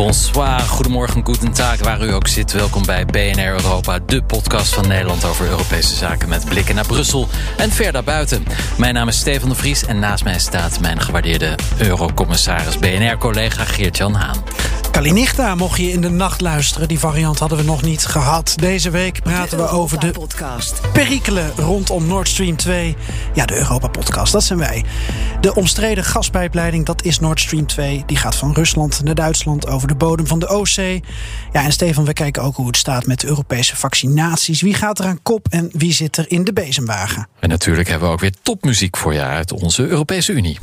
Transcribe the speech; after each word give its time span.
Bonsoir, 0.00 0.60
goedemorgen, 0.60 1.24
guten 1.24 1.52
tag, 1.52 1.78
waar 1.78 2.02
u 2.02 2.12
ook 2.12 2.28
zit. 2.28 2.52
Welkom 2.52 2.84
bij 2.86 3.06
BNR 3.06 3.52
Europa, 3.52 3.98
de 3.98 4.22
podcast 4.22 4.74
van 4.74 4.88
Nederland 4.88 5.24
over 5.24 5.48
Europese 5.48 5.94
zaken... 5.94 6.28
met 6.28 6.44
blikken 6.44 6.74
naar 6.74 6.86
Brussel 6.86 7.28
en 7.56 7.70
ver 7.70 7.92
daarbuiten. 7.92 8.44
Mijn 8.78 8.94
naam 8.94 9.08
is 9.08 9.18
Stefan 9.18 9.48
de 9.48 9.54
Vries 9.54 9.84
en 9.84 9.98
naast 9.98 10.24
mij 10.24 10.38
staat 10.38 10.80
mijn 10.80 11.00
gewaardeerde 11.00 11.54
eurocommissaris... 11.78 12.78
BNR-collega 12.78 13.64
Geert-Jan 13.64 14.14
Haan. 14.14 14.36
Kalinichta 14.90 15.54
mocht 15.54 15.78
je 15.78 15.92
in 15.92 16.00
de 16.00 16.08
nacht 16.08 16.40
luisteren. 16.40 16.88
Die 16.88 16.98
variant 16.98 17.38
hadden 17.38 17.58
we 17.58 17.64
nog 17.64 17.82
niet 17.82 18.06
gehad. 18.06 18.54
Deze 18.56 18.90
week 18.90 19.22
praten 19.22 19.58
we 19.58 19.68
over 19.68 20.00
de 20.00 20.12
perikelen 20.92 21.52
rondom 21.56 22.06
Nord 22.06 22.28
Stream 22.28 22.56
2. 22.56 22.96
Ja, 23.34 23.46
de 23.46 23.56
Europa-podcast, 23.56 24.32
dat 24.32 24.44
zijn 24.44 24.58
wij. 24.58 24.84
De 25.40 25.54
omstreden 25.54 26.04
gaspijpleiding, 26.04 26.86
dat 26.86 27.04
is 27.04 27.20
Nord 27.20 27.40
Stream 27.40 27.66
2. 27.66 28.02
Die 28.06 28.16
gaat 28.16 28.36
van 28.36 28.52
Rusland 28.52 29.04
naar 29.04 29.14
Duitsland 29.14 29.66
over 29.66 29.88
de 29.88 29.94
bodem 29.94 30.26
van 30.26 30.38
de 30.38 30.46
Oostzee. 30.46 31.02
Ja, 31.52 31.64
en 31.64 31.72
Stefan, 31.72 32.04
we 32.04 32.12
kijken 32.12 32.42
ook 32.42 32.56
hoe 32.56 32.66
het 32.66 32.76
staat 32.76 33.06
met 33.06 33.20
de 33.20 33.26
Europese 33.26 33.76
vaccinaties. 33.76 34.62
Wie 34.62 34.74
gaat 34.74 34.98
er 34.98 35.04
aan 35.04 35.22
kop 35.22 35.46
en 35.50 35.70
wie 35.72 35.92
zit 35.92 36.16
er 36.16 36.30
in 36.30 36.44
de 36.44 36.52
bezemwagen? 36.52 37.28
En 37.40 37.48
natuurlijk 37.48 37.88
hebben 37.88 38.08
we 38.08 38.14
ook 38.14 38.20
weer 38.20 38.34
topmuziek 38.42 38.96
voor 38.96 39.12
je 39.12 39.22
uit 39.22 39.52
onze 39.52 39.86
Europese 39.86 40.32
Unie. 40.32 40.58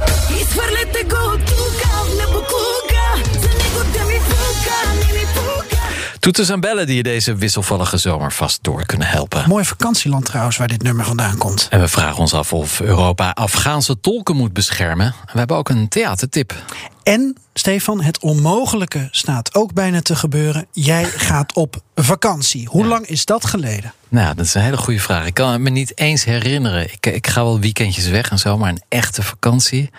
Toeters 6.27 6.49
en 6.49 6.59
bellen 6.59 6.85
die 6.85 6.95
je 6.95 7.03
deze 7.03 7.35
wisselvallige 7.35 7.97
zomer 7.97 8.31
vast 8.31 8.63
door 8.63 8.85
kunnen 8.85 9.07
helpen. 9.07 9.43
Mooi 9.47 9.65
vakantieland 9.65 10.25
trouwens, 10.25 10.57
waar 10.57 10.67
dit 10.67 10.81
nummer 10.81 11.05
vandaan 11.05 11.37
komt. 11.37 11.67
En 11.69 11.79
we 11.79 11.87
vragen 11.87 12.17
ons 12.17 12.33
af 12.33 12.53
of 12.53 12.79
Europa 12.79 13.31
Afghaanse 13.31 13.99
tolken 13.99 14.35
moet 14.35 14.53
beschermen. 14.53 15.15
We 15.25 15.37
hebben 15.37 15.57
ook 15.57 15.69
een 15.69 15.87
theatertip. 15.87 16.55
En, 17.03 17.37
Stefan, 17.53 18.01
het 18.01 18.19
onmogelijke 18.19 19.07
staat 19.11 19.55
ook 19.55 19.73
bijna 19.73 20.01
te 20.01 20.15
gebeuren. 20.15 20.67
Jij 20.71 21.03
gaat 21.29 21.53
op 21.53 21.81
vakantie. 21.95 22.67
Hoe 22.71 22.85
lang 22.85 23.05
is 23.05 23.25
dat 23.25 23.45
geleden? 23.45 23.93
Nou, 24.09 24.35
dat 24.35 24.45
is 24.45 24.53
een 24.53 24.61
hele 24.61 24.77
goede 24.77 24.99
vraag. 24.99 25.25
Ik 25.25 25.33
kan 25.33 25.61
me 25.61 25.69
niet 25.69 25.97
eens 25.97 26.23
herinneren. 26.23 26.83
Ik, 26.91 27.05
ik 27.05 27.27
ga 27.27 27.43
wel 27.43 27.59
weekendjes 27.59 28.07
weg 28.07 28.29
en 28.29 28.39
zo, 28.39 28.57
maar 28.57 28.69
een 28.69 28.83
echte 28.89 29.23
vakantie. 29.23 29.89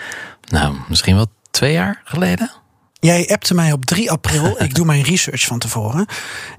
Nou, 0.48 0.74
misschien 0.88 1.14
wel 1.14 1.26
twee 1.50 1.72
jaar 1.72 2.00
geleden. 2.04 2.50
Jij 3.00 3.28
appte 3.28 3.54
mij 3.54 3.72
op 3.72 3.84
3 3.84 4.10
april. 4.10 4.54
Ik 4.64 4.74
doe 4.74 4.86
mijn 4.86 5.02
research 5.02 5.44
van 5.44 5.58
tevoren. 5.58 6.06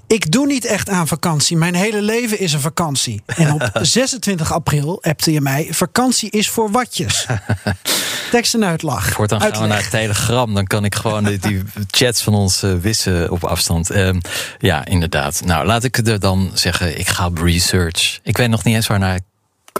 Ik 0.08 0.32
doe 0.32 0.45
niet 0.45 0.66
echt 0.66 0.90
aan 0.90 1.08
vakantie. 1.08 1.58
Mijn 1.58 1.76
hele 1.76 2.02
leven 2.02 2.40
is 2.40 2.54
een 2.54 2.59
vakantie. 2.59 3.22
En 3.26 3.54
op 3.54 3.70
26 3.82 4.54
april 4.54 5.04
appte 5.04 5.32
je 5.32 5.42
mij: 5.42 5.67
vakantie 5.72 6.30
is 6.30 6.50
voor 6.50 6.72
watjes. 6.72 7.26
Tekst 8.32 8.54
en 8.54 8.66
uitlag. 8.66 9.12
Voortaan 9.12 9.42
gaan 9.42 9.62
we 9.62 9.67
naar 9.67 9.90
Telegram. 9.90 10.54
Dan 10.54 10.67
kan 10.67 10.86
ik 10.86 10.95
gewoon 10.95 11.23
die, 11.23 11.38
die 11.38 11.64
chats 11.92 12.23
van 12.23 12.34
ons 12.34 12.64
uh, 12.64 12.76
wissen 12.76 13.32
op 13.32 13.44
afstand. 13.44 13.92
Uh, 13.92 14.10
ja, 14.58 14.86
inderdaad. 14.86 15.42
Nou, 15.45 15.66
laat 15.66 15.84
ik 15.84 15.98
er 15.98 16.20
dan 16.20 16.52
zeggen: 16.54 17.00
ik 17.00 17.08
ga 17.08 17.26
op 17.26 17.38
research. 17.38 18.20
Ik 18.23 18.38
weet 18.38 18.50
nog 18.50 18.64
niet 18.64 18.76
eens 18.76 18.88
waar 18.88 19.00
naar 19.00 19.20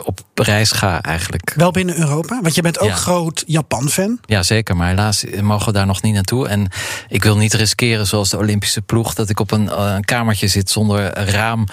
op 0.03 0.19
reis 0.33 0.71
ga 0.71 1.01
eigenlijk. 1.01 1.53
Wel 1.55 1.71
binnen 1.71 1.99
Europa? 1.99 2.39
Want 2.41 2.55
je 2.55 2.61
bent 2.61 2.79
ook 2.79 2.91
groot 2.91 3.43
Japan-fan. 3.47 4.19
Ja, 4.25 4.43
zeker. 4.43 4.75
Maar 4.75 4.87
helaas 4.87 5.23
mogen 5.41 5.65
we 5.65 5.71
daar 5.71 5.85
nog 5.85 6.01
niet 6.01 6.13
naartoe. 6.13 6.47
En 6.47 6.69
ik 7.07 7.23
wil 7.23 7.37
niet 7.37 7.53
riskeren, 7.53 8.07
zoals 8.07 8.29
de 8.29 8.37
Olympische 8.37 8.81
ploeg... 8.81 9.13
dat 9.13 9.29
ik 9.29 9.39
op 9.39 9.51
een, 9.51 9.69
eh, 9.69 9.93
een 9.95 10.05
kamertje 10.05 10.47
zit 10.47 10.69
zonder 10.69 11.29
raam 11.29 11.65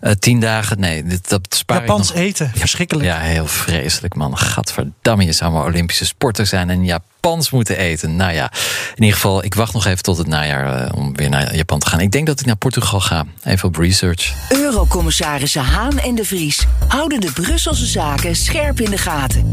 uh, 0.00 0.12
tien 0.12 0.40
dagen. 0.40 0.80
Nee, 0.80 1.04
dit, 1.04 1.28
dat 1.28 1.54
spaar 1.54 1.80
Japans 1.80 2.08
nog... 2.08 2.16
eten, 2.16 2.52
verschrikkelijk. 2.54 3.06
Ja, 3.06 3.18
heel 3.18 3.46
vreselijk, 3.46 4.14
man. 4.14 4.38
Gadverdamme, 4.38 5.24
je 5.24 5.32
zou 5.32 5.52
maar 5.52 5.64
Olympische 5.64 6.04
sporter 6.04 6.46
zijn... 6.46 6.70
en 6.70 6.84
Japan 6.84 7.10
Japans 7.22 7.50
moeten 7.50 7.76
eten. 7.76 8.16
Nou 8.16 8.32
ja, 8.32 8.52
in 8.94 9.02
ieder 9.02 9.14
geval, 9.14 9.44
ik 9.44 9.54
wacht 9.54 9.72
nog 9.72 9.86
even 9.86 10.02
tot 10.02 10.18
het 10.18 10.26
najaar 10.26 10.82
uh, 10.82 10.88
om 10.94 11.16
weer 11.16 11.28
naar 11.28 11.56
Japan 11.56 11.78
te 11.78 11.86
gaan. 11.86 12.00
Ik 12.00 12.10
denk 12.10 12.26
dat 12.26 12.40
ik 12.40 12.46
naar 12.46 12.56
Portugal 12.56 13.00
ga. 13.00 13.24
Even 13.44 13.68
op 13.68 13.76
research. 13.76 14.32
Eurocommissarissen 14.48 15.62
Haan 15.62 15.98
en 15.98 16.14
de 16.14 16.24
Vries 16.24 16.66
houden 16.88 17.20
de 17.20 17.32
Brusselse 17.32 17.86
zaken 17.86 18.36
scherp 18.36 18.80
in 18.80 18.90
de 18.90 18.98
gaten. 18.98 19.50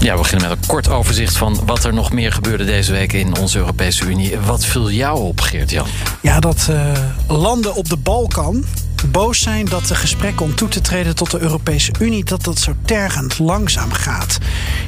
Ja, 0.00 0.12
we 0.12 0.18
beginnen 0.18 0.48
met 0.48 0.58
een 0.58 0.66
kort 0.66 0.88
overzicht 0.88 1.36
van 1.36 1.60
wat 1.66 1.84
er 1.84 1.94
nog 1.94 2.12
meer 2.12 2.32
gebeurde 2.32 2.64
deze 2.64 2.92
week 2.92 3.12
in 3.12 3.36
onze 3.36 3.58
Europese 3.58 4.04
Unie. 4.04 4.38
Wat 4.38 4.64
viel 4.64 4.90
jou 4.90 5.18
op, 5.18 5.40
Geert-Jan? 5.40 5.86
Ja, 6.20 6.40
dat 6.40 6.66
uh, 6.70 6.92
landen 7.28 7.74
op 7.74 7.88
de 7.88 7.96
Balkan 7.96 8.64
boos 9.10 9.38
zijn 9.38 9.64
dat 9.64 9.86
de 9.86 9.94
gesprekken 9.94 10.44
om 10.44 10.54
toe 10.54 10.68
te 10.68 10.80
treden 10.80 11.14
tot 11.14 11.30
de 11.30 11.38
Europese 11.38 11.92
Unie 12.00 12.24
dat 12.24 12.44
dat 12.44 12.58
zo 12.58 12.72
tergend 12.84 13.38
langzaam 13.38 13.92
gaat. 13.92 14.38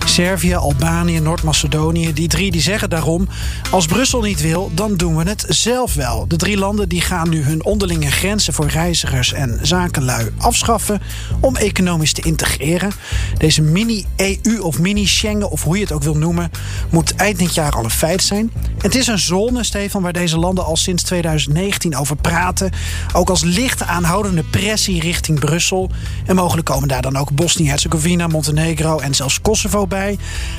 Servië, 0.04 0.54
Albanië, 0.54 1.20
Noord-Macedonië, 1.20 2.12
die 2.12 2.28
drie 2.28 2.50
die 2.50 2.60
zeggen 2.60 2.90
daarom: 2.90 3.28
als 3.70 3.86
Brussel 3.86 4.20
niet 4.20 4.40
wil, 4.40 4.70
dan 4.74 4.96
doen 4.96 5.16
we 5.16 5.28
het 5.28 5.44
zelf 5.48 5.94
wel. 5.94 6.28
De 6.28 6.36
drie 6.36 6.56
landen 6.56 6.88
die 6.88 7.00
gaan 7.00 7.28
nu 7.28 7.42
hun 7.42 7.64
onderlinge 7.64 8.10
grenzen 8.10 8.52
voor 8.52 8.66
reizigers 8.66 9.32
en 9.32 9.58
zakenlui 9.62 10.30
afschaffen 10.38 11.02
om 11.40 11.56
economisch 11.56 12.12
te 12.12 12.22
integreren. 12.22 12.92
Deze 13.38 13.62
mini-EU 13.62 14.58
of 14.60 14.78
mini-Schengen 14.78 15.50
of 15.50 15.62
hoe 15.62 15.76
je 15.76 15.82
het 15.82 15.92
ook 15.92 16.02
wil 16.02 16.16
noemen, 16.16 16.50
moet 16.90 17.14
eind 17.14 17.38
dit 17.38 17.54
jaar 17.54 17.72
al 17.72 17.84
een 17.84 17.90
feit 17.90 18.22
zijn. 18.22 18.52
Het 18.78 18.94
is 18.94 19.06
een 19.06 19.18
zone, 19.18 19.64
Stefan, 19.64 20.02
waar 20.02 20.12
deze 20.12 20.38
landen 20.38 20.64
al 20.64 20.76
sinds 20.76 21.02
2019 21.02 21.96
over 21.96 22.16
praten, 22.16 22.72
ook 23.12 23.30
als 23.30 23.42
licht 23.42 23.82
aan 23.82 24.02
aanhoudende 24.04 24.42
pressie 24.42 25.00
richting 25.00 25.40
Brussel. 25.40 25.90
En 26.26 26.36
mogelijk 26.36 26.66
komen 26.66 26.88
daar 26.88 27.02
dan 27.02 27.16
ook 27.16 27.32
Bosnië-Herzegovina, 27.32 28.26
Montenegro 28.26 28.98
en 28.98 29.14
zelfs 29.14 29.40
Kosovo 29.40 29.86
bij. 29.86 29.93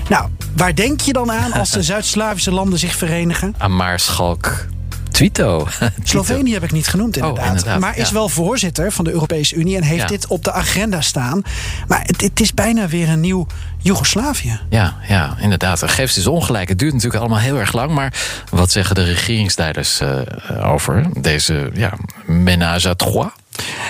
Nou, 0.09 0.29
waar 0.55 0.75
denk 0.75 1.01
je 1.01 1.13
dan 1.13 1.31
aan 1.31 1.53
als 1.53 1.71
de 1.71 1.83
Zuid-Slavische 1.91 2.51
landen 2.51 2.79
zich 2.79 2.95
verenigen? 2.95 3.55
Aan 3.57 3.75
Maarschalk. 3.75 4.65
Twito. 5.15 5.67
Slovenië 6.03 6.53
heb 6.53 6.63
ik 6.63 6.71
niet 6.71 6.87
genoemd, 6.87 7.17
inderdaad. 7.17 7.43
Oh, 7.43 7.49
inderdaad 7.49 7.79
maar 7.79 7.97
is 7.97 8.11
wel 8.11 8.29
voorzitter 8.29 8.91
van 8.91 9.05
de 9.05 9.11
Europese 9.11 9.55
Unie 9.55 9.75
en 9.75 9.83
heeft 9.83 10.07
dit 10.07 10.27
op 10.27 10.43
de 10.43 10.51
agenda 10.51 11.01
staan. 11.01 11.41
Maar 11.87 12.01
het, 12.05 12.21
het 12.21 12.39
is 12.39 12.53
bijna 12.53 12.87
weer 12.87 13.09
een 13.09 13.19
nieuw 13.19 13.47
Joegoslavië. 13.77 14.59
Ja, 14.69 14.95
ja, 15.07 15.35
inderdaad. 15.39 15.91
Geef 15.91 16.11
ze 16.11 16.29
ongelijk. 16.29 16.69
Het 16.69 16.79
duurt 16.79 16.93
natuurlijk 16.93 17.21
allemaal 17.21 17.39
heel 17.39 17.59
erg 17.59 17.73
lang. 17.73 17.91
Maar 17.91 18.13
wat 18.51 18.71
zeggen 18.71 18.95
de 18.95 19.03
regeringsleiders 19.03 20.01
uh, 20.01 20.19
over 20.73 21.05
deze 21.21 21.69
ja, 21.73 21.93
ménage 22.25 22.89
à 22.89 22.93
trois? 22.93 23.31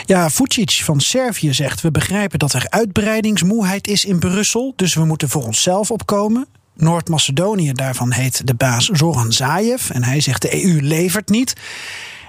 Ja, 0.05 0.29
Vucic 0.29 0.71
van 0.83 0.99
Servië 0.99 1.53
zegt: 1.53 1.81
We 1.81 1.91
begrijpen 1.91 2.39
dat 2.39 2.53
er 2.53 2.65
uitbreidingsmoeheid 2.69 3.87
is 3.87 4.05
in 4.05 4.19
Brussel. 4.19 4.73
Dus 4.75 4.93
we 4.93 5.05
moeten 5.05 5.29
voor 5.29 5.43
onszelf 5.43 5.91
opkomen. 5.91 6.47
Noord-Macedonië, 6.75 7.71
daarvan 7.71 8.11
heet 8.11 8.47
de 8.47 8.53
baas 8.53 8.85
Zoran 8.85 9.31
Zaev. 9.31 9.89
En 9.89 10.03
hij 10.03 10.21
zegt: 10.21 10.41
de 10.41 10.63
EU 10.63 10.81
levert 10.81 11.29
niet. 11.29 11.53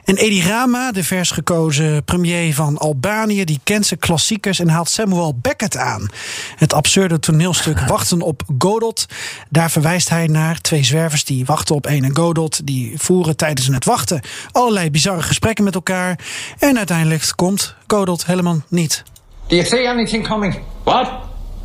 En 0.06 0.16
Edi 0.16 0.42
Rama, 0.42 0.92
de 0.92 1.04
vers 1.04 1.30
gekozen 1.30 2.04
premier 2.04 2.54
van 2.54 2.78
Albanië, 2.78 3.44
die 3.44 3.60
kent 3.62 3.86
zijn 3.86 4.00
klassiekers 4.00 4.58
en 4.58 4.68
haalt 4.68 4.88
Samuel 4.88 5.38
Beckett 5.42 5.76
aan. 5.76 6.08
Het 6.56 6.72
absurde 6.72 7.18
toneelstuk 7.18 7.80
Wachten 7.88 8.22
op 8.22 8.42
Godot. 8.58 9.06
Daar 9.48 9.70
verwijst 9.70 10.08
hij 10.08 10.26
naar 10.26 10.60
twee 10.60 10.84
zwervers 10.84 11.24
die 11.24 11.44
wachten 11.44 11.74
op 11.74 11.86
een 11.86 12.04
en 12.04 12.16
Godot. 12.16 12.66
Die 12.66 12.92
voeren 12.96 13.36
tijdens 13.36 13.66
het 13.66 13.84
wachten 13.84 14.20
allerlei 14.52 14.90
bizarre 14.90 15.22
gesprekken 15.22 15.64
met 15.64 15.74
elkaar. 15.74 16.18
En 16.58 16.76
uiteindelijk 16.76 17.32
komt 17.34 17.74
Godot 17.86 18.26
helemaal 18.26 18.60
niet. 18.68 19.02
Do 19.46 19.56
you 19.56 19.66
see 19.66 19.88
anything 19.88 20.28
coming? 20.28 20.58
What? 20.82 21.10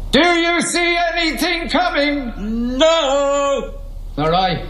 Do 0.09 0.19
you 0.19 0.61
see 0.61 0.97
anything 1.11 1.71
coming? 1.71 2.35
No! 2.77 3.63
Alright. 4.15 4.61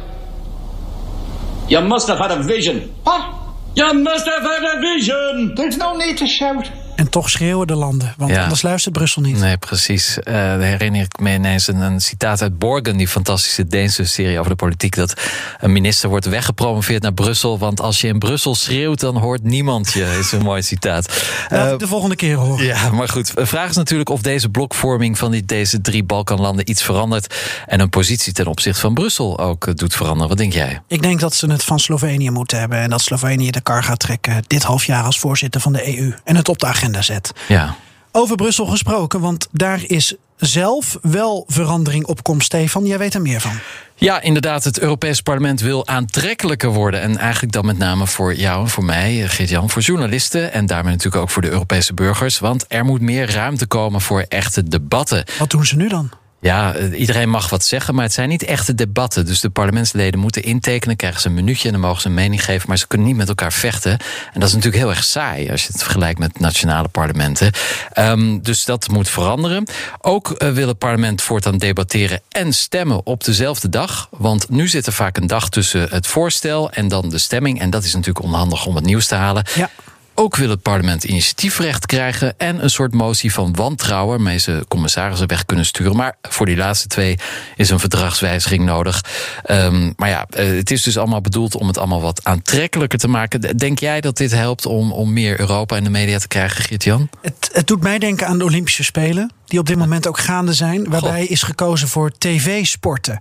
You 1.68 1.88
must 1.88 2.08
have 2.08 2.22
had 2.22 2.32
a 2.32 2.42
vision. 2.42 2.92
What? 3.04 3.41
You 3.74 3.94
must 3.94 4.26
have 4.26 4.42
had 4.42 4.78
a 4.78 4.82
vision! 4.82 5.56
There's 5.56 5.78
no 5.78 5.96
need 5.96 6.18
to 6.18 6.28
shout. 6.28 6.70
En 7.02 7.10
toch 7.10 7.30
schreeuwen 7.30 7.68
de 7.68 7.76
landen, 7.76 8.14
want 8.18 8.32
ja. 8.32 8.44
anders 8.44 8.62
luistert 8.62 8.94
Brussel 8.94 9.22
niet. 9.22 9.40
Nee, 9.40 9.58
precies. 9.58 10.18
Uh, 10.18 10.34
herinner 10.34 11.02
ik 11.02 11.20
me 11.20 11.34
ineens 11.34 11.68
een, 11.68 11.80
een, 11.80 12.02
citaat 12.02 12.42
uit 12.42 12.60
Borgen, 12.60 12.98
die 12.98 13.08
fantastische 13.08 13.68
Deense 13.68 14.06
serie 14.06 14.40
over 14.40 14.52
de 14.52 14.58
politiek. 14.58 14.96
Dat 14.96 15.14
een 15.60 15.72
minister 15.72 16.10
wordt 16.10 16.26
weggepromoveerd 16.26 17.02
naar 17.02 17.14
Brussel. 17.14 17.60
Want 17.60 17.80
als 17.80 18.02
je 18.02 18.08
in 18.08 18.20
Brussel 18.20 18.56
schreeuwt, 18.56 19.00
dan 19.00 19.18
hoort 19.18 19.44
niemand 19.44 19.94
je. 19.94 20.18
is 20.20 20.32
een 20.32 20.42
mooi 20.52 20.62
citaat. 20.62 21.24
Uh, 21.52 21.78
de 21.78 21.88
volgende 21.88 22.16
keer 22.16 22.36
horen. 22.36 22.66
Ja, 22.66 22.90
maar 22.92 23.10
goed. 23.10 23.36
De 23.36 23.46
vraag 23.46 23.70
is 23.70 23.76
natuurlijk 23.76 24.10
of 24.10 24.22
deze 24.22 24.50
blokvorming 24.50 25.18
van 25.18 25.32
die, 25.32 25.46
deze 25.46 25.82
drie 25.82 26.04
Balkanlanden 26.04 26.70
iets 26.70 26.84
verandert. 26.84 27.36
En 27.68 27.80
een 27.80 27.90
positie 27.90 28.34
ten 28.34 28.48
opzichte 28.48 28.80
van 28.80 28.94
Brussel 28.94 29.40
ook 29.40 29.68
eh, 29.68 29.74
doet 29.74 29.96
veranderen. 29.96 30.30
Wat 30.30 30.38
denk 30.38 30.54
jij? 30.54 30.82
Ik 30.88 31.02
denk 31.02 31.20
dat 31.20 31.36
ze 31.36 31.52
het 31.52 31.64
van 31.64 31.80
Slovenië 31.80 32.30
moeten 32.30 32.60
hebben. 32.60 32.78
En 32.78 32.90
dat 32.90 33.02
Slovenië 33.02 33.52
de 33.52 33.62
kar 33.62 33.84
gaat 33.84 34.00
trekken 34.00 34.44
dit 34.48 34.64
half 34.64 34.86
jaar 34.86 35.04
als 35.04 35.20
voorzitter 35.20 35.62
van 35.62 35.74
de 35.74 35.98
EU. 35.98 36.14
En 36.24 36.36
het 36.36 36.50
op 36.50 36.60
de 36.60 36.66
agenda 36.66 36.91
zet. 37.00 37.32
Ja. 37.48 37.76
Over 38.12 38.36
Brussel 38.36 38.66
gesproken, 38.66 39.20
want 39.20 39.48
daar 39.52 39.82
is 39.88 40.16
zelf 40.38 40.98
wel 41.02 41.44
verandering 41.48 42.06
op 42.06 42.24
komst, 42.24 42.46
Stefan. 42.46 42.86
Jij 42.86 42.98
weet 42.98 43.14
er 43.14 43.22
meer 43.22 43.42
van. 43.42 43.60
Ja, 43.96 44.22
inderdaad. 44.22 44.64
Het 44.64 44.80
Europees 44.80 45.22
Parlement 45.22 45.60
wil 45.60 45.88
aantrekkelijker 45.88 46.70
worden. 46.70 47.02
En 47.02 47.18
eigenlijk 47.18 47.54
dan 47.54 47.66
met 47.66 47.78
name 47.78 48.08
voor 48.08 48.36
jou 48.36 48.62
en 48.62 48.70
voor 48.70 48.84
mij, 48.84 49.28
Geert-Jan, 49.28 49.70
voor 49.70 49.82
journalisten. 49.82 50.54
En 50.54 50.66
daarmee 50.66 50.94
natuurlijk 50.94 51.24
ook 51.24 51.30
voor 51.30 51.42
de 51.42 51.50
Europese 51.50 51.94
burgers. 51.94 52.40
Want 52.40 52.66
er 52.68 52.86
moet 52.86 53.02
meer 53.02 53.32
ruimte 53.32 53.68
komen 53.68 54.02
voor 54.02 54.26
echte 54.28 54.64
debatten. 54.64 55.24
Wat 55.40 55.50
doen 55.50 55.66
ze 55.66 55.76
nu 55.76 55.88
dan? 55.88 56.12
Ja, 56.42 56.74
eh, 56.74 57.00
iedereen 57.00 57.30
mag 57.30 57.50
wat 57.50 57.66
zeggen, 57.66 57.96
maar 57.96 58.04
het 58.04 58.14
zijn 58.14 58.30
niet 58.30 58.44
echte 58.44 58.76
debatten. 58.76 59.26
Dus 59.26 59.40
de 59.40 59.50
parlementsleden 59.50 60.20
moeten 60.20 60.44
intekenen, 60.44 60.96
krijgen 60.96 61.22
ze 61.22 61.28
een 61.28 61.34
minuutje 61.34 61.68
en 61.68 61.74
dan 61.74 61.82
mogen 61.82 62.02
ze 62.02 62.08
een 62.08 62.14
mening 62.14 62.44
geven, 62.46 62.68
maar 62.68 62.78
ze 62.78 62.88
kunnen 62.88 63.08
niet 63.08 63.16
met 63.16 63.28
elkaar 63.28 63.54
vechten. 63.54 63.92
En 64.34 64.40
dat 64.40 64.44
is 64.44 64.54
natuurlijk 64.56 64.84
heel 64.84 64.90
erg 64.90 65.04
saai 65.04 65.52
als 65.52 65.62
je 65.62 65.72
het 65.72 65.82
vergelijkt 65.82 66.20
met 66.20 66.40
nationale 66.40 66.88
parlementen. 66.88 67.52
Um, 68.00 68.42
dus 68.42 68.66
dat 68.66 68.88
moet 68.88 69.10
veranderen. 69.10 69.68
Ook 70.02 70.36
uh, 70.38 70.52
wil 70.52 70.68
het 70.68 70.78
parlement 70.78 71.22
voortaan 71.22 71.58
debatteren 71.58 72.22
en 72.30 72.54
stemmen 72.54 73.06
op 73.06 73.24
dezelfde 73.24 73.70
dag. 73.70 74.08
Want 74.12 74.50
nu 74.50 74.68
zit 74.68 74.86
er 74.86 74.94
vaak 74.94 75.18
een 75.18 75.28
dag 75.28 75.50
tussen 75.50 75.88
het 75.90 76.08
voorstel 76.08 76.72
en 76.72 76.88
dan 76.88 77.10
de 77.10 77.18
stemming. 77.18 77.60
En 77.60 77.70
dat 77.70 77.84
is 77.84 77.94
natuurlijk 77.94 78.26
onhandig 78.26 78.66
om 78.66 78.76
het 78.76 78.86
nieuws 78.86 79.08
te 79.08 79.16
halen. 79.16 79.46
Ja. 79.56 79.70
Ook 80.16 80.36
wil 80.36 80.50
het 80.50 80.62
parlement 80.62 81.04
initiatiefrecht 81.04 81.86
krijgen 81.86 82.34
en 82.38 82.64
een 82.64 82.70
soort 82.70 82.94
motie 82.94 83.34
van 83.34 83.56
wantrouwen 83.56 84.16
waarmee 84.16 84.38
ze 84.38 84.66
commissarissen 84.68 85.28
weg 85.28 85.46
kunnen 85.46 85.66
sturen. 85.66 85.96
Maar 85.96 86.18
voor 86.22 86.46
die 86.46 86.58
laatste 86.58 86.88
twee 86.88 87.18
is 87.56 87.70
een 87.70 87.80
verdragswijziging 87.80 88.66
nodig. 88.66 89.04
Um, 89.50 89.94
maar 89.96 90.10
ja, 90.10 90.26
eh, 90.30 90.46
het 90.46 90.72
is 90.72 90.84
dus 90.84 90.98
allemaal 90.98 91.22
bedoeld 91.22 91.56
om 91.56 91.68
het 91.68 91.78
allemaal 91.78 92.02
wat 92.02 92.24
aantrekkelijker 92.24 93.00
te 93.00 93.08
maken. 93.08 93.58
Denk 93.58 93.80
jij 93.80 94.02
dat 94.02 94.18
dit 94.18 94.32
helpt 94.32 94.66
om, 94.66 94.92
om 94.92 95.14
meer 95.14 95.40
Europa 95.40 95.78
in 95.78 95.84
de 95.84 95.90
media 95.90 96.18
te 96.18 96.28
krijgen, 96.28 96.64
Geert-Jan? 96.64 97.10
Het, 97.22 97.50
het 97.54 97.68
doet 97.68 97.82
mij 97.82 98.00
denken 98.00 98.28
aan 98.28 98.38
de 98.38 98.44
Olympische 98.44 98.84
Spelen 98.84 99.32
die 99.52 99.60
op 99.60 99.66
dit 99.66 99.78
moment 99.78 100.08
ook 100.08 100.20
gaande 100.20 100.54
zijn. 100.54 100.90
Waarbij 100.90 101.26
is 101.26 101.44
gekozen 101.44 101.88
voor 101.88 102.12
tv-sporten. 102.18 103.20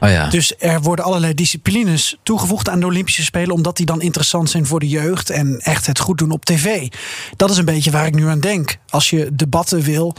Oh 0.00 0.08
ja. 0.08 0.28
Dus 0.28 0.54
er 0.58 0.80
worden 0.80 1.04
allerlei 1.04 1.34
disciplines 1.34 2.16
toegevoegd 2.22 2.68
aan 2.68 2.80
de 2.80 2.86
Olympische 2.86 3.24
Spelen. 3.24 3.54
Omdat 3.54 3.76
die 3.76 3.86
dan 3.86 4.00
interessant 4.00 4.50
zijn 4.50 4.66
voor 4.66 4.80
de 4.80 4.88
jeugd. 4.88 5.30
En 5.30 5.58
echt 5.60 5.86
het 5.86 5.98
goed 5.98 6.18
doen 6.18 6.30
op 6.30 6.44
tv. 6.44 6.88
Dat 7.36 7.50
is 7.50 7.56
een 7.56 7.64
beetje 7.64 7.90
waar 7.90 8.06
ik 8.06 8.14
nu 8.14 8.28
aan 8.28 8.40
denk. 8.40 8.76
Als 8.88 9.10
je 9.10 9.28
debatten 9.32 9.82
wil. 9.82 10.14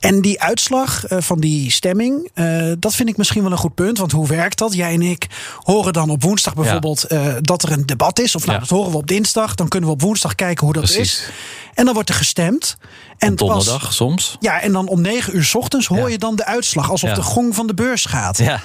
En 0.00 0.20
die 0.20 0.40
uitslag 0.40 1.10
uh, 1.10 1.18
van 1.20 1.40
die 1.40 1.70
stemming. 1.70 2.30
Uh, 2.34 2.72
dat 2.78 2.94
vind 2.94 3.08
ik 3.08 3.16
misschien 3.16 3.42
wel 3.42 3.52
een 3.52 3.58
goed 3.58 3.74
punt. 3.74 3.98
Want 3.98 4.12
hoe 4.12 4.26
werkt 4.26 4.58
dat? 4.58 4.74
Jij 4.74 4.92
en 4.92 5.02
ik 5.02 5.26
horen 5.62 5.92
dan 5.92 6.10
op 6.10 6.22
woensdag 6.22 6.54
bijvoorbeeld 6.54 7.04
ja. 7.08 7.26
uh, 7.26 7.34
dat 7.40 7.62
er 7.62 7.72
een 7.72 7.86
debat 7.86 8.18
is. 8.18 8.34
Of 8.34 8.46
nou, 8.46 8.52
ja. 8.52 8.58
dat 8.58 8.68
horen 8.68 8.90
we 8.90 8.96
op 8.96 9.06
dinsdag. 9.06 9.54
Dan 9.54 9.68
kunnen 9.68 9.88
we 9.88 9.94
op 9.94 10.02
woensdag 10.02 10.34
kijken 10.34 10.64
hoe 10.64 10.74
dat 10.74 10.84
Precies. 10.84 11.12
is. 11.12 11.30
En 11.74 11.84
dan 11.84 11.94
wordt 11.94 12.08
er 12.08 12.14
gestemd. 12.14 12.76
En 13.18 13.34
donderdag 13.34 13.84
pas, 13.84 13.96
soms. 13.96 14.36
Ja, 14.40 14.60
en 14.60 14.72
dan 14.72 14.88
om 14.88 15.00
negen 15.00 15.36
uur 15.36 15.44
s 15.44 15.54
ochtends 15.54 15.86
hoor 15.86 15.98
ja. 15.98 16.08
je 16.08 16.18
dan 16.18 16.36
de 16.36 16.44
uitslag. 16.44 16.90
Alsof 16.90 17.10
de 17.10 17.22
gong 17.22 17.54
van 17.54 17.66
de 17.66 17.74
beurs 17.74 18.04
gaat. 18.04 18.38
Ja, 18.38 18.60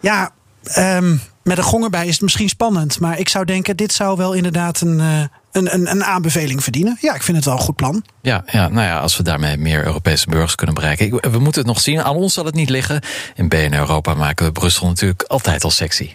ja 0.00 0.30
um, 0.78 1.20
met 1.42 1.58
een 1.58 1.64
gong 1.64 1.84
erbij 1.84 2.06
is 2.06 2.12
het 2.12 2.22
misschien 2.22 2.48
spannend. 2.48 3.00
Maar 3.00 3.18
ik 3.18 3.28
zou 3.28 3.44
denken, 3.44 3.76
dit 3.76 3.92
zou 3.92 4.16
wel 4.16 4.32
inderdaad 4.32 4.80
een, 4.80 4.98
uh, 4.98 5.20
een, 5.52 5.74
een, 5.74 5.90
een, 5.90 6.04
aanbeveling 6.04 6.62
verdienen. 6.62 6.98
Ja, 7.00 7.14
ik 7.14 7.22
vind 7.22 7.36
het 7.36 7.46
wel 7.46 7.54
een 7.54 7.60
goed 7.60 7.76
plan. 7.76 8.04
Ja, 8.22 8.44
ja, 8.46 8.68
nou 8.68 8.86
ja, 8.86 8.98
als 8.98 9.16
we 9.16 9.22
daarmee 9.22 9.56
meer 9.56 9.84
Europese 9.84 10.28
burgers 10.28 10.54
kunnen 10.54 10.74
bereiken. 10.74 11.06
Ik, 11.06 11.24
we 11.30 11.38
moeten 11.38 11.60
het 11.62 11.70
nog 11.70 11.80
zien. 11.80 12.02
Aan 12.02 12.16
ons 12.16 12.34
zal 12.34 12.44
het 12.44 12.54
niet 12.54 12.70
liggen. 12.70 13.00
In 13.34 13.48
BN 13.48 13.72
Europa 13.72 14.14
maken 14.14 14.46
we 14.46 14.52
Brussel 14.52 14.86
natuurlijk 14.86 15.22
altijd 15.22 15.64
al 15.64 15.70
sexy. 15.70 16.14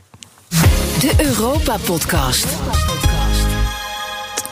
De 0.99 1.13
Europa-podcast. 1.17 2.45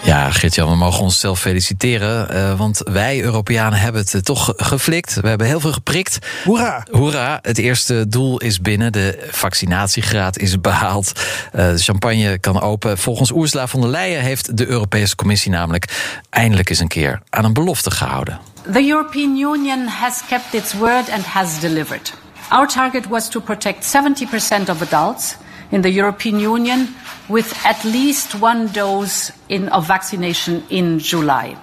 Ja, 0.07 0.31
Gert-Jan, 0.31 0.69
we 0.69 0.75
mogen 0.75 1.03
onszelf 1.03 1.39
feliciteren. 1.39 2.35
Uh, 2.35 2.57
want 2.57 2.81
wij 2.83 3.21
Europeanen 3.21 3.79
hebben 3.79 4.01
het 4.01 4.13
uh, 4.13 4.21
toch 4.21 4.53
geflikt. 4.55 5.13
We 5.21 5.27
hebben 5.27 5.47
heel 5.47 5.59
veel 5.59 5.71
geprikt. 5.71 6.19
Hoera! 6.43 6.85
Hoera! 6.91 7.39
Het 7.41 7.57
eerste 7.57 8.07
doel 8.07 8.39
is 8.39 8.61
binnen. 8.61 8.91
De 8.91 9.27
vaccinatiegraad 9.29 10.37
is 10.37 10.61
behaald. 10.61 11.11
Uh, 11.55 11.67
de 11.71 11.77
champagne 11.77 12.37
kan 12.37 12.61
open. 12.61 12.97
Volgens 12.97 13.31
Ursula 13.31 13.67
von 13.67 13.81
der 13.81 13.89
Leyen 13.89 14.21
heeft 14.21 14.57
de 14.57 14.67
Europese 14.67 15.15
Commissie 15.15 15.51
namelijk 15.51 16.19
eindelijk 16.29 16.69
eens 16.69 16.79
een 16.79 16.87
keer 16.87 17.21
aan 17.29 17.45
een 17.45 17.53
belofte 17.53 17.91
gehouden. 17.91 18.39
The 18.71 18.87
European 18.87 19.37
Union 19.37 19.87
has 19.87 20.21
kept 20.27 20.53
its 20.53 20.73
word 20.73 21.09
and 21.11 21.25
has 21.25 21.59
delivered. 21.59 22.13
Our 22.49 22.67
target 22.67 23.07
was 23.07 23.29
to 23.29 23.39
protect 23.39 23.95
70% 23.95 24.69
of 24.69 24.91
adults 24.91 25.35
in 25.69 25.81
the 25.81 25.95
European 25.95 26.39
Union 26.39 26.95
with 27.27 27.65
at 27.65 27.83
least 27.83 28.35
one 28.41 28.67
dose 28.71 29.31
in, 29.47 29.71
of 29.71 29.85
vaccination 29.85 30.63
in 30.67 30.97
July. 30.97 31.55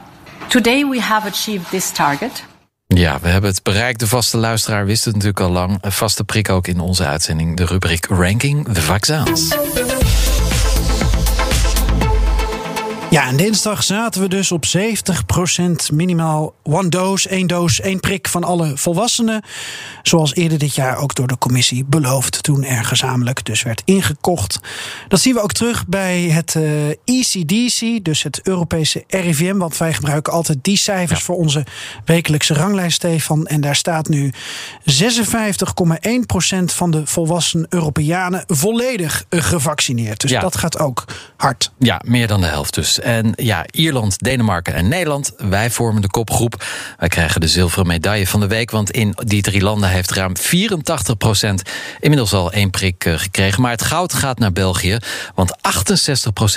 Today 0.48 0.84
we 0.84 1.00
have 1.00 1.28
achieved 1.28 1.70
this 1.70 1.90
target. 1.90 2.44
Ja, 2.86 3.18
we 3.22 3.28
hebben 3.28 3.50
het 3.50 3.62
bereikt. 3.62 4.00
De 4.00 4.06
vaste 4.06 4.36
luisteraar 4.36 4.86
wist 4.86 5.04
het 5.04 5.14
natuurlijk 5.14 5.40
al 5.40 5.50
lang. 5.50 5.78
Een 5.80 5.92
vaste 5.92 6.24
prik 6.24 6.48
ook 6.48 6.66
in 6.66 6.80
onze 6.80 7.06
uitzending. 7.06 7.56
De 7.56 7.64
rubriek 7.64 8.06
Ranking 8.06 8.68
de 8.68 8.82
Vaccins. 8.82 9.56
Ja, 13.14 13.26
en 13.26 13.36
dinsdag 13.36 13.82
zaten 13.82 14.20
we 14.20 14.28
dus 14.28 14.52
op 14.52 14.64
70% 14.66 15.92
minimaal 15.92 16.54
one 16.62 16.88
dose, 16.88 17.28
één 17.28 17.46
doos, 17.46 17.80
één 17.80 18.00
prik 18.00 18.28
van 18.28 18.44
alle 18.44 18.72
volwassenen. 18.76 19.42
Zoals 20.02 20.34
eerder 20.34 20.58
dit 20.58 20.74
jaar 20.74 20.96
ook 20.96 21.14
door 21.14 21.26
de 21.26 21.38
commissie 21.38 21.84
beloofd, 21.84 22.42
toen 22.42 22.64
er 22.64 22.84
gezamenlijk 22.84 23.44
dus 23.44 23.62
werd 23.62 23.82
ingekocht. 23.84 24.60
Dat 25.08 25.20
zien 25.20 25.34
we 25.34 25.40
ook 25.40 25.52
terug 25.52 25.86
bij 25.86 26.20
het 26.20 26.54
uh, 26.54 26.88
ECDC, 27.04 28.04
dus 28.04 28.22
het 28.22 28.40
Europese 28.42 29.04
RIVM. 29.08 29.56
Want 29.56 29.76
wij 29.76 29.94
gebruiken 29.94 30.32
altijd 30.32 30.58
die 30.62 30.78
cijfers 30.78 31.18
ja. 31.18 31.24
voor 31.24 31.36
onze 31.36 31.66
wekelijkse 32.04 32.54
ranglijst, 32.54 32.96
Stefan. 32.96 33.46
En 33.46 33.60
daar 33.60 33.76
staat 33.76 34.08
nu 34.08 34.32
56,1% 34.32 34.36
van 36.64 36.90
de 36.90 37.02
volwassen 37.04 37.66
Europeanen 37.68 38.44
volledig 38.46 39.24
gevaccineerd. 39.30 40.20
Dus 40.20 40.30
Ja. 40.30 40.40
dat 40.40 40.56
gaat 40.56 40.78
ook 40.78 41.04
hard. 41.36 41.72
Ja, 41.78 42.00
meer 42.04 42.26
dan 42.26 42.40
de 42.40 42.46
helft 42.46 42.74
dus. 42.74 43.02
En 43.04 43.32
ja, 43.36 43.64
Ierland, 43.70 44.18
Denemarken 44.18 44.74
en 44.74 44.88
Nederland, 44.88 45.32
wij 45.36 45.70
vormen 45.70 46.02
de 46.02 46.10
kopgroep. 46.10 46.64
Wij 46.98 47.08
krijgen 47.08 47.40
de 47.40 47.48
zilveren 47.48 47.86
medaille 47.86 48.26
van 48.26 48.40
de 48.40 48.46
week, 48.46 48.70
want 48.70 48.90
in 48.90 49.14
die 49.24 49.42
drie 49.42 49.62
landen 49.62 49.88
heeft 49.88 50.10
ruim 50.10 50.32
84% 50.36 50.40
inmiddels 52.00 52.32
al 52.32 52.52
één 52.52 52.70
prik 52.70 53.04
eh, 53.04 53.18
gekregen. 53.18 53.62
Maar 53.62 53.70
het 53.70 53.82
goud 53.82 54.12
gaat 54.12 54.38
naar 54.38 54.52
België, 54.52 54.96
want 55.34 55.56
68% 55.56 55.56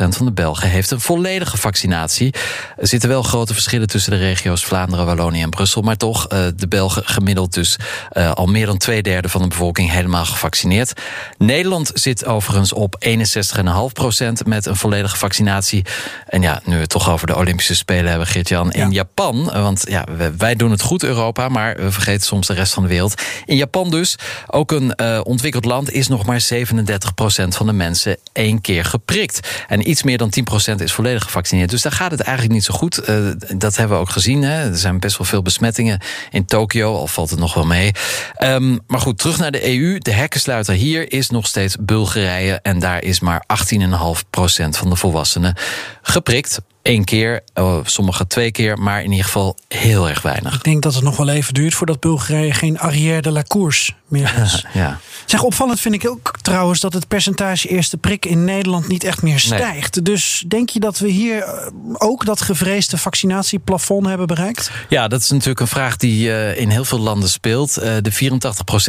van 0.09 0.25
de 0.25 0.31
Belgen 0.31 0.69
heeft 0.69 0.91
een 0.91 0.99
volledige 0.99 1.57
vaccinatie. 1.57 2.33
Er 2.77 2.87
zitten 2.87 3.09
wel 3.09 3.23
grote 3.23 3.53
verschillen 3.53 3.87
tussen 3.87 4.11
de 4.11 4.17
regio's 4.17 4.65
Vlaanderen, 4.65 5.05
Wallonië 5.05 5.41
en 5.41 5.49
Brussel, 5.49 5.81
maar 5.81 5.97
toch, 5.97 6.27
eh, 6.27 6.39
de 6.55 6.67
Belgen 6.67 7.05
gemiddeld 7.05 7.53
dus 7.53 7.77
eh, 8.09 8.31
al 8.31 8.45
meer 8.45 8.65
dan 8.65 8.77
twee 8.77 9.01
derde 9.01 9.29
van 9.29 9.41
de 9.41 9.47
bevolking 9.47 9.91
helemaal 9.91 10.25
gevaccineerd. 10.25 10.93
Nederland 11.37 11.91
zit 11.93 12.25
overigens 12.25 12.73
op 12.73 12.95
61,5% 12.99 14.45
met 14.45 14.65
een 14.65 14.75
volledige 14.75 15.17
vaccinatie. 15.17 15.85
En 16.27 16.41
ja, 16.41 16.61
nu 16.65 16.73
we 16.73 16.81
het 16.81 16.89
toch 16.89 17.09
over 17.09 17.27
de 17.27 17.35
Olympische 17.35 17.75
Spelen 17.75 18.09
hebben, 18.09 18.27
Geert-Jan. 18.27 18.71
In 18.71 18.79
Ja. 18.79 18.87
Japan, 18.89 19.43
want 19.43 19.83
ja, 19.89 20.05
wij 20.37 20.55
doen 20.55 20.71
het 20.71 20.81
goed, 20.81 21.03
Europa, 21.03 21.49
maar 21.49 21.75
we 21.75 21.91
vergeten 21.91 22.25
soms 22.27 22.47
de 22.47 22.53
rest 22.53 22.73
van 22.73 22.83
de 22.83 22.89
wereld. 22.89 23.21
In 23.45 23.55
Japan 23.55 23.89
dus, 23.89 24.15
ook 24.47 24.71
een 24.71 24.95
eh, 24.95 25.19
ontwikkeld 25.23 25.65
land, 25.65 25.91
is 25.91 26.07
nog 26.07 26.25
maar 26.25 26.41
37% 26.53 27.47
van 27.47 27.65
de 27.65 27.73
mensen 27.73 28.17
één 28.37 28.61
keer 28.61 28.85
geprikt. 28.85 29.65
En 29.67 29.89
iets 29.89 30.03
meer 30.03 30.17
dan 30.17 30.33
10% 30.71 30.75
is 30.81 30.93
volledig 30.93 31.23
gevaccineerd. 31.23 31.69
Dus 31.69 31.81
daar 31.81 31.91
gaat 31.91 32.11
het 32.11 32.19
eigenlijk 32.19 32.53
niet 32.53 32.63
zo 32.63 32.73
goed. 32.73 32.97
Eh, 32.97 33.15
dat 33.55 33.75
hebben 33.75 33.97
we 33.97 34.03
ook 34.03 34.09
gezien. 34.09 34.43
Hè. 34.43 34.69
Er 34.69 34.77
zijn 34.77 34.99
best 34.99 35.17
wel 35.17 35.27
veel 35.27 35.41
besmettingen 35.41 36.01
in 36.31 36.45
Tokio, 36.45 36.95
al 36.95 37.07
valt 37.07 37.29
het 37.29 37.39
nog 37.39 37.53
wel 37.53 37.65
mee. 37.65 37.91
Ehm, 38.33 38.77
maar 38.87 38.99
goed, 38.99 39.17
terug 39.17 39.37
naar 39.37 39.51
de 39.51 39.67
EU. 39.67 39.97
De 39.97 40.11
hekkensluiter 40.11 40.73
hier 40.73 41.11
is 41.11 41.29
nog 41.29 41.47
steeds 41.47 41.75
Bulgarije. 41.79 42.59
En 42.61 42.79
daar 42.79 43.03
is 43.03 43.19
maar 43.19 43.43
18,5% 43.47 44.77
van 44.77 44.89
de 44.89 44.95
volwassenen 44.95 45.55
geprikt. 46.01 46.59
Eén 46.87 47.03
keer, 47.03 47.41
oh, 47.53 47.77
sommigen 47.83 48.27
twee 48.27 48.51
keer, 48.51 48.77
maar 48.77 49.03
in 49.03 49.09
ieder 49.09 49.25
geval 49.25 49.57
heel 49.67 50.09
erg 50.09 50.21
weinig. 50.21 50.55
Ik 50.55 50.63
denk 50.63 50.81
dat 50.81 50.93
het 50.93 51.03
nog 51.03 51.17
wel 51.17 51.29
even 51.29 51.53
duurt 51.53 51.73
voordat 51.73 51.99
Bulgarije 51.99 52.53
geen 52.53 52.79
arrière 52.79 53.21
de 53.21 53.31
la 53.31 53.43
course 53.47 53.91
meer 54.07 54.33
is. 54.43 54.65
Ja. 54.73 54.99
Zeg, 55.25 55.43
opvallend 55.43 55.79
vind 55.79 55.93
ik 55.93 56.09
ook 56.09 56.33
trouwens 56.41 56.79
dat 56.79 56.93
het 56.93 57.07
percentage 57.07 57.67
eerste 57.67 57.97
prik 57.97 58.25
in 58.25 58.43
Nederland 58.43 58.87
niet 58.87 59.03
echt 59.03 59.21
meer 59.21 59.39
stijgt. 59.39 60.05
Dus 60.05 60.43
denk 60.47 60.69
je 60.69 60.79
dat 60.79 60.99
we 60.99 61.07
hier 61.07 61.43
eh, 61.43 61.71
ook 61.93 62.25
dat 62.25 62.41
gevreesde 62.41 62.97
vaccinatieplafond 62.97 64.05
hebben 64.05 64.27
bereikt? 64.27 64.71
Ja, 64.89 65.07
dat 65.07 65.21
is 65.21 65.29
natuurlijk 65.29 65.59
een 65.59 65.67
vraag 65.67 65.97
die 65.97 66.31
eh, 66.33 66.61
in 66.61 66.69
heel 66.69 66.85
veel 66.85 66.99
landen 66.99 67.29
speelt. 67.29 67.77
Eh, 67.77 67.95
de 68.01 68.13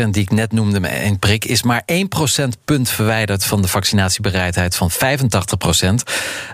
84% 0.06 0.10
die 0.10 0.22
ik 0.22 0.30
net 0.30 0.52
noemde 0.52 0.80
met 0.80 0.90
één 0.90 1.18
prik... 1.18 1.44
is 1.44 1.62
maar 1.62 1.82
1 1.86 2.08
procentpunt 2.08 2.90
verwijderd 2.90 3.44
van 3.44 3.62
de 3.62 3.68
vaccinatiebereidheid 3.68 4.76
van 4.76 4.90
85%. 4.90 4.94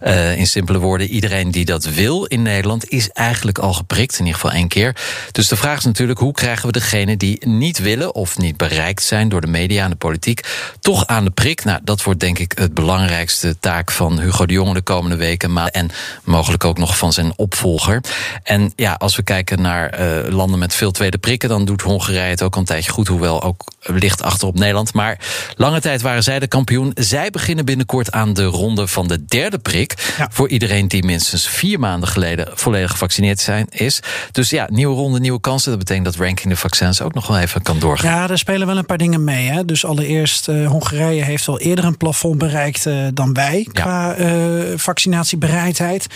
Eh, 0.00 0.38
in 0.38 0.46
simpele 0.46 0.78
woorden, 0.78 1.08
iedereen 1.08 1.33
die 1.42 1.64
dat 1.64 1.84
wil 1.84 2.24
in 2.24 2.42
Nederland... 2.42 2.88
is 2.88 3.10
eigenlijk 3.10 3.58
al 3.58 3.72
geprikt, 3.72 4.12
in 4.12 4.24
ieder 4.26 4.40
geval 4.40 4.56
één 4.56 4.68
keer. 4.68 4.96
Dus 5.32 5.48
de 5.48 5.56
vraag 5.56 5.78
is 5.78 5.84
natuurlijk, 5.84 6.18
hoe 6.18 6.32
krijgen 6.32 6.66
we 6.66 6.72
degenen 6.72 7.18
die 7.18 7.46
niet 7.46 7.78
willen... 7.78 8.14
of 8.14 8.38
niet 8.38 8.56
bereikt 8.56 9.02
zijn 9.02 9.28
door 9.28 9.40
de 9.40 9.46
media 9.46 9.84
en 9.84 9.90
de 9.90 9.96
politiek... 9.96 10.40
toch 10.80 11.06
aan 11.06 11.24
de 11.24 11.30
prik? 11.30 11.64
Nou, 11.64 11.80
dat 11.82 12.02
wordt 12.02 12.20
denk 12.20 12.38
ik 12.38 12.52
het 12.58 12.74
belangrijkste 12.74 13.58
taak 13.60 13.90
van 13.90 14.20
Hugo 14.20 14.46
de 14.46 14.52
Jonge... 14.52 14.74
de 14.74 14.82
komende 14.82 15.16
weken, 15.16 15.52
maar 15.52 15.68
en 15.68 15.90
mogelijk 16.24 16.64
ook 16.64 16.78
nog 16.78 16.96
van 16.96 17.12
zijn 17.12 17.32
opvolger. 17.36 18.00
En 18.42 18.72
ja, 18.76 18.92
als 18.92 19.16
we 19.16 19.22
kijken 19.22 19.62
naar 19.62 19.88
eh, 19.88 20.32
landen 20.32 20.58
met 20.58 20.74
veel 20.74 20.90
tweede 20.90 21.18
prikken... 21.18 21.48
dan 21.48 21.64
doet 21.64 21.82
Hongarije 21.82 22.30
het 22.30 22.42
ook 22.42 22.54
al 22.54 22.60
een 22.60 22.66
tijdje 22.66 22.90
goed. 22.90 23.08
Hoewel 23.08 23.42
ook 23.42 23.64
ligt 23.80 24.22
achter 24.22 24.48
op 24.48 24.58
Nederland. 24.58 24.92
Maar 24.94 25.18
lange 25.56 25.80
tijd 25.80 26.02
waren 26.02 26.22
zij 26.22 26.38
de 26.38 26.46
kampioen. 26.46 26.92
Zij 26.94 27.30
beginnen 27.30 27.64
binnenkort 27.64 28.12
aan 28.12 28.32
de 28.32 28.44
ronde 28.44 28.86
van 28.86 29.08
de 29.08 29.24
derde 29.24 29.58
prik. 29.58 30.14
Ja. 30.18 30.28
Voor 30.32 30.48
iedereen 30.48 30.88
die 30.88 31.04
minstens 31.04 31.23
vier 31.32 31.78
maanden 31.78 32.08
geleden 32.08 32.48
volledig 32.54 32.90
gevaccineerd 32.90 33.40
zijn, 33.40 33.66
is. 33.70 34.00
Dus 34.32 34.50
ja, 34.50 34.68
nieuwe 34.70 34.94
ronde, 34.94 35.20
nieuwe 35.20 35.40
kansen. 35.40 35.70
Dat 35.70 35.78
betekent 35.78 36.04
dat 36.04 36.16
ranking 36.16 36.48
de 36.48 36.56
vaccins 36.56 37.00
ook 37.02 37.14
nog 37.14 37.26
wel 37.26 37.38
even 37.38 37.62
kan 37.62 37.78
doorgaan. 37.78 38.10
Ja, 38.10 38.28
er 38.28 38.38
spelen 38.38 38.66
wel 38.66 38.76
een 38.76 38.86
paar 38.86 38.98
dingen 38.98 39.24
mee. 39.24 39.48
Hè? 39.48 39.64
Dus 39.64 39.84
allereerst, 39.84 40.48
eh, 40.48 40.66
Hongarije 40.66 41.22
heeft 41.22 41.48
al 41.48 41.60
eerder 41.60 41.84
een 41.84 41.96
plafond 41.96 42.38
bereikt 42.38 42.86
eh, 42.86 42.96
dan 43.14 43.32
wij 43.32 43.68
qua 43.72 44.14
eh, 44.14 44.28
vaccinatiebereidheid. 44.76 46.06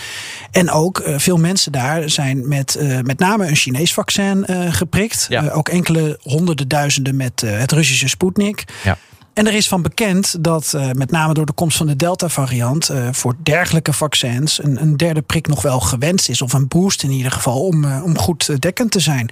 En 0.51 0.71
ook 0.71 1.01
veel 1.05 1.37
mensen 1.37 1.71
daar 1.71 2.09
zijn 2.09 2.47
met 2.47 2.77
met 3.03 3.19
name 3.19 3.47
een 3.47 3.55
Chinees 3.55 3.93
vaccin 3.93 4.45
geprikt. 4.69 5.25
Ja. 5.29 5.49
Ook 5.49 5.69
enkele 5.69 6.19
honderden 6.21 6.67
duizenden 6.67 7.15
met 7.15 7.41
het 7.45 7.71
Russische 7.71 8.07
Sputnik. 8.07 8.63
Ja. 8.83 8.97
En 9.39 9.47
er 9.47 9.53
is 9.53 9.67
van 9.67 9.81
bekend 9.81 10.43
dat 10.43 10.73
eh, 10.73 10.91
met 10.91 11.11
name 11.11 11.33
door 11.33 11.45
de 11.45 11.53
komst 11.53 11.77
van 11.77 11.87
de 11.87 11.95
Delta-variant 11.95 12.89
eh, 12.89 13.07
voor 13.11 13.35
dergelijke 13.43 13.93
vaccins 13.93 14.63
een, 14.63 14.81
een 14.81 14.97
derde 14.97 15.21
prik 15.21 15.47
nog 15.47 15.61
wel 15.61 15.79
gewenst 15.79 16.29
is, 16.29 16.41
of 16.41 16.53
een 16.53 16.67
boost 16.67 17.03
in 17.03 17.11
ieder 17.11 17.31
geval, 17.31 17.65
om, 17.65 17.83
eh, 17.83 18.03
om 18.03 18.17
goed 18.17 18.61
dekkend 18.61 18.91
te 18.91 18.99
zijn. 18.99 19.29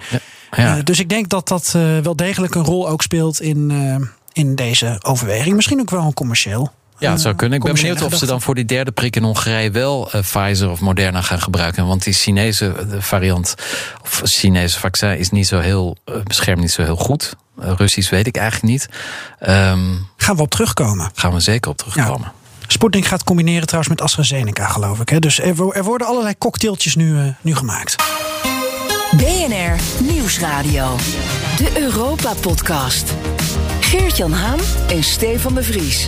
Ja. 0.56 0.82
Dus 0.82 1.00
ik 1.00 1.08
denk 1.08 1.28
dat 1.28 1.48
dat 1.48 1.70
wel 2.02 2.16
degelijk 2.16 2.54
een 2.54 2.64
rol 2.64 2.88
ook 2.88 3.02
speelt 3.02 3.40
in, 3.40 3.72
in 4.32 4.54
deze 4.54 4.98
overweging. 5.02 5.56
Misschien 5.56 5.80
ook 5.80 5.90
wel 5.90 6.02
een 6.02 6.14
commercieel. 6.14 6.72
Ja, 6.98 7.10
het 7.10 7.20
zou 7.20 7.34
kunnen. 7.34 7.58
Ik 7.58 7.64
ben 7.64 7.74
benieuwd 7.74 8.02
of 8.02 8.14
ze 8.14 8.26
dan 8.26 8.42
voor 8.42 8.54
die 8.54 8.64
derde 8.64 8.90
prik 8.90 9.16
in 9.16 9.22
Hongarije 9.22 9.70
wel 9.70 10.10
Pfizer 10.20 10.70
of 10.70 10.80
Moderna 10.80 11.22
gaan 11.22 11.40
gebruiken. 11.40 11.86
Want 11.86 12.04
die 12.04 12.12
Chinese 12.12 12.74
variant 12.98 13.54
of 14.02 14.20
Chinese 14.24 14.78
vaccin 14.78 15.18
is 15.18 15.30
niet 15.30 15.46
zo 15.46 15.58
heel, 15.58 15.96
beschermt 16.24 16.60
niet 16.60 16.70
zo 16.70 16.82
heel 16.82 16.96
goed. 16.96 17.36
Eh, 17.60 17.72
Russisch 17.76 18.10
weet 18.10 18.26
ik 18.26 18.36
eigenlijk 18.36 18.72
niet. 18.72 18.88
Ehm 19.38 19.78
Gaan 20.16 20.36
we 20.36 20.42
op 20.42 20.50
terugkomen. 20.50 21.10
gaan 21.14 21.32
we 21.32 21.40
zeker 21.40 21.70
op 21.70 21.76
terugkomen. 21.76 22.32
Sputnik 22.66 23.04
gaat 23.06 23.24
combineren 23.24 23.66
trouwens 23.66 23.90
met 23.94 24.02
AstraZeneca, 24.02 24.66
geloof 24.66 25.00
ik. 25.00 25.08
Hè? 25.08 25.18
Dus 25.18 25.40
er, 25.40 25.72
er 25.76 25.84
worden 25.84 26.06
allerlei 26.06 26.38
cocktailtjes 26.38 26.94
nu, 26.94 27.18
eh, 27.18 27.24
nu 27.40 27.54
gemaakt. 27.56 27.96
BNR 29.16 30.02
Nieuwsradio. 30.02 30.96
De 31.56 31.70
Europa-podcast. 31.80 33.12
Geert-Jan 33.80 34.32
Haan 34.32 34.58
en 34.88 35.02
Stefan 35.04 35.54
de 35.54 35.62
Vries. 35.62 36.06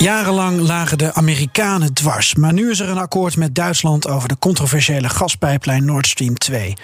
Jarenlang 0.00 0.60
lagen 0.60 0.98
de 0.98 1.14
Amerikanen 1.14 1.92
dwars. 1.92 2.34
Maar 2.34 2.52
nu 2.52 2.70
is 2.70 2.80
er 2.80 2.88
een 2.88 2.98
akkoord 2.98 3.36
met 3.36 3.54
Duitsland 3.54 4.08
over 4.08 4.28
de 4.28 4.38
controversiële 4.38 5.08
gaspijplijn 5.08 5.84
Nord 5.84 6.06
Stream 6.06 6.38
2. 6.38 6.74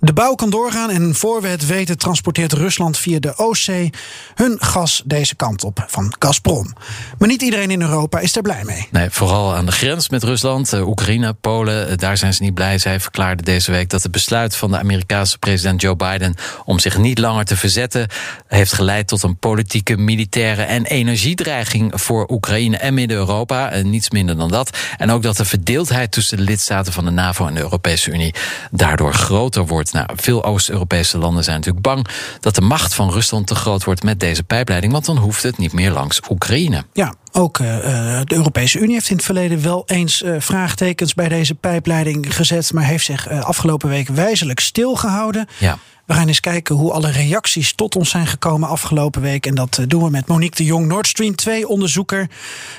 De 0.00 0.12
bouw 0.12 0.34
kan 0.34 0.50
doorgaan 0.50 0.90
en 0.90 1.14
voor 1.14 1.42
we 1.42 1.48
het 1.48 1.66
weten 1.66 1.98
transporteert 1.98 2.52
Rusland 2.52 2.98
via 2.98 3.18
de 3.18 3.36
Oostzee 3.36 3.90
hun 4.34 4.56
gas 4.60 5.02
deze 5.04 5.34
kant 5.34 5.64
op 5.64 5.84
van 5.86 6.14
Gazprom. 6.18 6.72
Maar 7.18 7.28
niet 7.28 7.42
iedereen 7.42 7.70
in 7.70 7.80
Europa 7.80 8.18
is 8.18 8.36
er 8.36 8.42
blij 8.42 8.64
mee. 8.64 8.88
Nee, 8.90 9.10
vooral 9.10 9.54
aan 9.54 9.66
de 9.66 9.72
grens 9.72 10.08
met 10.08 10.22
Rusland, 10.22 10.72
eh, 10.72 10.88
Oekraïne, 10.88 11.32
Polen, 11.32 11.88
eh, 11.88 11.96
daar 11.96 12.16
zijn 12.16 12.34
ze 12.34 12.42
niet 12.42 12.54
blij. 12.54 12.78
Zij 12.78 13.00
verklaarden 13.00 13.44
deze 13.44 13.70
week 13.70 13.90
dat 13.90 14.02
het 14.02 14.12
besluit 14.12 14.56
van 14.56 14.70
de 14.70 14.78
Amerikaanse 14.78 15.38
president 15.38 15.80
Joe 15.80 15.96
Biden 15.96 16.34
om 16.64 16.78
zich 16.78 16.98
niet 16.98 17.18
langer 17.18 17.44
te 17.44 17.56
verzetten 17.56 18.08
heeft 18.46 18.72
geleid 18.72 19.08
tot 19.08 19.22
een 19.22 19.38
politieke, 19.38 19.96
militaire 19.96 20.62
en 20.62 20.84
energiedreiging 20.84 21.92
voor 21.94 22.30
Oekraïne 22.30 22.64
en 22.74 22.94
Midden-Europa. 22.94 23.70
En 23.70 23.90
niets 23.90 24.10
minder 24.10 24.36
dan 24.36 24.48
dat. 24.48 24.78
En 24.96 25.10
ook 25.10 25.22
dat 25.22 25.36
de 25.36 25.44
verdeeldheid 25.44 26.12
tussen 26.12 26.36
de 26.36 26.42
lidstaten 26.42 26.92
van 26.92 27.04
de 27.04 27.10
NAVO 27.10 27.46
en 27.46 27.54
de 27.54 27.60
Europese 27.60 28.10
Unie 28.10 28.34
daardoor 28.70 29.14
groter 29.14 29.66
wordt. 29.66 29.92
Nou, 29.92 30.06
veel 30.14 30.44
Oost-Europese 30.44 31.18
landen 31.18 31.44
zijn 31.44 31.56
natuurlijk 31.56 31.84
bang 31.84 32.06
dat 32.40 32.54
de 32.54 32.60
macht 32.60 32.94
van 32.94 33.10
Rusland 33.10 33.46
te 33.46 33.54
groot 33.54 33.84
wordt 33.84 34.02
met 34.02 34.20
deze 34.20 34.42
pijpleiding, 34.42 34.92
want 34.92 35.04
dan 35.04 35.16
hoeft 35.16 35.42
het 35.42 35.58
niet 35.58 35.72
meer 35.72 35.90
langs 35.90 36.20
Oekraïne. 36.30 36.84
Ja, 36.92 37.14
ook 37.32 37.58
eh, 37.58 37.76
eh, 37.76 38.24
de 38.24 38.34
Europese 38.34 38.78
Unie 38.78 38.92
heeft 38.92 39.10
in 39.10 39.16
het 39.16 39.24
verleden 39.24 39.62
wel 39.62 39.82
eens 39.86 40.22
eh, 40.22 40.34
vraagtekens 40.38 41.14
bij 41.14 41.28
deze 41.28 41.54
pijpleiding 41.54 42.34
gezet, 42.34 42.72
maar 42.72 42.84
heeft 42.84 43.04
zich 43.04 43.26
eh, 43.26 43.44
afgelopen 43.44 43.88
week 43.88 44.08
wijzelijk 44.08 44.60
stilgehouden. 44.60 45.46
Ja. 45.58 45.78
We 46.06 46.14
gaan 46.14 46.28
eens 46.28 46.40
kijken 46.40 46.74
hoe 46.74 46.92
alle 46.92 47.10
reacties 47.10 47.74
tot 47.74 47.96
ons 47.96 48.10
zijn 48.10 48.26
gekomen 48.26 48.68
afgelopen 48.68 49.22
week. 49.22 49.46
En 49.46 49.54
dat 49.54 49.78
eh, 49.78 49.84
doen 49.88 50.02
we 50.02 50.10
met 50.10 50.26
Monique 50.26 50.56
de 50.56 50.64
Jong, 50.64 50.86
Nord 50.86 51.06
Stream 51.06 51.34
2-onderzoeker 51.48 52.30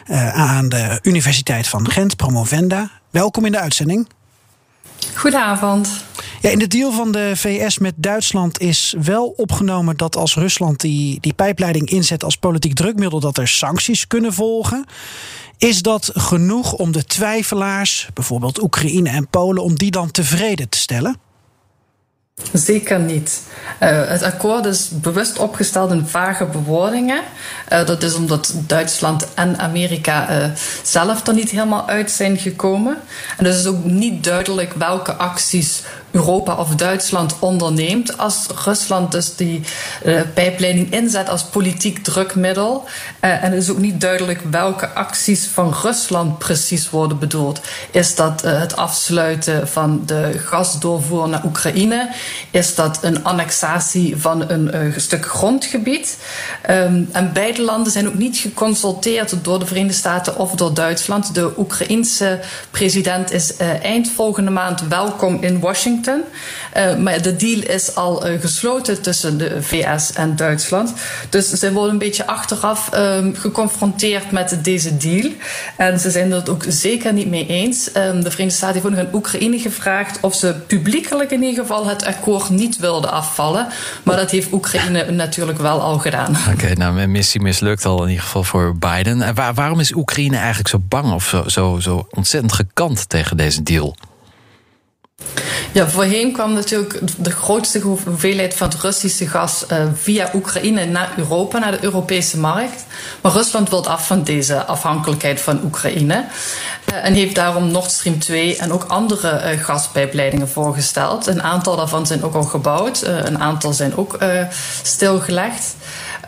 eh, 0.05 0.33
aan 0.33 0.69
de 0.69 0.99
Universiteit 1.01 1.67
van 1.67 1.89
Gent, 1.89 2.15
promovenda. 2.15 2.91
Welkom 3.09 3.45
in 3.45 3.51
de 3.51 3.59
uitzending. 3.59 4.07
Goedenavond. 5.15 6.05
Ja, 6.41 6.49
in 6.49 6.59
de 6.59 6.67
deal 6.67 6.91
van 6.91 7.11
de 7.11 7.31
VS 7.35 7.77
met 7.77 7.93
Duitsland 7.97 8.59
is 8.59 8.95
wel 9.01 9.33
opgenomen 9.37 9.97
dat 9.97 10.15
als 10.15 10.35
Rusland 10.35 10.79
die, 10.79 11.19
die 11.19 11.33
pijpleiding 11.33 11.89
inzet 11.89 12.23
als 12.23 12.35
politiek 12.35 12.73
drukmiddel, 12.73 13.19
dat 13.19 13.37
er 13.37 13.47
sancties 13.47 14.07
kunnen 14.07 14.33
volgen. 14.33 14.85
Is 15.57 15.81
dat 15.81 16.11
genoeg 16.13 16.73
om 16.73 16.91
de 16.91 17.03
twijfelaars, 17.03 18.07
bijvoorbeeld 18.13 18.61
Oekraïne 18.61 19.09
en 19.09 19.27
Polen, 19.27 19.63
om 19.63 19.75
die 19.75 19.91
dan 19.91 20.11
tevreden 20.11 20.69
te 20.69 20.77
stellen? 20.77 21.26
Zeker 22.53 22.99
niet. 22.99 23.41
Uh, 23.83 24.07
het 24.07 24.23
akkoord 24.23 24.65
is 24.65 24.89
bewust 24.93 25.37
opgesteld 25.37 25.91
in 25.91 26.07
vage 26.07 26.45
bewoordingen. 26.45 27.21
Uh, 27.73 27.85
dat 27.85 28.03
is 28.03 28.15
omdat 28.15 28.53
Duitsland 28.67 29.33
en 29.33 29.59
Amerika 29.59 30.29
uh, 30.29 30.51
zelf 30.83 31.27
er 31.27 31.33
niet 31.33 31.49
helemaal 31.49 31.87
uit 31.87 32.11
zijn 32.11 32.37
gekomen. 32.37 32.97
En 33.37 33.43
dus 33.43 33.57
is 33.57 33.65
ook 33.65 33.83
niet 33.83 34.23
duidelijk 34.23 34.73
welke 34.73 35.13
acties 35.13 35.81
Europa 36.17 36.55
of 36.55 36.75
Duitsland 36.75 37.35
onderneemt 37.39 38.17
als 38.17 38.47
Rusland 38.65 39.11
dus 39.11 39.35
die 39.35 39.61
uh, 40.05 40.21
pijpleiding 40.33 40.91
inzet 40.91 41.29
als 41.29 41.43
politiek 41.43 42.03
drukmiddel. 42.03 42.83
Uh, 43.21 43.43
en 43.43 43.51
het 43.51 43.61
is 43.61 43.69
ook 43.69 43.77
niet 43.77 44.01
duidelijk 44.01 44.41
welke 44.51 44.89
acties 44.89 45.47
van 45.47 45.75
Rusland 45.81 46.37
precies 46.37 46.89
worden 46.89 47.19
bedoeld. 47.19 47.61
Is 47.91 48.15
dat 48.15 48.45
uh, 48.45 48.59
het 48.59 48.75
afsluiten 48.75 49.67
van 49.67 50.01
de 50.05 50.39
gasdoorvoer 50.45 51.29
naar 51.29 51.45
Oekraïne? 51.45 52.09
Is 52.51 52.75
dat 52.75 52.99
een 53.01 53.23
annexatie 53.23 54.17
van 54.17 54.49
een 54.49 54.93
stuk 54.97 55.25
grondgebied? 55.25 56.17
Um, 56.69 57.09
en 57.11 57.33
beide 57.33 57.61
landen 57.61 57.91
zijn 57.91 58.07
ook 58.07 58.17
niet 58.17 58.37
geconsulteerd 58.37 59.33
door 59.41 59.59
de 59.59 59.65
Verenigde 59.65 59.97
Staten 59.97 60.37
of 60.37 60.51
door 60.51 60.73
Duitsland. 60.73 61.33
De 61.33 61.51
Oekraïense 61.57 62.39
president 62.71 63.31
is 63.31 63.57
eind 63.81 64.09
volgende 64.09 64.51
maand 64.51 64.81
welkom 64.87 65.37
in 65.41 65.59
Washington. 65.59 66.06
Uh, 66.15 66.95
maar 66.95 67.21
de 67.21 67.35
deal 67.35 67.61
is 67.61 67.95
al 67.95 68.27
uh, 68.29 68.41
gesloten 68.41 69.01
tussen 69.01 69.37
de 69.37 69.61
VS 69.61 70.13
en 70.13 70.35
Duitsland. 70.35 70.93
Dus 71.29 71.49
ze 71.49 71.71
worden 71.71 71.91
een 71.91 71.97
beetje 71.97 72.27
achteraf 72.27 72.89
um, 72.93 73.35
geconfronteerd 73.35 74.31
met 74.31 74.57
deze 74.61 74.97
deal. 74.97 75.31
En 75.77 75.99
ze 75.99 76.11
zijn 76.11 76.31
het 76.31 76.49
ook 76.49 76.63
zeker 76.67 77.13
niet 77.13 77.27
mee 77.27 77.47
eens. 77.47 77.87
Um, 77.87 78.23
de 78.23 78.31
Verenigde 78.31 78.57
Staten 78.57 78.81
hebben 78.81 78.99
aan 78.99 79.13
Oekraïne 79.13 79.59
gevraagd 79.59 80.17
of 80.21 80.35
ze 80.35 80.55
publiekelijk 80.67 81.31
in 81.31 81.43
ieder 81.43 81.61
geval 81.61 81.85
het 81.85 82.05
akkoord 82.05 82.49
niet 82.49 82.77
wilden 82.77 83.11
afvallen. 83.11 83.67
Maar 84.03 84.15
dat 84.15 84.31
heeft 84.31 84.51
Oekraïne 84.51 85.11
natuurlijk 85.11 85.57
wel 85.57 85.81
al 85.81 85.97
gedaan. 85.97 86.35
Oké, 86.53 86.73
nou, 86.73 86.93
mijn 86.93 87.11
missie 87.11 87.41
mislukt 87.41 87.85
al 87.85 88.03
in 88.03 88.09
ieder 88.09 88.23
geval 88.23 88.43
voor 88.43 88.77
Biden. 88.77 89.21
En 89.21 89.35
waar, 89.35 89.53
waarom 89.53 89.79
is 89.79 89.95
Oekraïne 89.95 90.37
eigenlijk 90.37 90.67
zo 90.67 90.77
bang 90.81 91.13
of 91.13 91.27
zo, 91.27 91.43
zo, 91.47 91.79
zo 91.79 92.07
ontzettend 92.09 92.53
gekant 92.53 93.09
tegen 93.09 93.37
deze 93.37 93.63
deal? 93.63 93.95
Ja, 95.77 95.87
voorheen 95.87 96.31
kwam 96.31 96.53
natuurlijk 96.53 96.99
de 97.17 97.31
grootste 97.31 97.79
hoeveelheid 97.79 98.53
van 98.53 98.69
het 98.69 98.81
Russische 98.81 99.27
gas 99.27 99.65
uh, 99.71 99.83
via 99.93 100.29
Oekraïne 100.33 100.85
naar 100.85 101.13
Europa, 101.17 101.59
naar 101.59 101.71
de 101.71 101.83
Europese 101.83 102.39
markt. 102.39 102.85
Maar 103.21 103.31
Rusland 103.31 103.69
wil 103.69 103.87
af 103.87 104.07
van 104.07 104.23
deze 104.23 104.65
afhankelijkheid 104.65 105.41
van 105.41 105.63
Oekraïne. 105.63 106.25
Uh, 106.93 107.05
en 107.05 107.13
heeft 107.13 107.35
daarom 107.35 107.71
Nord 107.71 107.91
Stream 107.91 108.19
2 108.19 108.57
en 108.57 108.71
ook 108.71 108.83
andere 108.83 109.53
uh, 109.53 109.63
gaspijpleidingen 109.63 110.49
voorgesteld. 110.49 111.27
Een 111.27 111.43
aantal 111.43 111.75
daarvan 111.75 112.07
zijn 112.07 112.23
ook 112.23 112.35
al 112.35 112.43
gebouwd, 112.43 113.01
een 113.01 113.39
aantal 113.39 113.73
zijn 113.73 113.97
ook 113.97 114.17
stilgelegd. 114.83 115.75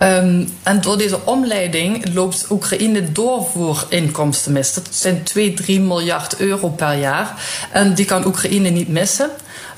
Um, 0.04 0.50
en 0.64 0.82
door 0.82 0.98
deze 0.98 1.20
omleiding 1.26 2.14
loopt 2.14 2.46
Oekraïne 2.50 3.12
doorvoerinkomsten 3.12 4.52
mis. 4.52 4.74
Dat 4.74 4.88
zijn 4.90 5.24
2, 5.24 5.54
3 5.54 5.80
miljard 5.80 6.40
euro 6.40 6.70
per 6.70 6.94
jaar. 6.94 7.42
En 7.72 7.94
die 7.94 8.06
kan 8.06 8.26
Oekraïne 8.26 8.70
niet 8.70 8.88
missen. 8.88 9.30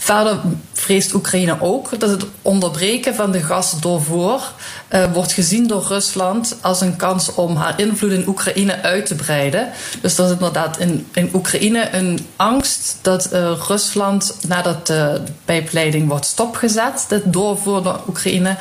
Verder 0.04 0.40
vreest 0.74 1.14
Oekraïne 1.14 1.58
ook 1.60 2.00
dat 2.00 2.10
het 2.10 2.26
onderbreken 2.42 3.16
van 3.16 3.32
de 3.32 3.42
gasdoorvoer 3.42 4.42
uh, 4.90 5.04
wordt 5.14 5.32
gezien 5.32 5.68
door 5.68 5.84
Rusland 5.88 6.56
als 6.62 6.82
een 6.82 6.96
kans 6.96 7.34
om 7.34 7.56
haar 7.56 7.80
invloed 7.80 8.12
in 8.12 8.28
Oekraïne 8.28 8.82
uit 8.82 9.06
te 9.06 9.16
breiden. 9.16 9.70
Dus 10.02 10.16
dat 10.16 10.26
is 10.26 10.32
inderdaad 10.32 10.80
in, 10.80 11.08
in 11.14 11.30
Oekraïne 11.34 11.90
een 11.92 12.28
angst 12.36 12.98
dat 13.02 13.34
uh, 13.34 13.52
Rusland, 13.68 14.36
nadat 14.48 14.88
de 14.88 15.22
pijpleiding 15.46 16.08
wordt 16.08 16.26
stopgezet, 16.26 17.06
de 17.08 17.22
doorvoer 17.26 17.82
naar 17.82 18.00
Oekraïne, 18.08 18.56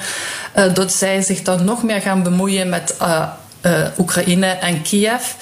uh, 0.56 0.74
dat 0.74 0.92
zij 0.92 1.22
zich 1.22 1.42
dan 1.42 1.64
nog 1.64 1.82
meer 1.82 2.00
gaan 2.00 2.22
bemoeien 2.22 2.68
met 2.68 2.96
Oekraïne 3.98 4.46
en 4.46 4.82
Kiev. 4.82 5.32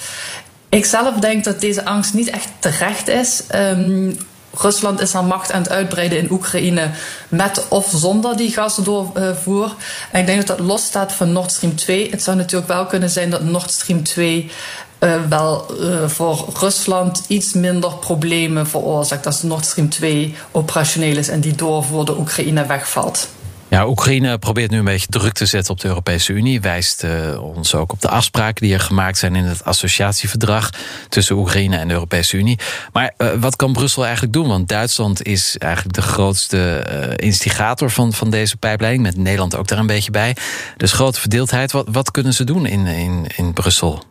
Ik 0.69 0.85
zelf 0.85 1.15
denk 1.15 1.43
dat 1.43 1.59
deze 1.59 1.85
angst 1.85 2.13
niet 2.13 2.29
echt 2.29 2.47
terecht 2.59 3.07
is. 3.07 3.43
Um, 3.55 4.17
Rusland 4.61 5.01
is 5.01 5.13
haar 5.13 5.23
macht 5.23 5.51
aan 5.51 5.61
het 5.61 5.71
uitbreiden 5.71 6.17
in 6.17 6.31
Oekraïne 6.31 6.89
met 7.27 7.65
of 7.69 7.91
zonder 7.95 8.37
die 8.37 8.51
gasdoorvoer. 8.51 9.75
En 10.11 10.19
ik 10.19 10.25
denk 10.25 10.47
dat 10.47 10.57
dat 10.57 10.67
losstaat 10.67 11.11
van 11.11 11.31
Nord 11.31 11.51
Stream 11.51 11.75
2. 11.75 12.09
Het 12.09 12.23
zou 12.23 12.37
natuurlijk 12.37 12.71
wel 12.71 12.85
kunnen 12.85 13.09
zijn 13.09 13.29
dat 13.29 13.43
Nord 13.43 13.71
Stream 13.71 14.03
2 14.03 14.51
uh, 14.99 15.15
wel 15.29 15.65
uh, 15.81 16.07
voor 16.07 16.45
Rusland 16.59 17.23
iets 17.27 17.53
minder 17.53 17.93
problemen 17.93 18.67
veroorzaakt 18.67 19.25
als 19.25 19.43
Nord 19.43 19.65
Stream 19.65 19.89
2 19.89 20.35
operationeel 20.51 21.17
is 21.17 21.29
en 21.29 21.39
die 21.39 21.55
door 21.55 21.83
voor 21.83 22.05
de 22.05 22.17
Oekraïne 22.17 22.65
wegvalt. 22.65 23.27
Ja, 23.69 23.87
Oekraïne 23.87 24.37
probeert 24.37 24.71
nu 24.71 24.77
een 24.77 24.83
beetje 24.83 25.07
druk 25.07 25.33
te 25.33 25.45
zetten 25.45 25.73
op 25.73 25.79
de 25.79 25.87
Europese 25.87 26.33
Unie. 26.33 26.61
Wijst 26.61 27.03
uh, 27.03 27.43
ons 27.43 27.75
ook 27.75 27.91
op 27.91 28.01
de 28.01 28.09
afspraken 28.09 28.65
die 28.65 28.73
er 28.73 28.79
gemaakt 28.79 29.17
zijn 29.17 29.35
in 29.35 29.43
het 29.43 29.63
associatieverdrag 29.63 30.69
tussen 31.09 31.35
Oekraïne 31.35 31.77
en 31.77 31.87
de 31.87 31.93
Europese 31.93 32.37
Unie. 32.37 32.59
Maar 32.93 33.13
uh, 33.17 33.29
wat 33.39 33.55
kan 33.55 33.73
Brussel 33.73 34.03
eigenlijk 34.03 34.33
doen? 34.33 34.47
Want 34.47 34.67
Duitsland 34.67 35.23
is 35.23 35.57
eigenlijk 35.57 35.95
de 35.95 36.01
grootste 36.01 36.85
uh, 36.91 37.27
instigator 37.27 37.91
van, 37.91 38.13
van 38.13 38.29
deze 38.29 38.57
pijpleiding, 38.57 39.03
met 39.03 39.17
Nederland 39.17 39.55
ook 39.55 39.67
daar 39.67 39.79
een 39.79 39.87
beetje 39.87 40.11
bij. 40.11 40.35
Dus 40.77 40.91
grote 40.91 41.19
verdeeldheid. 41.19 41.71
Wat, 41.71 41.87
wat 41.91 42.11
kunnen 42.11 42.33
ze 42.33 42.43
doen 42.43 42.65
in, 42.65 42.85
in, 42.85 43.27
in 43.35 43.53
Brussel? 43.53 44.03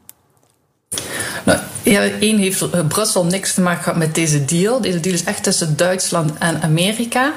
Nou, 1.45 1.59
één 2.21 2.39
heeft 2.39 2.89
Brussel 2.89 3.25
niks 3.25 3.55
te 3.55 3.61
maken 3.61 3.83
gehad 3.83 3.99
met 3.99 4.15
deze 4.15 4.45
deal. 4.45 4.81
Deze 4.81 5.01
deal 5.01 5.15
is 5.15 5.25
echt 5.25 5.43
tussen 5.43 5.77
Duitsland 5.77 6.39
en 6.39 6.63
Amerika. 6.63 7.33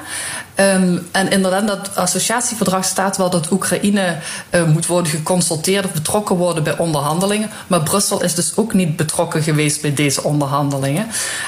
Um, 0.56 1.08
en 1.12 1.32
inderdaad, 1.32 1.68
dat 1.68 1.96
associatieverdrag 1.96 2.86
staat 2.86 3.18
wel 3.18 3.30
dat 3.30 3.52
Oekraïne 3.52 4.18
uh, 4.52 4.64
moet 4.64 4.86
worden 4.86 5.12
geconsulteerd 5.12 5.86
of 5.86 5.92
betrokken 5.92 6.36
worden 6.36 6.64
bij 6.64 6.78
onderhandelingen. 6.78 7.50
Maar 7.68 7.82
Brussel 7.82 8.24
is 8.24 8.36
dus 8.36 8.52
ook 8.56 8.74
niet 8.74 8.96
betrokken 8.96 9.44
geweest 9.44 9.82
bij 9.82 9.94
deze 9.94 10.24
onderhandelingen. 10.24 11.08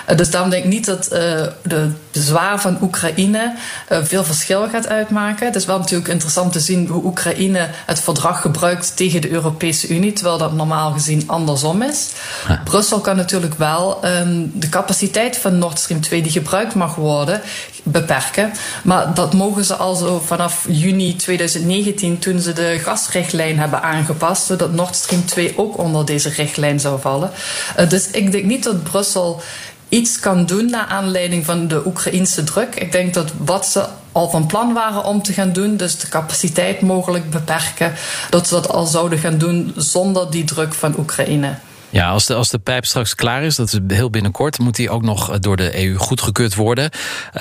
Uh, 0.10 0.18
dus 0.18 0.30
daarom 0.30 0.50
denk 0.50 0.64
ik 0.64 0.70
niet 0.70 0.86
dat 0.86 1.04
uh, 1.06 1.20
de 1.62 1.92
bezwaar 2.12 2.62
van 2.62 2.78
Oekraïne 2.82 3.56
veel 3.90 4.24
verschil 4.24 4.68
gaat 4.70 4.88
uitmaken. 4.88 5.46
Het 5.46 5.56
is 5.56 5.66
wel 5.66 5.78
natuurlijk 5.78 6.10
interessant 6.10 6.52
te 6.52 6.60
zien 6.60 6.88
hoe 6.88 7.04
Oekraïne 7.04 7.70
het 7.86 8.00
verdrag 8.00 8.42
gebruikt 8.42 8.98
tegen 8.98 9.22
de 9.22 9.30
Europese 9.30 9.88
Unie, 9.88 10.14
terwijl 10.14 10.38
dat 10.38 10.54
normaal 10.54 10.92
gezien 10.92 11.24
andersom 11.28 11.82
is. 11.82 12.10
Ja. 12.48 12.62
Brussel 12.64 13.00
kan 13.00 13.16
natuurlijk 13.16 13.54
wel 13.54 14.06
um, 14.06 14.52
de 14.56 14.70
capaciteit 14.70 15.38
van 15.38 15.58
Nord 15.58 15.80
Stream 15.80 16.02
2 16.02 16.22
die 16.22 16.32
gebruikt 16.32 16.76
mag 16.76 16.96
worden 16.96 17.42
beperken. 17.84 18.52
Maar 18.84 19.14
dat 19.14 19.34
mogen 19.34 19.66
ze 19.66 19.76
al 19.76 19.96
zo 19.96 20.22
vanaf 20.26 20.66
juni 20.70 21.16
2019, 21.16 22.20
toen 22.20 22.40
ze 22.40 22.54
de 22.54 22.80
gasrichtlijn 22.80 23.60
hebben 23.60 23.82
aangepast, 23.82 24.46
zodat 24.46 24.72
Nord 24.72 24.96
Stream 24.96 25.26
2 25.26 25.54
ook 25.58 25.78
onder 25.78 26.06
deze 26.06 26.30
richtlijn 26.30 26.80
zou 26.80 27.02
vallen. 27.02 27.32
Uh, 27.80 27.90
dus 27.90 28.10
ik 28.12 28.32
denk 28.32 28.46
niet 28.46 28.64
dat 28.64 28.84
Brussel 28.84 29.42
iets 29.90 30.20
kan 30.20 30.46
doen 30.46 30.70
naar 30.70 30.86
aanleiding 30.86 31.46
van 31.46 31.68
de 31.68 31.86
Oekraïnse 31.86 32.44
druk. 32.44 32.76
Ik 32.76 32.92
denk 32.92 33.14
dat 33.14 33.32
wat 33.38 33.66
ze 33.66 33.86
al 34.12 34.30
van 34.30 34.46
plan 34.46 34.74
waren 34.74 35.04
om 35.04 35.22
te 35.22 35.34
gaan 35.34 35.54
doen, 35.54 35.78
dus 35.78 35.98
de 35.98 36.08
capaciteit 36.08 36.82
mogelijk 36.82 37.30
beperken, 37.30 37.94
dat 38.30 38.48
ze 38.48 38.54
dat 38.54 38.70
al 38.70 38.86
zouden 38.86 39.20
gaan 39.20 39.38
doen 39.38 39.74
zonder 39.76 40.32
die 40.32 40.44
druk 40.44 40.74
van 40.74 40.96
Oekraïne. 41.00 41.56
Ja, 41.94 42.10
als 42.10 42.26
de, 42.26 42.34
als 42.34 42.50
de 42.50 42.60
pijp 42.60 42.86
straks 42.86 43.16
klaar 43.16 43.44
is, 43.44 43.56
dat 43.56 43.68
is 43.68 43.80
heel 43.88 44.10
binnenkort, 44.10 44.60
moet 44.60 44.76
die 44.76 44.90
ook 44.90 45.02
nog 45.02 45.40
door 45.40 45.58
de 45.58 45.86
EU 45.86 45.96
goedgekeurd 45.96 46.56
worden. 46.56 46.90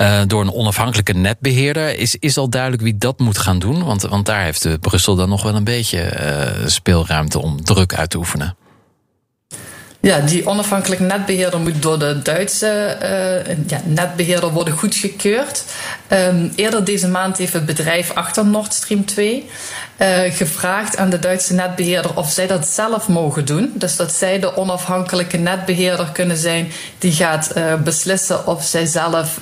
Uh, 0.01 0.21
door 0.27 0.41
een 0.41 0.53
onafhankelijke 0.53 1.13
netbeheerder. 1.13 1.97
Is, 1.97 2.15
is 2.19 2.37
al 2.37 2.49
duidelijk 2.49 2.81
wie 2.81 2.97
dat 2.97 3.19
moet 3.19 3.37
gaan 3.37 3.59
doen? 3.59 3.83
Want, 3.83 4.01
want 4.01 4.25
daar 4.25 4.43
heeft 4.43 4.79
Brussel 4.79 5.15
dan 5.15 5.29
nog 5.29 5.43
wel 5.43 5.55
een 5.55 5.63
beetje 5.63 6.13
speelruimte 6.65 7.39
om 7.39 7.63
druk 7.63 7.93
uit 7.93 8.09
te 8.09 8.17
oefenen. 8.17 8.55
Ja, 9.99 10.19
die 10.19 10.47
onafhankelijke 10.47 11.03
netbeheerder 11.03 11.59
moet 11.59 11.81
door 11.81 11.99
de 11.99 12.19
Duitse 12.23 12.97
ja, 13.67 13.81
netbeheerder 13.85 14.49
worden 14.49 14.77
goedgekeurd. 14.77 15.65
Um, 16.09 16.51
eerder 16.55 16.83
deze 16.85 17.07
maand 17.07 17.37
heeft 17.37 17.53
het 17.53 17.65
bedrijf 17.65 18.11
achter 18.11 18.45
Nord 18.45 18.73
Stream 18.73 19.05
2 19.05 19.35
uh, 19.35 19.45
gevraagd 20.29 20.97
aan 20.97 21.09
de 21.09 21.19
Duitse 21.19 21.53
netbeheerder 21.53 22.17
of 22.17 22.31
zij 22.31 22.47
dat 22.47 22.67
zelf 22.67 23.07
mogen 23.07 23.45
doen. 23.45 23.71
Dus 23.75 23.95
dat 23.95 24.11
zij 24.11 24.39
de 24.39 24.57
onafhankelijke 24.57 25.37
netbeheerder 25.37 26.09
kunnen 26.13 26.37
zijn 26.37 26.71
die 26.97 27.11
gaat 27.11 27.51
uh, 27.57 27.75
beslissen 27.75 28.47
of 28.47 28.63
zij 28.63 28.85
zelf 28.85 29.37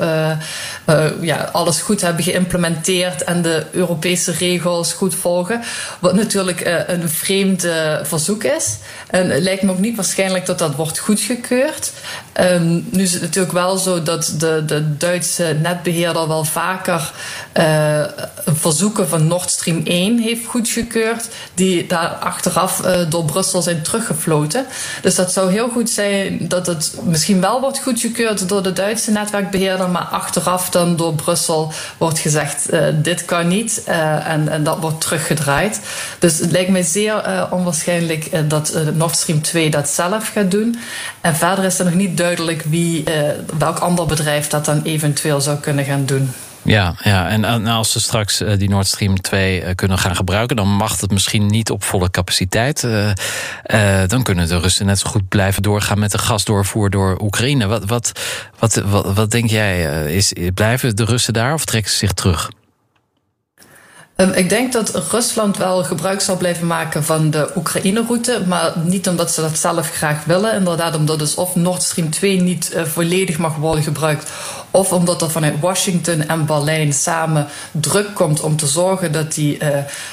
ja, 1.21 1.49
alles 1.51 1.79
goed 1.79 2.01
hebben 2.01 2.23
geïmplementeerd 2.23 3.23
en 3.23 3.41
de 3.41 3.65
Europese 3.71 4.31
regels 4.31 4.93
goed 4.93 5.15
volgen. 5.15 5.61
Wat 5.99 6.13
natuurlijk 6.13 6.85
een 6.87 7.09
vreemd 7.09 7.67
verzoek 8.03 8.43
is. 8.43 8.77
En 9.07 9.29
het 9.29 9.43
lijkt 9.43 9.61
me 9.61 9.71
ook 9.71 9.79
niet 9.79 9.95
waarschijnlijk 9.95 10.45
dat 10.45 10.59
dat 10.59 10.75
wordt 10.75 10.99
goedgekeurd. 10.99 11.91
Um, 12.39 12.87
nu 12.91 13.03
is 13.03 13.13
het 13.13 13.21
natuurlijk 13.21 13.53
wel 13.53 13.77
zo 13.77 14.03
dat 14.03 14.33
de, 14.37 14.63
de 14.65 14.97
Duitse 14.97 15.57
netbeheerder 15.61 16.27
wel 16.27 16.43
vaker 16.43 17.11
uh, 17.53 18.03
verzoeken 18.45 19.07
van 19.07 19.27
Nord 19.27 19.49
Stream 19.49 19.81
1 19.83 20.19
heeft 20.19 20.40
goedgekeurd, 20.47 21.27
die 21.53 21.87
daar 21.87 22.07
achteraf 22.07 22.85
uh, 22.85 23.09
door 23.09 23.25
Brussel 23.25 23.61
zijn 23.61 23.81
teruggefloten. 23.81 24.65
Dus 25.01 25.15
dat 25.15 25.31
zou 25.31 25.51
heel 25.51 25.69
goed 25.69 25.89
zijn 25.89 26.47
dat 26.47 26.67
het 26.67 26.95
misschien 27.03 27.41
wel 27.41 27.61
wordt 27.61 27.79
goedgekeurd 27.79 28.49
door 28.49 28.63
de 28.63 28.73
Duitse 28.73 29.11
netwerkbeheerder, 29.11 29.89
maar 29.89 30.01
achteraf 30.01 30.69
dan 30.69 30.95
door 30.95 31.13
Brussel 31.13 31.73
wordt 31.97 32.19
gezegd: 32.19 32.73
uh, 32.73 32.85
dit 32.93 33.25
kan 33.25 33.47
niet 33.47 33.83
en, 33.85 34.49
en 34.49 34.63
dat 34.63 34.79
wordt 34.79 35.01
teruggedraaid. 35.01 35.79
Dus 36.19 36.39
het 36.39 36.51
lijkt 36.51 36.69
mij 36.69 36.83
zeer 36.83 37.47
onwaarschijnlijk 37.51 38.49
dat 38.49 38.77
Nord 38.93 39.15
Stream 39.15 39.41
2 39.41 39.69
dat 39.69 39.89
zelf 39.89 40.27
gaat 40.27 40.51
doen. 40.51 40.79
En 41.21 41.35
verder 41.35 41.65
is 41.65 41.79
er 41.79 41.85
nog 41.85 41.93
niet 41.93 42.17
duidelijk 42.17 42.63
wie, 42.69 43.03
welk 43.57 43.77
ander 43.77 44.05
bedrijf 44.05 44.47
dat 44.47 44.65
dan 44.65 44.81
eventueel 44.83 45.41
zou 45.41 45.57
kunnen 45.57 45.85
gaan 45.85 46.05
doen. 46.05 46.29
Ja, 46.63 46.95
ja, 47.03 47.29
en 47.29 47.65
als 47.65 47.91
ze 47.91 47.99
straks 47.99 48.37
die 48.57 48.69
Nord 48.69 48.87
Stream 48.87 49.21
2 49.21 49.75
kunnen 49.75 49.97
gaan 49.97 50.15
gebruiken, 50.15 50.55
dan 50.55 50.67
mag 50.67 51.01
het 51.01 51.11
misschien 51.11 51.47
niet 51.47 51.71
op 51.71 51.83
volle 51.83 52.09
capaciteit. 52.11 52.83
Uh, 52.83 53.11
dan 54.07 54.23
kunnen 54.23 54.47
de 54.47 54.59
Russen 54.59 54.85
net 54.85 54.99
zo 54.99 55.09
goed 55.09 55.29
blijven 55.29 55.63
doorgaan 55.63 55.99
met 55.99 56.11
de 56.11 56.17
gasdoorvoer 56.17 56.89
door 56.89 57.21
Oekraïne. 57.21 57.67
Wat, 57.67 57.85
wat, 57.85 58.11
wat, 58.59 58.75
wat, 58.75 59.13
wat 59.13 59.31
denk 59.31 59.49
jij? 59.49 60.05
Is, 60.15 60.33
blijven 60.53 60.95
de 60.95 61.05
Russen 61.05 61.33
daar 61.33 61.53
of 61.53 61.65
trekken 61.65 61.91
ze 61.91 61.97
zich 61.97 62.13
terug? 62.13 62.49
Um, 64.21 64.31
ik 64.31 64.49
denk 64.49 64.73
dat 64.73 65.07
Rusland 65.11 65.57
wel 65.57 65.83
gebruik 65.83 66.21
zal 66.21 66.37
blijven 66.37 66.67
maken 66.67 67.03
van 67.03 67.29
de 67.29 67.51
Oekraïne-route, 67.55 68.41
maar 68.47 68.73
niet 68.83 69.07
omdat 69.07 69.31
ze 69.31 69.41
dat 69.41 69.57
zelf 69.57 69.89
graag 69.89 70.23
willen. 70.25 70.53
Inderdaad, 70.53 70.95
omdat 70.95 71.19
dus 71.19 71.35
of 71.35 71.55
Nord 71.55 71.83
Stream 71.83 72.09
2 72.09 72.41
niet 72.41 72.71
uh, 72.75 72.83
volledig 72.83 73.37
mag 73.37 73.55
worden 73.55 73.83
gebruikt, 73.83 74.31
of 74.71 74.91
omdat 74.91 75.21
er 75.21 75.31
vanuit 75.31 75.59
Washington 75.59 76.27
en 76.27 76.45
Berlijn 76.45 76.93
samen 76.93 77.47
druk 77.71 78.15
komt 78.15 78.41
om 78.41 78.55
te 78.55 78.67
zorgen 78.67 79.11
dat 79.11 79.33
die 79.33 79.63
uh, 79.63 79.67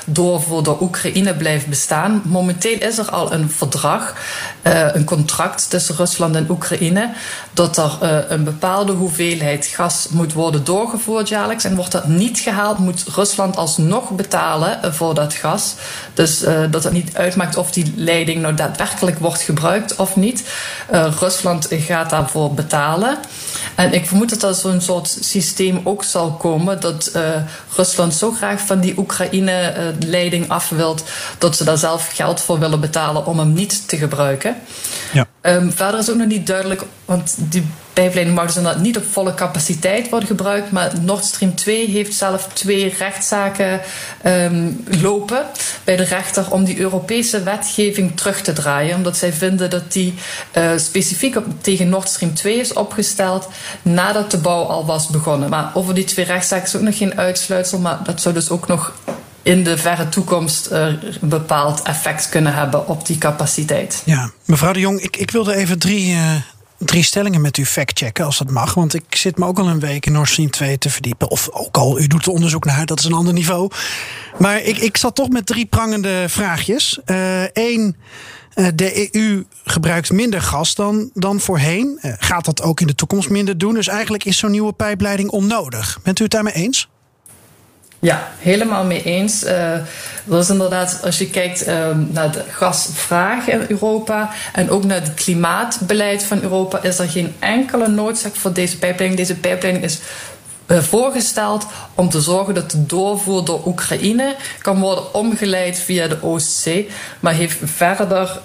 door 0.06 0.42
voor 0.42 0.62
de 0.62 0.82
Oekraïne 0.82 1.34
blijft 1.34 1.66
bestaan. 1.66 2.22
Momenteel 2.24 2.78
is 2.78 2.98
er 2.98 3.10
al 3.10 3.32
een 3.32 3.50
verdrag, 3.50 4.14
uh, 4.62 4.94
een 4.94 5.04
contract 5.04 5.70
tussen 5.70 5.96
Rusland 5.96 6.36
en 6.36 6.50
Oekraïne, 6.50 7.10
dat 7.52 7.76
er 7.76 7.98
een 8.28 8.44
bepaalde 8.44 8.92
hoeveelheid 8.92 9.66
gas 9.66 10.06
moet 10.10 10.32
worden 10.32 10.64
doorgevoerd 10.64 11.28
jaarlijks. 11.28 11.64
En 11.64 11.76
wordt 11.76 11.92
dat 11.92 12.08
niet 12.08 12.38
gehaald, 12.38 12.78
moet 12.78 13.04
Rusland 13.14 13.56
alsnog 13.56 13.97
betalen 14.04 14.94
voor 14.94 15.14
dat 15.14 15.34
gas. 15.34 15.74
Dus 16.14 16.44
dat 16.70 16.84
het 16.84 16.92
niet 16.92 17.16
uitmaakt 17.16 17.56
of 17.56 17.70
die 17.70 17.92
leiding 17.96 18.40
nou 18.40 18.54
daadwerkelijk 18.54 19.18
wordt 19.18 19.40
gebruikt 19.42 19.96
of 19.96 20.16
niet. 20.16 20.44
Rusland 21.18 21.66
gaat 21.70 22.10
daarvoor 22.10 22.54
betalen. 22.54 23.18
En 23.74 23.92
ik 23.92 24.06
vermoed 24.06 24.28
dat 24.28 24.42
er 24.42 24.54
zo'n 24.54 24.80
soort 24.80 25.16
systeem 25.20 25.80
ook 25.84 26.04
zal 26.04 26.32
komen. 26.32 26.80
Dat 26.80 27.10
uh, 27.16 27.22
Rusland 27.76 28.14
zo 28.14 28.30
graag 28.30 28.60
van 28.60 28.80
die 28.80 28.98
Oekraïne-leiding 28.98 30.48
af 30.48 30.68
wilt. 30.68 31.04
dat 31.38 31.56
ze 31.56 31.64
daar 31.64 31.78
zelf 31.78 32.10
geld 32.12 32.40
voor 32.40 32.58
willen 32.58 32.80
betalen 32.80 33.26
om 33.26 33.38
hem 33.38 33.52
niet 33.52 33.88
te 33.88 33.96
gebruiken. 33.96 34.56
Ja. 35.12 35.26
Um, 35.42 35.72
verder 35.72 36.00
is 36.00 36.10
ook 36.10 36.16
nog 36.16 36.26
niet 36.26 36.46
duidelijk, 36.46 36.82
want 37.04 37.34
die 37.38 37.66
pijpleiding 38.00 38.36
mag 38.36 38.52
dus 38.52 38.74
niet 38.80 38.96
op 38.96 39.04
volle 39.10 39.34
capaciteit 39.34 40.08
worden 40.08 40.28
gebruikt. 40.28 40.70
Maar 40.70 40.92
Nord 41.00 41.24
Stream 41.24 41.54
2 41.54 41.88
heeft 41.88 42.14
zelf 42.14 42.48
twee 42.52 42.94
rechtszaken 42.98 43.80
um, 44.26 44.84
lopen 45.00 45.44
bij 45.84 45.96
de 45.96 46.04
rechter 46.04 46.50
om 46.50 46.64
die 46.64 46.78
Europese 46.78 47.42
wetgeving 47.42 48.16
terug 48.16 48.40
te 48.40 48.52
draaien. 48.52 48.96
Omdat 48.96 49.16
zij 49.16 49.32
vinden 49.32 49.70
dat 49.70 49.92
die 49.92 50.14
uh, 50.56 50.70
specifiek 50.76 51.36
tegen 51.60 51.88
Nord 51.88 52.08
Stream 52.08 52.34
2 52.34 52.58
is 52.58 52.72
opgesteld 52.72 53.48
nadat 53.82 54.30
de 54.30 54.38
bouw 54.38 54.62
al 54.62 54.86
was 54.86 55.08
begonnen. 55.08 55.50
Maar 55.50 55.70
over 55.74 55.94
die 55.94 56.04
twee 56.04 56.24
rechtszaken 56.24 56.66
is 56.66 56.76
ook 56.76 56.82
nog 56.82 56.96
geen 56.96 57.18
uitsluitsel, 57.18 57.78
maar 57.78 57.98
dat 58.04 58.20
zou 58.20 58.34
dus 58.34 58.50
ook 58.50 58.66
nog 58.66 58.92
in 59.42 59.64
de 59.64 59.78
verre 59.78 60.08
toekomst 60.08 60.68
uh, 60.72 60.86
een 60.86 61.28
bepaald 61.28 61.82
effect 61.82 62.28
kunnen 62.28 62.54
hebben 62.54 62.88
op 62.88 63.06
die 63.06 63.18
capaciteit. 63.18 64.02
Ja, 64.04 64.30
mevrouw 64.44 64.72
de 64.72 64.80
Jong, 64.80 65.00
ik, 65.00 65.16
ik 65.16 65.30
wilde 65.30 65.54
even 65.54 65.78
drie, 65.78 66.12
uh, 66.12 66.34
drie 66.78 67.02
stellingen 67.02 67.40
met 67.40 67.56
u 67.56 67.66
factchecken, 67.66 68.24
als 68.24 68.38
dat 68.38 68.50
mag. 68.50 68.74
Want 68.74 68.94
ik 68.94 69.14
zit 69.14 69.38
me 69.38 69.46
ook 69.46 69.58
al 69.58 69.68
een 69.68 69.80
week 69.80 70.06
in 70.06 70.12
Nord 70.12 70.28
Stream 70.28 70.50
2 70.50 70.78
te 70.78 70.90
verdiepen. 70.90 71.30
Of 71.30 71.48
ook 71.52 71.76
al, 71.76 72.00
u 72.00 72.06
doet 72.06 72.26
er 72.26 72.32
onderzoek 72.32 72.64
naar, 72.64 72.86
dat 72.86 72.98
is 72.98 73.04
een 73.04 73.12
ander 73.12 73.32
niveau. 73.32 73.70
Maar 74.38 74.62
ik, 74.62 74.78
ik 74.78 74.96
zat 74.96 75.14
toch 75.14 75.28
met 75.28 75.46
drie 75.46 75.66
prangende 75.66 76.24
vraagjes. 76.28 76.98
Eén. 77.52 77.96
Uh, 78.54 78.66
de 78.74 79.16
EU 79.16 79.44
gebruikt 79.64 80.12
minder 80.12 80.42
gas 80.42 80.74
dan, 80.74 81.10
dan 81.14 81.40
voorheen. 81.40 81.98
gaat 82.02 82.44
dat 82.44 82.62
ook 82.62 82.80
in 82.80 82.86
de 82.86 82.94
toekomst 82.94 83.30
minder 83.30 83.58
doen? 83.58 83.74
Dus 83.74 83.88
eigenlijk 83.88 84.24
is 84.24 84.38
zo'n 84.38 84.50
nieuwe 84.50 84.72
pijpleiding 84.72 85.30
onnodig. 85.30 85.98
Bent 86.02 86.18
u 86.18 86.22
het 86.22 86.32
daarmee 86.32 86.54
eens? 86.54 86.88
Ja, 88.00 88.32
helemaal 88.38 88.84
mee 88.84 89.02
eens. 89.02 89.44
Uh, 89.44 89.72
dat 90.24 90.42
is 90.42 90.50
inderdaad, 90.50 91.00
als 91.04 91.18
je 91.18 91.30
kijkt 91.30 91.68
uh, 91.68 91.88
naar 92.10 92.32
de 92.32 92.44
gasvraag 92.50 93.48
in 93.48 93.64
Europa 93.68 94.30
en 94.52 94.70
ook 94.70 94.84
naar 94.84 95.00
het 95.00 95.14
klimaatbeleid 95.14 96.24
van 96.24 96.42
Europa, 96.42 96.82
is 96.82 96.98
er 96.98 97.08
geen 97.08 97.34
enkele 97.38 97.88
noodzaak 97.88 98.34
voor 98.34 98.52
deze 98.52 98.78
pijpleiding. 98.78 99.20
Deze 99.20 99.40
pijpleiding 99.40 99.84
is 99.84 99.98
uh, 100.66 100.78
voorgesteld 100.78 101.66
om 101.94 102.08
te 102.08 102.20
zorgen 102.20 102.54
dat 102.54 102.70
de 102.70 102.86
doorvoer 102.86 103.44
door 103.44 103.66
Oekraïne 103.66 104.36
kan 104.58 104.80
worden 104.80 105.14
omgeleid 105.14 105.78
via 105.78 106.08
de 106.08 106.22
Oostzee, 106.22 106.88
maar 107.20 107.34
heeft 107.34 107.58
verder 107.64 108.40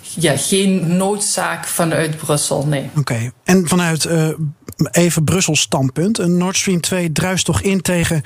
ja, 0.00 0.36
geen 0.36 0.96
noodzaak 0.96 1.66
vanuit 1.66 2.16
Brussel, 2.16 2.66
nee. 2.66 2.90
Oké, 2.96 3.30
en 3.44 3.68
vanuit 3.68 4.08
even 4.90 5.24
Brussels 5.24 5.60
standpunt, 5.60 6.18
een 6.18 6.36
Nord 6.36 6.56
Stream 6.56 6.80
2 6.80 7.12
druist 7.12 7.44
toch 7.44 7.60
in 7.60 7.80
tegen 7.80 8.22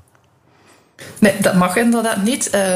Nee, 1.18 1.34
dat 1.40 1.54
mag 1.54 1.76
inderdaad 1.76 2.22
niet. 2.22 2.50
Uh, 2.54 2.74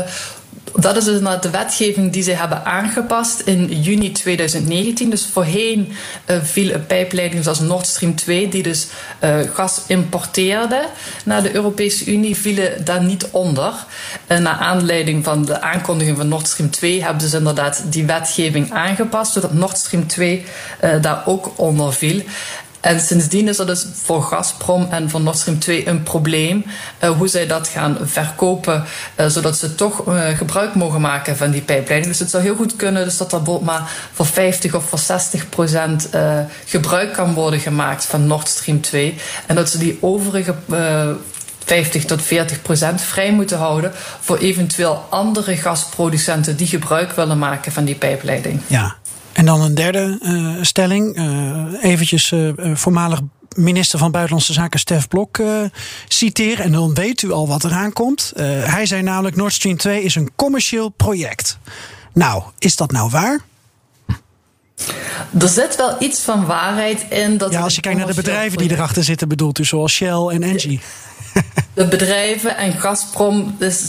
dat 0.72 0.96
is 0.96 1.05
dus 1.05 1.20
de 1.40 1.50
wetgeving 1.50 2.12
die 2.12 2.22
ze 2.22 2.31
hebben 2.31 2.64
aangepast 2.64 3.40
in 3.40 3.83
juni 3.83 4.12
2019. 4.12 5.11
Dus 5.11 5.27
voorheen 5.27 5.92
uh, 6.31 6.37
viel 6.42 6.70
een 6.70 6.87
pijpleiding 6.87 7.42
zoals 7.42 7.61
Nord 7.61 7.87
Stream 7.87 8.14
2, 8.14 8.48
die 8.48 8.62
dus 8.62 8.87
uh, 9.24 9.37
gas 9.53 9.83
importeerde 9.87 10.87
naar 11.24 11.42
de 11.42 11.55
Europese 11.55 12.05
Unie, 12.12 12.37
vielen 12.37 12.85
daar 12.85 13.03
niet 13.03 13.29
onder. 13.31 13.72
En 14.27 14.42
naar 14.42 14.57
aanleiding 14.57 15.24
van 15.24 15.44
de 15.44 15.61
aankondiging 15.61 16.16
van 16.16 16.29
Nord 16.29 16.48
Stream 16.48 16.70
2 16.70 17.03
hebben 17.03 17.29
ze 17.29 17.37
inderdaad 17.37 17.83
die 17.88 18.05
wetgeving 18.05 18.72
aangepast, 18.72 19.33
zodat 19.33 19.53
Nord 19.53 19.79
Stream 19.79 20.07
2 20.07 20.44
uh, 20.85 21.03
daar 21.03 21.22
ook 21.27 21.53
onder 21.57 21.92
viel. 21.92 22.22
En 22.85 23.01
sindsdien 23.01 23.49
is 23.49 23.57
dat 23.57 23.66
dus 23.66 23.87
voor 24.03 24.23
Gazprom 24.23 24.87
en 24.90 25.11
voor 25.11 25.20
Nord 25.20 25.38
Stream 25.38 25.59
2 25.59 25.88
een 25.88 26.03
probleem. 26.03 26.64
Uh, 27.01 27.11
hoe 27.11 27.29
zij 27.29 27.47
dat 27.47 27.68
gaan 27.68 27.99
verkopen, 28.03 28.85
uh, 29.20 29.27
zodat 29.27 29.57
ze 29.57 29.75
toch 29.75 30.09
uh, 30.09 30.29
gebruik 30.29 30.75
mogen 30.75 31.01
maken 31.01 31.37
van 31.37 31.51
die 31.51 31.61
pijpleiding. 31.61 32.11
Dus 32.11 32.18
het 32.18 32.31
zou 32.31 32.42
heel 32.42 32.55
goed 32.55 32.77
kunnen 32.77 33.05
dus 33.05 33.16
dat 33.16 33.33
er 33.33 33.42
bijvoorbeeld 33.42 33.70
maar 33.70 33.90
voor 34.12 34.27
50 34.27 34.75
of 34.75 34.88
voor 34.88 34.99
60 34.99 35.49
procent 35.49 36.09
gebruik 36.64 37.12
kan 37.12 37.35
worden 37.35 37.61
gemaakt 37.61 38.05
van 38.05 38.27
Nord 38.27 38.49
Stream 38.49 38.81
2. 38.81 39.14
En 39.47 39.55
dat 39.55 39.70
ze 39.70 39.79
die 39.79 39.99
overige 40.01 40.55
50 41.64 42.05
tot 42.05 42.23
40 42.23 42.62
procent 42.62 43.01
vrij 43.01 43.33
moeten 43.33 43.59
houden 43.59 43.92
voor 44.20 44.38
eventueel 44.38 45.07
andere 45.11 45.57
gasproducenten 45.57 46.57
die 46.57 46.66
gebruik 46.66 47.12
willen 47.12 47.38
maken 47.38 47.73
van 47.73 47.85
die 47.85 47.94
pijpleiding. 47.94 48.61
Ja, 48.66 48.97
en 49.44 49.50
dan 49.50 49.62
een 49.62 49.74
derde 49.74 50.18
uh, 50.22 50.62
stelling. 50.62 51.18
Uh, 51.18 51.64
eventjes 51.83 52.30
uh, 52.30 52.52
voormalig 52.74 53.20
minister 53.57 53.98
van 53.98 54.11
Buitenlandse 54.11 54.52
Zaken 54.52 54.80
Stef 54.80 55.09
Blok 55.09 55.42
citeren. 56.09 56.64
En 56.64 56.72
dan 56.72 56.94
weet 56.94 57.22
u 57.22 57.33
al 57.33 57.48
wat 57.48 57.64
eraan 57.64 57.92
komt. 57.92 58.33
hij 58.37 58.87
zei 58.87 59.02
namelijk: 59.02 59.37
Nord 59.37 59.52
Stream 59.52 59.76
2 59.76 60.02
is 60.02 60.14
een 60.14 60.30
commercieel 60.37 60.88
project. 60.88 61.59
Nou, 62.12 62.42
is 62.59 62.76
dat 62.76 62.90
nou 62.90 63.11
waar? 63.11 63.40
Er 65.38 65.48
zit 65.48 65.76
wel 65.76 65.96
iets 65.98 66.20
van 66.20 66.46
waarheid 66.46 67.07
in. 67.11 67.38
Dat 67.38 67.52
ja, 67.52 67.61
als 67.61 67.74
je 67.74 67.80
kijkt 67.80 67.98
naar 67.98 68.07
de 68.07 68.14
bedrijven 68.14 68.59
die 68.59 68.70
erachter 68.70 69.04
zitten, 69.04 69.28
bedoelt 69.28 69.59
u, 69.59 69.64
zoals 69.64 69.92
Shell 69.92 70.26
en 70.28 70.42
Engie. 70.42 70.80
De 71.74 71.88
bedrijven 71.88 72.57
en 72.57 72.72
Gazprom, 72.72 73.57
dus 73.59 73.88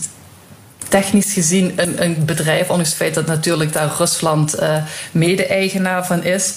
technisch 1.01 1.33
gezien 1.33 1.73
een, 1.75 2.03
een 2.03 2.25
bedrijf, 2.25 2.69
ondanks 2.69 2.89
het 2.89 2.97
feit 2.97 3.13
dat 3.13 3.25
natuurlijk 3.25 3.73
daar 3.73 3.95
Rusland 3.97 4.59
uh, 4.59 4.77
mede-eigenaar 5.11 6.05
van 6.05 6.23
is. 6.23 6.53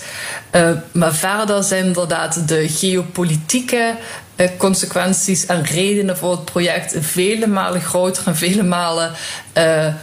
Uh, 0.53 0.71
maar 0.93 1.15
verder 1.15 1.63
zijn 1.65 1.85
inderdaad 1.85 2.49
de 2.49 2.69
geopolitieke 2.69 3.95
uh, 4.37 4.49
consequenties 4.57 5.47
en 5.47 5.65
redenen 5.65 6.17
voor 6.17 6.31
het 6.31 6.45
project 6.45 6.97
vele 7.01 7.47
malen 7.47 7.81
groter 7.81 8.27
en 8.27 8.37
vele 8.37 8.63
malen 8.63 9.13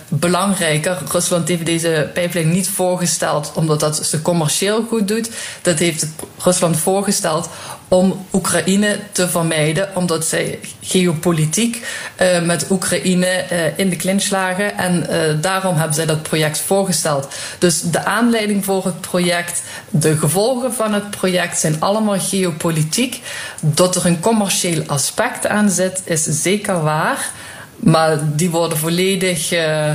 belangrijker. 0.07 0.97
Rusland 1.11 1.47
heeft 1.47 1.65
deze 1.65 2.09
pijplijn 2.13 2.49
niet 2.49 2.69
voorgesteld 2.69 3.51
omdat 3.55 3.79
dat 3.79 4.05
ze 4.05 4.21
commercieel 4.21 4.85
goed 4.89 5.07
doet. 5.07 5.29
Dat 5.61 5.79
heeft 5.79 6.07
Rusland 6.37 6.77
voorgesteld 6.77 7.49
om 7.87 8.25
Oekraïne 8.33 8.99
te 9.11 9.29
vermijden, 9.29 9.89
omdat 9.95 10.25
zij 10.25 10.59
geopolitiek 10.81 11.87
uh, 12.21 12.41
met 12.41 12.65
Oekraïne 12.69 13.45
uh, 13.51 13.79
in 13.79 13.89
de 13.89 13.95
clinch 13.95 14.29
lagen. 14.29 14.77
En 14.77 15.07
uh, 15.09 15.41
daarom 15.41 15.75
hebben 15.75 15.95
zij 15.95 16.05
dat 16.05 16.23
project 16.23 16.59
voorgesteld. 16.59 17.27
Dus 17.59 17.81
de 17.81 18.05
aanleiding 18.05 18.65
voor 18.65 18.85
het 18.85 19.01
project, 19.01 19.61
de 19.89 20.17
gevolgen 20.17 20.73
van 20.73 20.93
het 20.93 21.09
project 21.09 21.59
zijn 21.59 21.81
allemaal 21.81 22.19
geopolitiek. 22.19 23.21
Dat 23.61 23.95
er 23.95 24.05
een 24.05 24.19
commercieel 24.19 24.83
aspect 24.87 25.47
aan 25.47 25.69
zit, 25.69 26.01
is 26.03 26.23
zeker 26.23 26.83
waar. 26.83 27.31
Maar 27.79 28.35
die 28.35 28.49
worden 28.49 28.77
volledig 28.77 29.51
uh, 29.53 29.87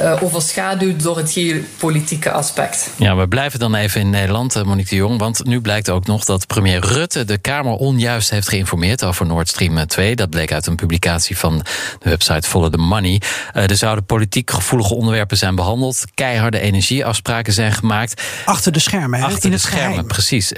uh, 0.00 0.22
overschaduwd 0.22 1.02
door 1.02 1.16
het 1.16 1.32
geopolitieke 1.32 2.30
aspect. 2.30 2.90
Ja, 2.96 3.16
we 3.16 3.28
blijven 3.28 3.58
dan 3.58 3.74
even 3.74 4.00
in 4.00 4.10
Nederland, 4.10 4.64
Monique 4.64 4.88
de 4.90 4.96
Jong. 4.96 5.18
Want 5.18 5.44
nu 5.44 5.60
blijkt 5.60 5.90
ook 5.90 6.06
nog 6.06 6.24
dat 6.24 6.46
premier 6.46 6.86
Rutte 6.86 7.24
de 7.24 7.38
Kamer 7.38 7.72
onjuist 7.72 8.30
heeft 8.30 8.48
geïnformeerd 8.48 9.04
over 9.04 9.26
Nord 9.26 9.48
Stream 9.48 9.86
2. 9.86 10.16
Dat 10.16 10.30
bleek 10.30 10.52
uit 10.52 10.66
een 10.66 10.76
publicatie 10.76 11.38
van 11.38 11.58
de 11.98 12.08
website 12.10 12.48
Follow 12.48 12.72
the 12.72 12.78
Money. 12.78 13.20
Uh, 13.54 13.70
er 13.70 13.76
zouden 13.76 14.04
politiek 14.04 14.50
gevoelige 14.50 14.94
onderwerpen 14.94 15.36
zijn 15.36 15.54
behandeld. 15.54 16.04
Keiharde 16.14 16.60
energieafspraken 16.60 17.52
zijn 17.52 17.72
gemaakt. 17.72 18.22
Achter 18.44 18.72
de 18.72 18.78
schermen, 18.78 19.22
Achter 19.22 19.44
in 19.44 19.50
de 19.50 19.56
het 19.56 19.60
schermen, 19.64 19.88
geheim. 19.88 20.06
precies. 20.06 20.52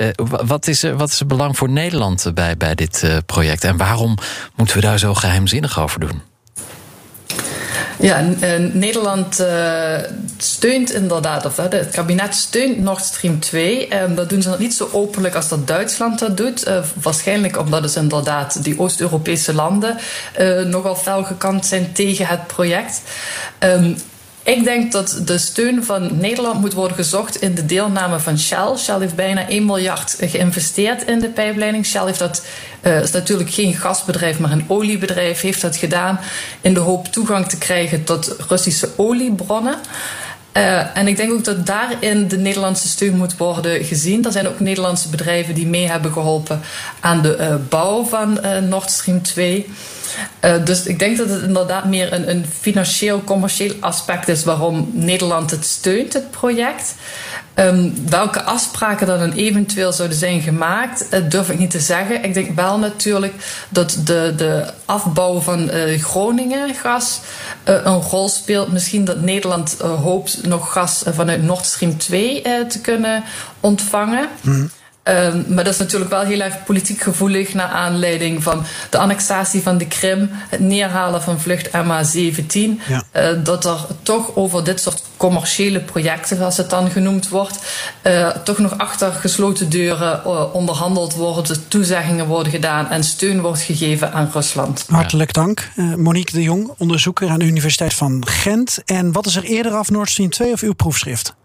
wat, 0.46 0.66
is, 0.66 0.82
wat 0.82 1.10
is 1.10 1.18
het 1.18 1.28
belang 1.28 1.56
voor 1.56 1.70
Nederland 1.70 2.30
bij, 2.34 2.56
bij 2.56 2.74
dit 2.74 3.22
project? 3.26 3.64
En 3.64 3.76
waarom 3.76 4.16
moeten 4.56 4.76
we 4.76 4.82
daar 4.82 4.98
zo 4.98 5.14
geheimzinnig 5.14 5.80
over 5.80 6.00
doen? 6.00 6.27
Ja, 8.00 8.24
Nederland 8.72 9.40
uh, 9.40 9.96
steunt 10.36 10.92
inderdaad, 10.92 11.44
of 11.46 11.56
het 11.56 11.90
kabinet 11.90 12.34
steunt 12.34 12.78
Nord 12.78 13.04
Stream 13.04 13.40
2. 13.40 14.02
Um, 14.02 14.14
dat 14.14 14.28
doen 14.28 14.42
ze 14.42 14.54
niet 14.58 14.74
zo 14.74 14.88
openlijk 14.92 15.34
als 15.34 15.48
dat 15.48 15.66
Duitsland 15.66 16.18
dat 16.18 16.36
doet. 16.36 16.68
Uh, 16.68 16.78
waarschijnlijk 17.02 17.58
omdat 17.58 17.82
dus 17.82 17.96
inderdaad 17.96 18.64
die 18.64 18.78
Oost-Europese 18.78 19.54
landen 19.54 19.96
nogal 20.66 20.96
fel 20.96 21.24
gekant 21.24 21.66
zijn 21.66 21.92
tegen 21.92 22.26
het 22.26 22.46
project. 22.46 23.00
Ik 24.48 24.64
denk 24.64 24.92
dat 24.92 25.20
de 25.24 25.38
steun 25.38 25.84
van 25.84 26.18
Nederland 26.18 26.60
moet 26.60 26.72
worden 26.72 26.96
gezocht 26.96 27.42
in 27.42 27.54
de 27.54 27.66
deelname 27.66 28.18
van 28.18 28.38
Shell. 28.38 28.76
Shell 28.76 28.98
heeft 28.98 29.14
bijna 29.14 29.48
1 29.48 29.66
miljard 29.66 30.16
geïnvesteerd 30.20 31.02
in 31.02 31.18
de 31.18 31.28
pijpleiding. 31.28 31.86
Shell 31.86 32.04
heeft 32.04 32.18
dat, 32.18 32.44
uh, 32.82 33.00
is 33.00 33.10
natuurlijk 33.10 33.50
geen 33.50 33.74
gasbedrijf, 33.74 34.38
maar 34.38 34.50
een 34.50 34.64
oliebedrijf, 34.68 35.40
heeft 35.40 35.60
dat 35.60 35.76
gedaan 35.76 36.20
in 36.60 36.74
de 36.74 36.80
hoop 36.80 37.06
toegang 37.06 37.48
te 37.48 37.58
krijgen 37.58 38.04
tot 38.04 38.36
Russische 38.48 38.88
oliebronnen. 38.96 39.78
Uh, 40.52 40.96
en 40.96 41.08
ik 41.08 41.16
denk 41.16 41.32
ook 41.32 41.44
dat 41.44 41.66
daarin 41.66 42.28
de 42.28 42.38
Nederlandse 42.38 42.88
steun 42.88 43.16
moet 43.16 43.36
worden 43.36 43.84
gezien. 43.84 44.24
Er 44.24 44.32
zijn 44.32 44.48
ook 44.48 44.60
Nederlandse 44.60 45.08
bedrijven 45.08 45.54
die 45.54 45.66
mee 45.66 45.88
hebben 45.88 46.12
geholpen 46.12 46.60
aan 47.00 47.22
de 47.22 47.36
uh, 47.40 47.54
bouw 47.68 48.04
van 48.04 48.38
uh, 48.44 48.58
Nord 48.58 48.90
Stream 48.90 49.22
2. 49.22 49.66
dus 50.64 50.86
ik 50.86 50.98
denk 50.98 51.16
dat 51.16 51.28
het 51.28 51.42
inderdaad 51.42 51.84
meer 51.84 52.12
een, 52.12 52.30
een 52.30 52.46
financieel, 52.60 53.24
commercieel 53.24 53.72
aspect 53.80 54.28
is 54.28 54.44
waarom 54.44 54.90
Nederland 54.92 55.50
het 55.50 55.66
steunt, 55.66 56.12
het 56.12 56.30
project. 56.30 56.94
Um, 57.60 57.94
welke 58.08 58.42
afspraken 58.42 59.08
er 59.08 59.18
dan 59.18 59.32
eventueel 59.32 59.92
zouden 59.92 60.18
zijn 60.18 60.40
gemaakt, 60.40 61.06
uh, 61.14 61.30
durf 61.30 61.50
ik 61.50 61.58
niet 61.58 61.70
te 61.70 61.80
zeggen. 61.80 62.24
Ik 62.24 62.34
denk 62.34 62.56
wel 62.56 62.78
natuurlijk 62.78 63.34
dat 63.68 64.00
de, 64.04 64.32
de 64.36 64.66
afbouw 64.84 65.40
van 65.40 65.70
uh, 65.74 66.02
Groningen 66.02 66.74
gas 66.74 67.20
uh, 67.68 67.74
een 67.84 68.00
rol 68.00 68.28
speelt. 68.28 68.72
Misschien 68.72 69.04
dat 69.04 69.20
Nederland 69.20 69.76
hoopt 69.80 70.46
nog 70.46 70.72
gas 70.72 71.02
vanuit 71.06 71.42
Nord 71.42 71.64
Stream 71.64 71.98
2 71.98 72.42
te 72.68 72.80
kunnen 72.80 73.24
ontvangen. 73.60 74.28
Mm. 74.40 74.70
Um, 75.08 75.44
maar 75.48 75.64
dat 75.64 75.72
is 75.72 75.78
natuurlijk 75.78 76.10
wel 76.10 76.22
heel 76.22 76.40
erg 76.40 76.64
politiek 76.64 77.00
gevoelig 77.00 77.54
naar 77.54 77.68
aanleiding 77.68 78.42
van 78.42 78.64
de 78.90 78.98
annexatie 78.98 79.62
van 79.62 79.78
de 79.78 79.86
Krim, 79.86 80.30
het 80.32 80.60
neerhalen 80.60 81.22
van 81.22 81.40
vlucht 81.40 81.68
MH17. 81.68 82.52
Ja. 82.52 83.02
Uh, 83.16 83.44
dat 83.44 83.64
er 83.64 83.86
toch 84.02 84.36
over 84.36 84.64
dit 84.64 84.80
soort 84.80 85.02
commerciële 85.16 85.80
projecten, 85.80 86.36
zoals 86.36 86.56
het 86.56 86.70
dan 86.70 86.90
genoemd 86.90 87.28
wordt, 87.28 87.58
uh, 88.06 88.28
toch 88.28 88.58
nog 88.58 88.78
achter 88.78 89.12
gesloten 89.12 89.68
deuren 89.68 90.20
uh, 90.26 90.54
onderhandeld 90.54 91.14
worden, 91.14 91.68
toezeggingen 91.68 92.26
worden 92.26 92.52
gedaan 92.52 92.90
en 92.90 93.04
steun 93.04 93.40
wordt 93.40 93.60
gegeven 93.60 94.12
aan 94.12 94.30
Rusland. 94.32 94.84
Hartelijk 94.88 95.32
dank. 95.32 95.70
Monique 95.96 96.32
de 96.32 96.42
Jong, 96.42 96.70
onderzoeker 96.78 97.28
aan 97.28 97.38
de 97.38 97.44
Universiteit 97.44 97.94
van 97.94 98.26
Gent. 98.26 98.78
En 98.84 99.12
wat 99.12 99.26
is 99.26 99.36
er 99.36 99.44
eerder 99.44 99.72
af, 99.72 99.90
Nord 99.90 100.10
Stream 100.10 100.30
2 100.30 100.52
of 100.52 100.60
uw 100.60 100.74
proefschrift? 100.74 101.36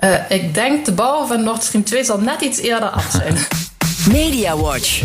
Uh, 0.00 0.14
ik 0.28 0.54
denk 0.54 0.84
de 0.84 0.92
bouw 0.92 1.26
van 1.26 1.42
Nord 1.44 1.62
Stream 1.62 1.84
2 1.84 2.04
zal 2.04 2.20
net 2.20 2.40
iets 2.40 2.58
eerder 2.58 2.88
af 2.88 3.10
zijn. 3.10 3.36
Mediawatch. 4.12 5.02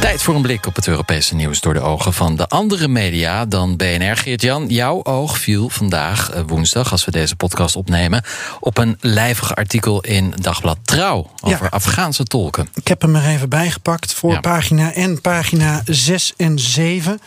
Tijd 0.00 0.22
voor 0.22 0.34
een 0.34 0.42
blik 0.42 0.66
op 0.66 0.74
het 0.76 0.86
Europese 0.88 1.34
nieuws 1.34 1.60
door 1.60 1.74
de 1.74 1.80
ogen 1.80 2.12
van 2.12 2.36
de 2.36 2.46
andere 2.48 2.88
media 2.88 3.46
dan 3.46 3.76
BNR. 3.76 4.16
Geert-Jan, 4.16 4.66
jouw 4.66 5.04
oog 5.04 5.38
viel 5.38 5.68
vandaag, 5.68 6.30
eh, 6.30 6.42
woensdag, 6.46 6.90
als 6.92 7.04
we 7.04 7.10
deze 7.10 7.36
podcast 7.36 7.76
opnemen, 7.76 8.22
op 8.60 8.78
een 8.78 8.96
lijvig 9.00 9.56
artikel 9.56 10.00
in 10.00 10.34
Dagblad 10.40 10.78
Trouw 10.82 11.30
over 11.40 11.62
Ja. 11.62 11.68
Afghaanse 11.70 12.24
tolken. 12.24 12.68
Ik 12.74 12.88
heb 12.88 13.02
hem 13.02 13.14
er 13.16 13.26
even 13.26 13.48
bijgepakt 13.48 14.14
voor 14.14 14.32
Ja. 14.32 14.40
pagina 14.40 14.92
en 14.92 15.20
pagina 15.20 15.82
6 15.84 16.32
en 16.36 16.58
7. 16.58 17.20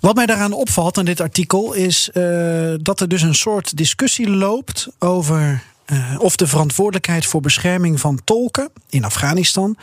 Wat 0.00 0.14
mij 0.14 0.26
daaraan 0.26 0.52
opvalt 0.52 0.98
aan 0.98 1.04
dit 1.04 1.20
artikel 1.20 1.72
is 1.72 2.10
eh, 2.10 2.74
dat 2.80 3.00
er 3.00 3.08
dus 3.08 3.22
een 3.22 3.34
soort 3.34 3.76
discussie 3.76 4.30
loopt 4.30 4.88
over 4.98 5.62
eh, 5.84 6.14
of 6.18 6.36
de 6.36 6.46
verantwoordelijkheid 6.46 7.26
voor 7.26 7.40
bescherming 7.40 8.00
van 8.00 8.20
tolken 8.24 8.70
in 8.90 9.04
Afghanistan, 9.04 9.76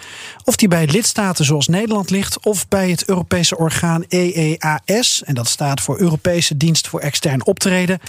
of 0.44 0.56
die 0.56 0.68
bij 0.68 0.88
lidstaten 0.88 1.46
zoals 1.46 1.68
Nederland 1.68 2.10
ligt, 2.10 2.46
of 2.46 2.68
bij 2.68 2.90
het 2.90 3.08
Europese 3.08 3.58
orgaan 3.58 4.04
EEAS, 4.08 5.24
en 5.24 5.34
dat 5.34 5.48
staat 5.48 5.82
voor 5.82 6.00
Europese 6.00 6.58
Dienst 6.58 6.88
voor 6.88 7.00
Extern 7.00 7.46
Optreden. 7.46 8.00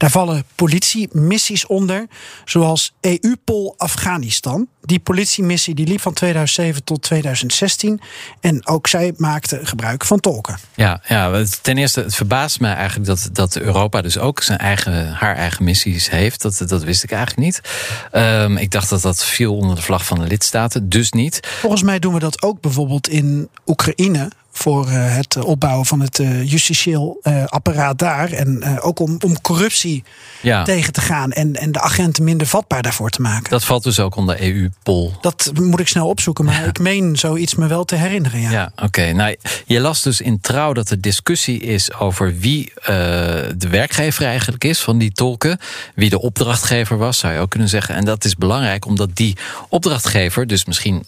Daar 0.00 0.10
vallen 0.10 0.44
politiemissies 0.54 1.66
onder, 1.66 2.06
zoals 2.44 2.92
EUPOL 3.00 3.74
Afghanistan. 3.76 4.68
Die 4.80 4.98
politiemissie 4.98 5.74
die 5.74 5.86
liep 5.86 6.00
van 6.00 6.12
2007 6.12 6.84
tot 6.84 7.02
2016. 7.02 8.00
En 8.40 8.66
ook 8.66 8.86
zij 8.86 9.12
maakte 9.16 9.60
gebruik 9.62 10.04
van 10.04 10.20
tolken. 10.20 10.58
Ja, 10.74 11.02
ja, 11.08 11.44
ten 11.62 11.78
eerste, 11.78 12.00
het 12.00 12.14
verbaast 12.14 12.60
me 12.60 12.68
eigenlijk 12.68 13.06
dat, 13.06 13.28
dat 13.32 13.56
Europa 13.56 14.00
dus 14.00 14.18
ook 14.18 14.42
zijn 14.42 14.58
eigen, 14.58 15.12
haar 15.12 15.36
eigen 15.36 15.64
missies 15.64 16.10
heeft. 16.10 16.42
Dat, 16.42 16.62
dat 16.66 16.82
wist 16.82 17.02
ik 17.02 17.10
eigenlijk 17.12 17.46
niet. 17.46 17.60
Ehm, 18.10 18.56
ik 18.56 18.70
dacht 18.70 18.88
dat 18.88 19.02
dat 19.02 19.24
viel 19.24 19.56
onder 19.56 19.76
de 19.76 19.82
vlag 19.82 20.04
van 20.04 20.18
de 20.18 20.26
lidstaten, 20.26 20.88
dus 20.88 21.12
niet. 21.12 21.40
Volgens 21.60 21.82
mij 21.82 21.98
doen 21.98 22.14
we 22.14 22.20
dat 22.20 22.42
ook 22.42 22.60
bijvoorbeeld 22.60 23.08
in 23.08 23.48
Oekraïne. 23.66 24.30
Voor 24.60 24.88
eh, 24.88 25.16
het 25.16 25.36
eh, 25.36 25.44
opbouwen 25.44 25.86
van 25.86 26.00
het 26.00 26.18
eh, 26.18 26.50
justitieel 26.50 27.20
apparaat 27.46 27.98
daar. 27.98 28.32
En 28.32 28.80
ook 28.80 29.00
om, 29.00 29.18
om 29.24 29.40
corruptie 29.40 30.04
Ja, 30.40 30.62
tegen 30.62 30.92
te 30.92 31.00
gaan. 31.00 31.32
En, 31.32 31.56
en 31.56 31.72
de 31.72 31.80
agenten 31.80 32.24
minder 32.24 32.46
vatbaar 32.46 32.82
daarvoor 32.82 33.10
te 33.10 33.20
maken. 33.20 33.50
dat 33.50 33.64
valt 33.64 33.82
dus 33.82 34.00
ook 34.00 34.16
onder 34.16 34.42
EU-pol. 34.42 35.12
Dat 35.20 35.50
moet 35.54 35.80
ik 35.80 35.88
snel 35.88 36.08
opzoeken. 36.08 36.44
Maar 36.44 36.66
ik 36.66 36.78
meen 36.78 37.16
zoiets 37.16 37.54
me 37.54 37.66
wel 37.66 37.84
te 37.84 37.94
herinneren. 37.94 38.40
Ja. 38.40 38.50
Ja, 38.50 38.72
oké. 38.76 39.12
Nou, 39.12 39.36
je 39.66 39.80
las 39.80 40.02
dus 40.02 40.20
in 40.20 40.40
trouw 40.40 40.72
dat 40.72 40.90
er 40.90 41.00
discussie 41.00 41.60
is 41.60 41.94
over 41.94 42.38
wie 42.38 42.72
de 43.56 43.68
werkgever 43.70 44.24
eigenlijk 44.24 44.64
is 44.64 44.80
van 44.80 44.98
die 44.98 45.12
tolken. 45.12 45.58
Wie 45.94 46.10
de 46.10 46.20
opdrachtgever 46.20 46.98
was, 46.98 47.18
zou 47.18 47.32
je 47.32 47.38
ook 47.38 47.50
kunnen 47.50 47.68
zeggen. 47.68 47.94
En 47.94 48.04
dat 48.04 48.24
is 48.24 48.36
belangrijk 48.36 48.86
omdat 48.86 49.10
die 49.14 49.36
opdrachtgever, 49.68 50.46
dus 50.46 50.64
misschien 50.64 51.04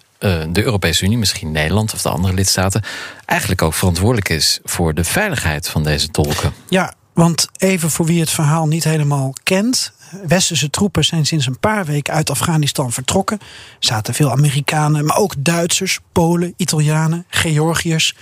de 0.52 0.62
Europese 0.62 1.04
Unie, 1.04 1.18
misschien 1.18 1.50
Nederland 1.50 1.92
of 1.94 2.02
de 2.02 2.08
andere 2.08 2.34
lidstaten, 2.34 2.82
eigenlijk 3.24 3.62
ook 3.62 3.74
verantwoordelijk 3.74 4.28
is 4.28 4.60
voor 4.64 4.94
de 4.94 5.04
veiligheid 5.04 5.68
van 5.68 5.82
deze 5.82 6.08
tolken. 6.08 6.52
Ja, 6.68 6.94
want 7.12 7.48
even 7.56 7.90
voor 7.90 8.06
wie 8.06 8.20
het 8.20 8.30
verhaal 8.30 8.66
niet 8.66 8.84
helemaal 8.84 9.34
kent. 9.42 9.92
Westerse 10.26 10.70
troepen 10.70 11.04
zijn 11.04 11.26
sinds 11.26 11.46
een 11.46 11.58
paar 11.58 11.84
weken 11.84 12.14
uit 12.14 12.30
Afghanistan 12.30 12.92
vertrokken. 12.92 13.38
Er 13.40 13.46
zaten 13.78 14.14
veel 14.14 14.30
Amerikanen, 14.30 15.04
maar 15.04 15.16
ook 15.16 15.34
Duitsers, 15.38 15.98
Polen, 16.12 16.54
Italianen, 16.56 17.24
Georgiërs. 17.28 18.14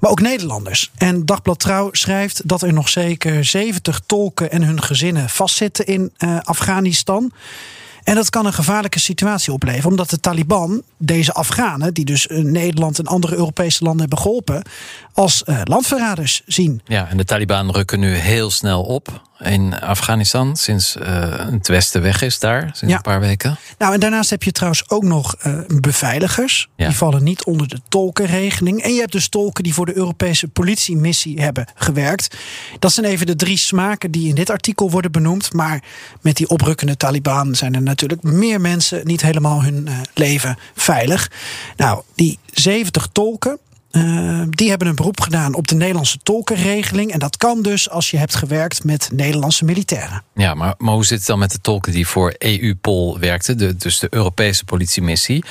Maar 0.00 0.10
ook 0.10 0.20
Nederlanders. 0.20 0.90
En 0.96 1.26
Dagblad 1.26 1.58
Trouw 1.58 1.88
schrijft 1.92 2.48
dat 2.48 2.62
er 2.62 2.72
nog 2.72 2.88
zeker 2.88 3.44
70 3.44 4.00
tolken 4.06 4.50
en 4.50 4.62
hun 4.62 4.82
gezinnen 4.82 5.28
vastzitten 5.28 5.86
in 5.86 6.12
eh, 6.16 6.38
Afghanistan. 6.42 7.32
En 8.08 8.14
dat 8.14 8.30
kan 8.30 8.46
een 8.46 8.52
gevaarlijke 8.52 8.98
situatie 9.00 9.52
opleveren, 9.52 9.90
omdat 9.90 10.10
de 10.10 10.20
Taliban 10.20 10.82
deze 10.96 11.32
Afghanen, 11.32 11.94
die 11.94 12.04
dus 12.04 12.26
eh, 12.26 12.38
Nederland 12.38 12.98
en 12.98 13.06
andere 13.06 13.36
Europese 13.36 13.82
landen 13.82 14.00
hebben 14.00 14.18
geholpen, 14.18 14.62
als 15.12 15.44
eh, 15.44 15.60
landverraders 15.64 16.42
zien. 16.46 16.80
Ja, 16.84 17.08
en 17.08 17.16
de 17.16 17.24
Taliban 17.24 17.70
rukken 17.70 18.00
nu 18.00 18.14
heel 18.14 18.50
snel 18.50 18.82
op 18.82 19.26
in 19.38 19.80
Afghanistan 19.80 20.56
sinds 20.56 20.96
eh, 20.96 21.46
het 21.50 21.68
Westen 21.68 22.02
weg 22.02 22.22
is 22.22 22.38
daar, 22.38 22.60
sinds 22.62 22.80
Ja. 22.80 22.96
een 22.96 23.02
paar 23.02 23.20
weken. 23.20 23.56
Nou, 23.78 23.94
en 23.94 24.00
daarnaast 24.00 24.30
heb 24.30 24.42
je 24.42 24.52
trouwens 24.52 24.90
ook 24.90 25.02
nog 25.02 25.36
beveiligers. 25.66 26.68
Ja. 26.76 26.86
Die 26.88 26.96
vallen 26.96 27.24
niet 27.24 27.44
onder 27.44 27.68
de 27.68 27.80
tolkenregeling. 27.88 28.82
En 28.82 28.92
je 28.92 29.00
hebt 29.00 29.12
dus 29.12 29.28
tolken 29.28 29.64
die 29.64 29.74
voor 29.74 29.86
de 29.86 29.96
Europese 29.96 30.48
politiemissie 30.48 31.40
hebben 31.40 31.66
gewerkt. 31.74 32.36
Dat 32.78 32.92
zijn 32.92 33.06
even 33.06 33.26
de 33.26 33.36
drie 33.36 33.56
smaken 33.56 34.10
die 34.10 34.28
in 34.28 34.34
dit 34.34 34.50
artikel 34.50 34.90
worden 34.90 35.12
benoemd. 35.12 35.52
Maar 35.52 35.82
met 36.20 36.36
die 36.36 36.48
oprukkende 36.48 36.96
Taliban 36.96 37.54
zijn 37.54 37.74
er 37.74 37.82
natuurlijk 37.82 37.97
meer 38.20 38.60
mensen 38.60 39.06
niet 39.06 39.22
helemaal 39.22 39.62
hun 39.62 39.88
eh, 39.88 39.94
leven 40.14 40.58
veilig. 40.74 41.30
Nou, 41.76 42.02
die 42.14 42.38
70 42.52 43.08
tolken. 43.12 43.58
Eh, 43.90 44.42
die 44.50 44.68
hebben 44.68 44.88
een 44.88 44.94
beroep 44.94 45.20
gedaan 45.20 45.54
op 45.54 45.68
de 45.68 45.74
Nederlandse 45.74 46.18
tolkenregeling. 46.22 47.12
En 47.12 47.18
dat 47.18 47.36
kan 47.36 47.62
dus 47.62 47.90
als 47.90 48.10
je 48.10 48.16
hebt 48.16 48.34
gewerkt 48.34 48.84
met 48.84 49.08
Nederlandse 49.12 49.64
militairen. 49.64 50.22
Ja, 50.34 50.54
maar, 50.54 50.74
maar 50.78 50.94
hoe 50.94 51.04
zit 51.04 51.18
het 51.18 51.26
dan 51.26 51.38
met 51.38 51.50
de 51.50 51.60
tolken 51.60 51.92
die 51.92 52.06
voor 52.06 52.34
EU-POL 52.38 53.18
werkten, 53.18 53.58
de, 53.58 53.76
dus 53.76 53.98
de 53.98 54.06
Europese 54.10 54.64
politiemissie? 54.64 55.44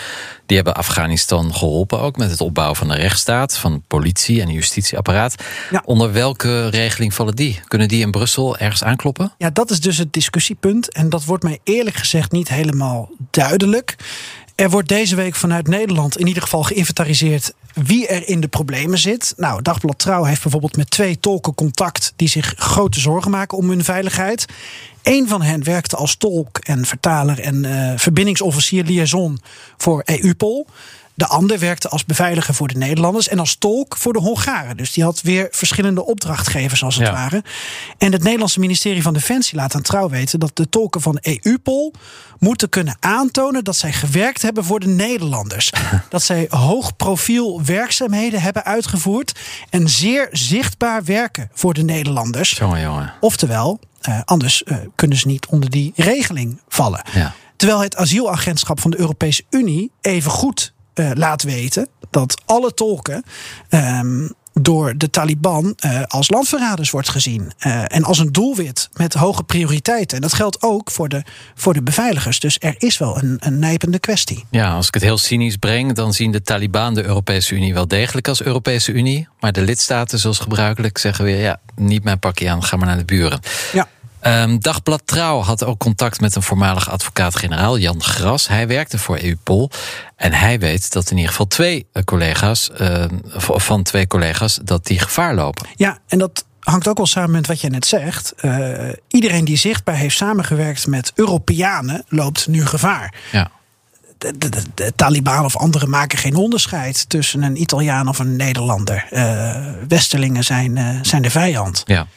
Die 0.45 0.56
hebben 0.56 0.76
Afghanistan 0.76 1.54
geholpen 1.54 2.00
ook 2.00 2.17
met 2.17 2.30
het 2.30 2.41
opbouwen 2.41 2.76
van 2.76 2.89
een 2.89 2.97
rechtsstaat, 2.97 3.58
van 3.58 3.84
politie 3.88 4.41
en 4.41 4.50
justitieapparaat. 4.50 5.36
Ja. 5.71 5.82
Onder 5.86 6.12
welke 6.13 6.67
regeling 6.67 7.13
vallen 7.13 7.36
die? 7.36 7.60
Kunnen 7.67 7.88
die 7.88 8.02
in 8.02 8.12
Brussel 8.12 8.58
ergens 8.58 8.84
aankloppen? 8.84 9.34
Ja, 9.38 9.50
dat 9.50 9.71
is 9.71 9.80
dus 9.80 9.97
het 9.97 10.13
discussiepunt. 10.13 10.93
En 10.93 11.10
dat 11.10 11.26
wordt 11.26 11.43
mij 11.43 11.60
eerlijk 11.63 11.95
gezegd 11.95 12.32
niet 12.32 12.50
helemaal 12.50 13.10
duidelijk. 13.32 13.95
Er 14.58 14.70
wordt 14.70 14.88
deze 14.88 15.15
week 15.15 15.36
vanuit 15.36 15.67
Nederland 15.67 16.17
in 16.17 16.28
ieder 16.28 16.43
geval 16.43 16.63
geïnventariseerd 16.63 17.54
wie 17.74 18.08
er 18.08 18.28
in 18.28 18.39
de 18.39 18.48
problemen 18.48 18.98
zit. 18.98 19.34
Nou, 19.36 19.62
Dagblad 19.62 20.00
Trouw 20.00 20.24
heeft 20.24 20.41
bijvoorbeeld 20.41 20.78
met 20.78 20.91
twee 20.91 21.20
tolken 21.20 21.56
contact 21.56 22.13
die 22.15 22.28
zich 22.28 22.54
grote 22.58 23.00
zorgen 23.00 23.32
maken 23.32 23.58
om 23.58 23.70
hun 23.70 23.84
veiligheid. 23.84 24.46
Eén 25.04 25.28
van 25.28 25.41
hen 25.41 25.63
werkte 25.63 25.96
als 25.96 26.15
tolk 26.15 26.58
en 26.58 26.86
vertaler 26.86 27.39
en 27.39 27.65
eh, 27.65 27.98
verbindingsofficier 28.00 28.84
liaison 28.84 29.39
voor 29.78 30.02
EUPOL. 30.06 30.67
De 31.17 31.27
ander 31.27 31.60
werkte 31.60 31.89
als 31.89 32.06
beveiliger 32.06 32.53
voor 32.53 32.67
de 32.67 32.77
Nederlanders 32.77 33.27
en 33.27 33.39
als 33.39 33.56
tolk 33.56 33.97
voor 33.97 34.13
de 34.13 34.19
Hongaren. 34.19 34.77
Dus 34.77 34.93
die 34.93 35.03
had 35.03 35.21
weer 35.21 35.47
verschillende 35.51 36.06
opdrachtgevers 36.06 36.84
als 36.84 36.95
het 36.95 37.06
Ja. 37.06 37.12
ware. 37.12 37.43
En 37.97 38.12
het 38.12 38.23
Nederlandse 38.23 38.60
ministerie 38.60 39.01
van 39.01 39.13
Defensie 39.13 39.56
laat 39.58 39.75
aan 39.75 39.82
trouw 39.82 40.10
weten 40.10 40.39
dat 40.39 40.56
de 40.56 40.69
tolken 40.69 41.01
van 41.01 41.17
EUPOL 41.21 41.93
moeten 42.39 42.69
kunnen 42.69 42.97
aantonen 42.99 43.63
dat 43.63 43.75
zij 43.75 43.93
gewerkt 43.93 44.41
hebben 44.41 44.63
voor 44.63 44.80
de 44.80 44.88
Nederlanders. 44.88 45.71
dat 46.10 46.23
zij 46.23 46.45
hoog 46.49 46.95
profiel 46.95 47.63
werkzaamheden 47.63 48.41
hebben 48.41 48.65
uitgevoerd 48.65 49.39
en 49.69 49.89
zeer 49.89 50.27
zichtbaar 50.32 51.03
werken 51.03 51.49
voor 51.53 51.73
de 51.73 51.84
Nederlanders. 51.84 52.51
Jongen, 52.51 52.82
jongen. 52.82 53.13
Oftewel, 53.19 53.80
eh, 54.01 54.19
anders 54.25 54.63
eh, 54.63 54.77
kunnen 54.95 55.17
ze 55.17 55.27
niet 55.27 55.45
onder 55.45 55.69
die 55.69 55.91
regeling 55.95 56.62
vallen. 56.67 57.01
Ja. 57.13 57.34
Terwijl 57.56 57.80
het 57.80 57.95
asielagentschap 57.95 58.80
van 58.80 58.91
de 58.91 58.99
Europese 58.99 59.43
Unie 59.49 59.91
even 60.01 60.32
goed 60.32 60.75
eh, 60.98 61.10
laat 61.14 61.44
weten 61.44 61.88
dat 62.10 62.42
alle 62.46 62.74
tolken 62.74 63.24
ehm, 63.70 64.28
door 64.54 64.98
de 64.98 65.10
Taliban 65.10 65.74
eh, 65.78 66.04
als 66.04 66.30
landverraders 66.30 66.90
wordt 66.90 67.10
gezien. 67.10 67.52
Eh, 67.58 67.84
en 67.88 68.04
als 68.04 68.20
een 68.20 68.32
doelwit 68.32 68.90
met 68.94 69.14
hoge 69.14 69.44
prioriteiten. 69.44 70.16
En 70.16 70.22
dat 70.22 70.34
geldt 70.34 70.62
ook 70.62 70.92
voor 70.92 71.10
de, 71.10 71.24
voor 71.56 71.74
de 71.74 71.82
beveiligers. 71.82 72.40
Dus 72.40 72.58
er 72.60 72.76
is 72.78 72.98
wel 72.98 73.18
een, 73.18 73.38
een 73.40 73.60
nijpende 73.60 74.00
kwestie. 74.00 74.46
Ja, 74.50 74.72
als 74.74 74.88
ik 74.88 74.94
het 74.94 75.04
heel 75.04 75.18
cynisch 75.18 75.56
breng, 75.56 75.94
dan 75.94 76.14
zien 76.14 76.32
de 76.32 76.42
Taliban 76.42 76.94
de 76.94 77.06
Europese 77.06 77.56
Unie 77.56 77.74
wel 77.74 77.88
degelijk 77.88 78.28
als 78.28 78.42
Europese 78.42 78.92
Unie. 78.92 79.28
Maar 79.40 79.52
de 79.52 79.62
lidstaten, 79.62 80.20
zoals 80.20 80.40
gebruikelijk, 80.40 80.98
zeggen 80.98 81.26
weer: 81.26 81.40
ja, 81.40 81.60
niet 81.76 82.04
mijn 82.04 82.20
pakje 82.20 82.50
aan, 82.50 82.64
ga 82.64 82.78
maar 82.78 82.88
naar 82.88 82.98
de 82.98 83.06
buren. 83.06 83.40
Ja. 83.74 83.88
Ehm, 84.19 84.58
Dagblad 84.60 85.01
Trouw 85.06 85.41
had 85.41 85.63
ook 85.63 85.80
contact 85.80 86.19
met 86.21 86.36
een 86.36 86.41
voormalig 86.41 86.89
advocaat-generaal, 86.89 87.77
Jan 87.77 88.03
Gras. 88.03 88.47
Hij 88.47 88.67
werkte 88.67 88.97
voor 88.97 89.17
EUPOL. 89.23 89.71
En 90.15 90.34
hij 90.34 90.60
weet 90.60 90.91
dat 90.91 91.10
in 91.10 91.15
ieder 91.15 91.32
geval 91.32 91.47
twee 91.47 91.88
eh, 91.93 92.03
collega's, 92.03 92.69
v- 93.25 93.49
van 93.63 93.84
twee 93.84 94.08
collega's, 94.08 94.60
dat 94.63 94.86
die 94.86 94.99
gevaar 94.99 95.36
lopen. 95.36 95.65
Ja, 95.75 95.97
en 96.08 96.17
dat 96.19 96.45
hangt 96.60 96.88
ook 96.88 96.97
wel 96.97 97.06
samen 97.06 97.32
met 97.32 97.47
wat 97.47 97.62
je 97.62 97.69
net 97.69 97.86
zegt. 97.86 98.34
Eh, 98.38 98.89
iedereen 99.08 99.45
die 99.45 99.58
zichtbaar 99.58 99.95
heeft 99.95 100.15
samengewerkt 100.17 100.88
met 100.88 101.12
Europeanen 101.15 102.03
loopt 102.08 102.47
nu 102.47 102.65
gevaar. 102.65 103.13
Ja. 103.32 103.51
de, 104.17 104.38
de, 104.38 104.49
de, 104.49 104.62
de 104.73 104.93
Taliban 104.95 105.45
of 105.45 105.56
anderen 105.58 105.89
maken 105.89 106.17
geen 106.17 106.36
onderscheid 106.36 107.10
tussen 107.10 107.41
een 107.41 107.62
Italiaan 107.62 108.08
of 108.08 108.19
een 108.19 108.36
Nederlander. 108.36 109.06
Eh, 109.10 109.56
Westerlingen 109.88 110.43
zijn, 110.43 110.99
zijn 111.06 111.21
de 111.21 111.30
vijand. 111.30 111.84
Ja. 111.86 112.08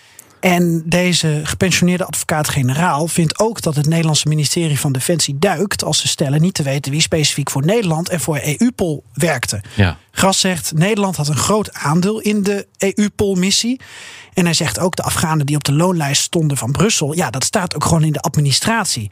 En 0.41 0.83
deze 0.87 1.41
gepensioneerde 1.45 2.05
advocaat-generaal 2.05 3.09
vindt 3.09 3.39
ook 3.39 3.63
dat 3.63 3.77
het 3.77 3.87
Nederlandse 3.87 4.29
ministerie 4.29 4.81
van 4.81 4.93
Defensie 4.93 5.39
duikt 5.39 5.85
als 5.85 6.01
ze 6.01 6.09
stellen 6.09 6.41
niet 6.41 6.55
te 6.55 6.63
weten 6.63 6.93
wie 6.93 7.01
specifiek 7.01 7.51
voor 7.51 7.65
Nederland 7.65 8.09
en 8.09 8.21
voor 8.21 8.41
EUPOL 8.59 9.05
werkte. 9.13 9.61
Ja. 9.77 9.97
Gras 10.11 10.41
zegt 10.41 10.73
Nederland 10.73 11.17
had 11.17 11.29
een 11.29 11.37
groot 11.37 11.73
aandeel 11.73 12.21
in 12.21 12.43
de 12.43 12.67
EUPOL-missie. 12.79 13.81
En 14.35 14.45
hij 14.45 14.55
zegt 14.55 14.79
ook 14.79 14.97
de 14.97 15.03
Afghanen 15.03 15.47
die 15.47 15.57
op 15.57 15.65
de 15.65 15.73
loonlijst 15.73 16.23
stonden 16.23 16.57
van 16.57 16.73
Brussel, 16.73 17.13
ja, 17.15 17.31
dat 17.31 17.45
staat 17.45 17.75
ook 17.75 17.85
gewoon 17.85 18.05
in 18.05 18.13
de 18.13 18.21
administratie. 18.21 19.11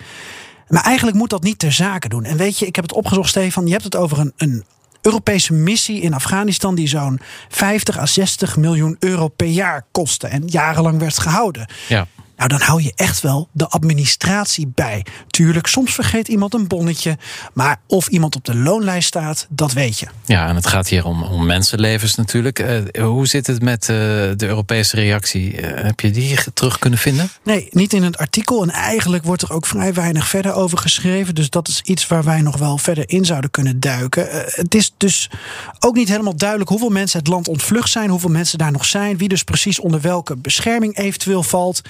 Maar 0.69 0.83
eigenlijk 0.83 1.17
moet 1.17 1.31
dat 1.31 1.43
niet 1.43 1.59
ter 1.59 1.73
zake 1.73 2.09
doen. 2.09 2.25
En 2.25 2.37
weet 2.37 2.59
je, 2.59 2.67
ik 2.67 2.77
heb 2.77 2.85
het 2.85 2.97
opgezocht, 2.97 3.29
Stefan. 3.29 3.67
Je 3.67 3.73
hebt 3.73 3.85
het 3.85 3.97
over 3.97 4.19
een, 4.19 4.33
een 4.37 4.65
Europese 5.03 5.53
missie 5.53 6.01
in 6.01 6.15
Afghanistan 6.15 6.75
die 6.75 6.89
zo'n 6.89 7.21
50 7.49 7.99
à 7.99 8.07
60 8.07 8.57
miljoen 8.57 8.97
euro 8.99 9.29
per 9.29 9.47
jaar 9.47 9.87
kostte 9.93 10.27
en 10.27 10.43
jarenlang 10.47 10.99
werd 10.99 11.19
gehouden. 11.19 11.67
Ja. 11.89 12.07
Nou, 12.39 12.51
dan 12.51 12.61
hou 12.61 12.83
je 12.83 12.93
echt 12.97 13.21
wel 13.21 13.49
de 13.53 13.69
administratie 13.69 14.73
bij. 14.75 15.05
Tuurlijk, 15.27 15.67
soms 15.67 15.95
vergeet 15.95 16.29
iemand 16.29 16.55
een 16.55 16.67
bonnetje. 16.67 17.19
Maar 17.53 17.81
of 17.87 18.09
iemand 18.09 18.37
op 18.37 18.45
de 18.45 18.57
loonlijst 18.57 19.09
staat, 19.09 19.47
dat 19.51 19.73
weet 19.73 19.99
je. 19.99 20.07
Ja, 20.25 20.49
en 20.49 20.55
het 20.55 20.67
gaat 20.67 20.89
hier 20.89 21.05
om, 21.05 21.23
om 21.23 21.47
mensenlevens 21.47 22.15
natuurlijk. 22.15 22.59
Uh, 22.59 23.05
hoe 23.05 23.27
zit 23.27 23.47
het 23.47 23.63
met 23.63 23.83
uh, 23.83 23.97
de 24.37 24.47
Europese 24.47 24.97
reactie? 24.97 25.61
Uh, 25.61 25.83
heb 25.83 26.01
je 26.01 26.11
die 26.11 26.39
terug 26.55 26.79
kunnen 26.79 26.99
vinden? 26.99 27.29
Nee, 27.43 27.69
niet 27.71 27.93
in 27.93 28.03
het 28.03 28.19
artikel. 28.19 28.63
En 28.63 28.71
eigenlijk 28.71 29.25
wordt 29.25 29.43
er 29.43 29.53
ook 29.53 29.67
vrij 29.67 29.95
weinig 29.95 30.29
verder 30.29 30.53
over 30.55 30.79
geschreven. 30.79 31.35
Dus 31.35 31.51
dat 31.51 31.69
is 31.69 31.81
iets 31.85 32.07
waar 32.07 32.25
wij 32.25 32.41
nog 32.41 32.57
wel 32.57 32.79
verder 32.79 33.05
in 33.11 33.25
zouden 33.25 33.51
kunnen 33.51 33.81
duiken. 33.81 34.29
het 34.31 34.75
is 34.75 34.93
dus 34.97 35.31
ook 35.79 35.95
niet 35.95 36.09
helemaal 36.09 36.37
duidelijk 36.37 36.71
hoeveel 36.71 36.89
mensen 36.91 37.19
het 37.19 37.29
land 37.29 37.49
ontvlucht 37.49 37.91
zijn. 37.91 38.11
Hoeveel 38.11 38.31
mensen 38.31 38.59
daar 38.59 38.73
nog 38.73 38.85
zijn. 38.85 39.17
Wie 39.17 39.29
dus 39.29 39.43
precies 39.43 39.81
onder 39.81 40.01
welke 40.01 40.37
bescherming 40.37 40.97
eventueel 40.97 41.43
valt. 41.43 41.83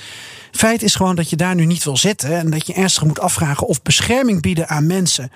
Feit 0.58 0.82
is 0.82 0.94
gewoon 0.94 1.16
dat 1.16 1.30
je 1.30 1.36
daar 1.36 1.54
nu 1.54 1.64
niet 1.64 1.84
wil 1.84 1.96
zitten. 1.96 2.38
En 2.38 2.50
dat 2.50 2.66
je 2.66 2.72
ernstig 2.72 3.04
moet 3.04 3.20
afvragen 3.20 3.66
of 3.66 3.82
bescherming 3.82 4.42
bieden 4.42 4.68
aan 4.68 4.86
mensen 4.86 5.30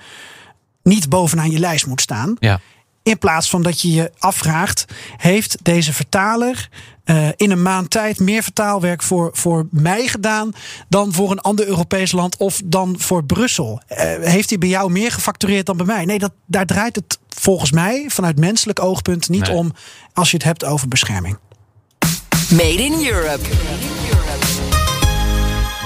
niet 0.82 1.08
bovenaan 1.08 1.50
je 1.50 1.58
lijst 1.58 1.86
moet 1.86 2.00
staan. 2.00 2.36
Ja. 2.38 2.60
In 3.02 3.18
plaats 3.18 3.50
van 3.50 3.62
dat 3.62 3.80
je 3.80 3.92
je 3.92 4.12
afvraagt: 4.18 4.84
heeft 5.16 5.58
deze 5.62 5.92
vertaler 5.92 6.68
uh, 7.04 7.28
in 7.36 7.50
een 7.50 7.62
maand 7.62 7.90
tijd 7.90 8.20
meer 8.20 8.42
vertaalwerk 8.42 9.02
voor, 9.02 9.30
voor 9.32 9.66
mij 9.70 10.06
gedaan 10.06 10.52
dan 10.88 11.12
voor 11.12 11.30
een 11.30 11.40
ander 11.40 11.66
Europees 11.66 12.12
land 12.12 12.36
of 12.36 12.60
dan 12.64 12.94
voor 12.98 13.24
Brussel? 13.24 13.82
Uh, 13.88 13.98
heeft 14.20 14.48
hij 14.48 14.58
bij 14.58 14.68
jou 14.68 14.90
meer 14.90 15.12
gefactureerd 15.12 15.66
dan 15.66 15.76
bij 15.76 15.86
mij? 15.86 16.04
Nee, 16.04 16.18
dat, 16.18 16.32
daar 16.46 16.66
draait 16.66 16.96
het 16.96 17.18
volgens 17.28 17.72
mij 17.72 18.04
vanuit 18.08 18.38
menselijk 18.38 18.80
oogpunt 18.80 19.28
niet 19.28 19.46
Nee. 19.46 19.56
om 19.56 19.72
als 20.12 20.30
je 20.30 20.36
het 20.36 20.46
hebt 20.46 20.64
over 20.64 20.88
bescherming. 20.88 21.38
Made 22.50 22.82
in 22.82 23.06
Europe. 23.06 23.48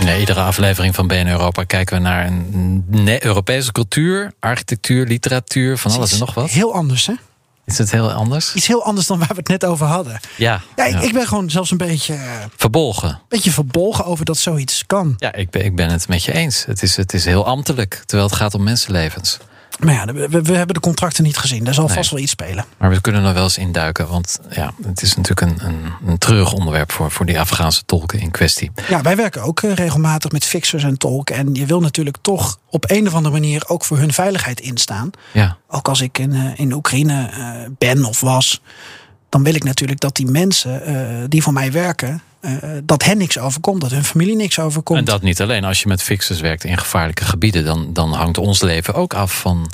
Nee, 0.04 0.20
iedere 0.20 0.40
aflevering 0.40 0.94
van 0.94 1.06
BN 1.06 1.26
Europa 1.26 1.64
kijken 1.64 1.96
we 1.96 2.02
naar 2.02 2.26
een 2.26 3.24
Europese 3.24 3.72
cultuur, 3.72 4.32
architectuur, 4.40 5.06
literatuur, 5.06 5.78
van 5.78 5.92
alles 5.92 6.12
en 6.12 6.18
nog 6.18 6.34
wat. 6.34 6.50
Heel 6.50 6.74
anders, 6.74 7.06
hè? 7.06 7.12
Is 7.64 7.78
het 7.78 7.90
heel 7.90 8.12
anders? 8.12 8.54
Iets 8.54 8.66
heel 8.66 8.84
anders 8.84 9.06
dan 9.06 9.18
waar 9.18 9.28
we 9.28 9.34
het 9.34 9.48
net 9.48 9.64
over 9.64 9.86
hadden. 9.86 10.20
Ja, 10.36 10.60
Ja, 10.76 10.84
ik, 10.84 10.92
ja. 10.92 11.00
ik 11.00 11.12
ben 11.12 11.26
gewoon 11.26 11.50
zelfs 11.50 11.70
een 11.70 11.76
beetje, 11.76 12.14
eh, 12.14 12.44
verbolgen. 12.56 13.20
beetje 13.28 13.50
verbolgen 13.50 14.04
over 14.04 14.24
dat 14.24 14.38
zoiets 14.38 14.86
kan. 14.86 15.14
Ja, 15.16 15.32
ik 15.34 15.50
ben, 15.50 15.64
ik 15.64 15.76
ben 15.76 15.90
het 15.90 16.08
met 16.08 16.24
je 16.24 16.32
eens. 16.32 16.64
Het 16.64 16.82
is, 16.82 16.96
het 16.96 17.14
is 17.14 17.24
heel 17.24 17.46
ambtelijk, 17.46 18.02
terwijl 18.06 18.28
het 18.28 18.38
gaat 18.38 18.54
om 18.54 18.62
mensenlevens. 18.62 19.38
Maar 19.78 19.94
ja, 19.94 20.04
we, 20.12 20.42
we 20.42 20.52
hebben 20.56 20.74
de 20.74 20.80
contracten 20.80 21.24
niet 21.24 21.36
gezien. 21.36 21.66
Er 21.66 21.74
zal 21.74 21.86
Nee. 21.86 21.96
vast 21.96 22.10
wel 22.10 22.20
iets 22.20 22.30
spelen. 22.30 22.64
Maar 22.78 22.90
we 22.90 23.00
kunnen 23.00 23.24
er 23.24 23.34
wel 23.34 23.42
eens 23.42 23.58
induiken, 23.58 24.08
want 24.08 24.38
ja, 24.50 24.72
het 24.86 25.02
is 25.02 25.16
natuurlijk 25.16 25.40
een, 25.40 25.68
een, 25.68 25.92
een 26.06 26.18
treurig 26.18 26.52
onderwerp 26.52 26.92
voor, 26.92 27.10
voor 27.10 27.26
die 27.26 27.40
Afghaanse 27.40 27.84
tolken 27.84 28.20
in 28.20 28.30
kwestie. 28.30 28.70
Ja, 28.88 29.00
wij 29.02 29.16
werken 29.16 29.42
ook 29.42 29.62
eh, 29.62 29.72
regelmatig 29.74 30.30
met 30.30 30.44
fixers 30.44 30.82
en 30.84 30.98
tolken. 30.98 31.36
En 31.36 31.54
je 31.54 31.66
wil 31.66 31.80
natuurlijk 31.80 32.16
toch 32.22 32.58
op 32.70 32.90
een 32.90 33.06
of 33.06 33.14
andere 33.14 33.34
manier 33.34 33.62
ook 33.68 33.84
voor 33.84 33.98
hun 33.98 34.12
veiligheid 34.12 34.60
instaan. 34.60 35.10
Ja, 35.32 35.56
Ook 35.68 35.88
als 35.88 36.00
ik 36.00 36.18
in, 36.18 36.32
eh, 36.34 36.44
in 36.56 36.72
Oekraïne 36.72 37.28
eh, 37.32 37.70
ben 37.78 38.04
of 38.04 38.20
was, 38.20 38.60
dan 39.28 39.42
wil 39.42 39.54
ik 39.54 39.64
natuurlijk 39.64 40.00
dat 40.00 40.16
die 40.16 40.26
mensen 40.26 41.26
die 41.28 41.42
voor 41.42 41.52
mij 41.52 41.72
werken, 41.72 42.22
dat 42.84 43.04
hen 43.04 43.18
niks 43.18 43.38
overkomt, 43.38 43.80
dat 43.80 43.90
hun 43.90 44.04
familie 44.04 44.36
niks 44.36 44.58
overkomt. 44.58 44.98
en 44.98 45.04
dat 45.04 45.22
niet 45.22 45.40
alleen. 45.40 45.64
Als 45.64 45.82
je 45.82 45.88
met 45.88 46.02
fixers 46.02 46.40
werkt 46.40 46.64
in 46.64 46.78
gevaarlijke 46.78 47.24
gebieden, 47.24 47.64
dan, 47.64 47.92
dan 47.92 48.12
hangt 48.12 48.38
ons 48.38 48.62
leven 48.62 48.94
ook 48.94 49.14
af 49.14 49.40
van 49.40 49.70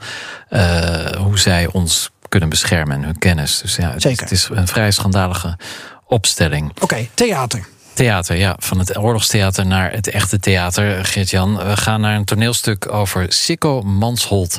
eh, 0.48 1.06
hoe 1.16 1.38
zij 1.38 1.66
ons 1.66 2.10
kunnen 2.28 2.48
beschermen 2.48 2.96
en 2.96 3.02
hun 3.02 3.18
kennis. 3.18 3.60
Dus 3.60 3.76
ja, 3.76 3.92
het, 3.92 4.02
Zeker. 4.02 4.22
het 4.22 4.30
is 4.30 4.48
een 4.52 4.68
vrij 4.68 4.90
schandalige 4.90 5.58
opstelling. 6.06 6.72
Oké, 6.80 7.08
theater. 7.14 7.66
Theater, 7.94 8.36
ja. 8.36 8.56
Van 8.58 8.78
het 8.78 8.98
oorlogstheater 8.98 9.66
naar 9.66 9.92
het 9.92 10.08
echte 10.08 10.38
theater. 10.38 11.04
Geert-Jan, 11.04 11.56
we 11.56 11.76
gaan 11.76 12.00
naar 12.00 12.16
een 12.16 12.24
toneelstuk 12.24 12.92
over 12.92 13.32
Sikko 13.32 13.82
Mansholt. 13.82 14.58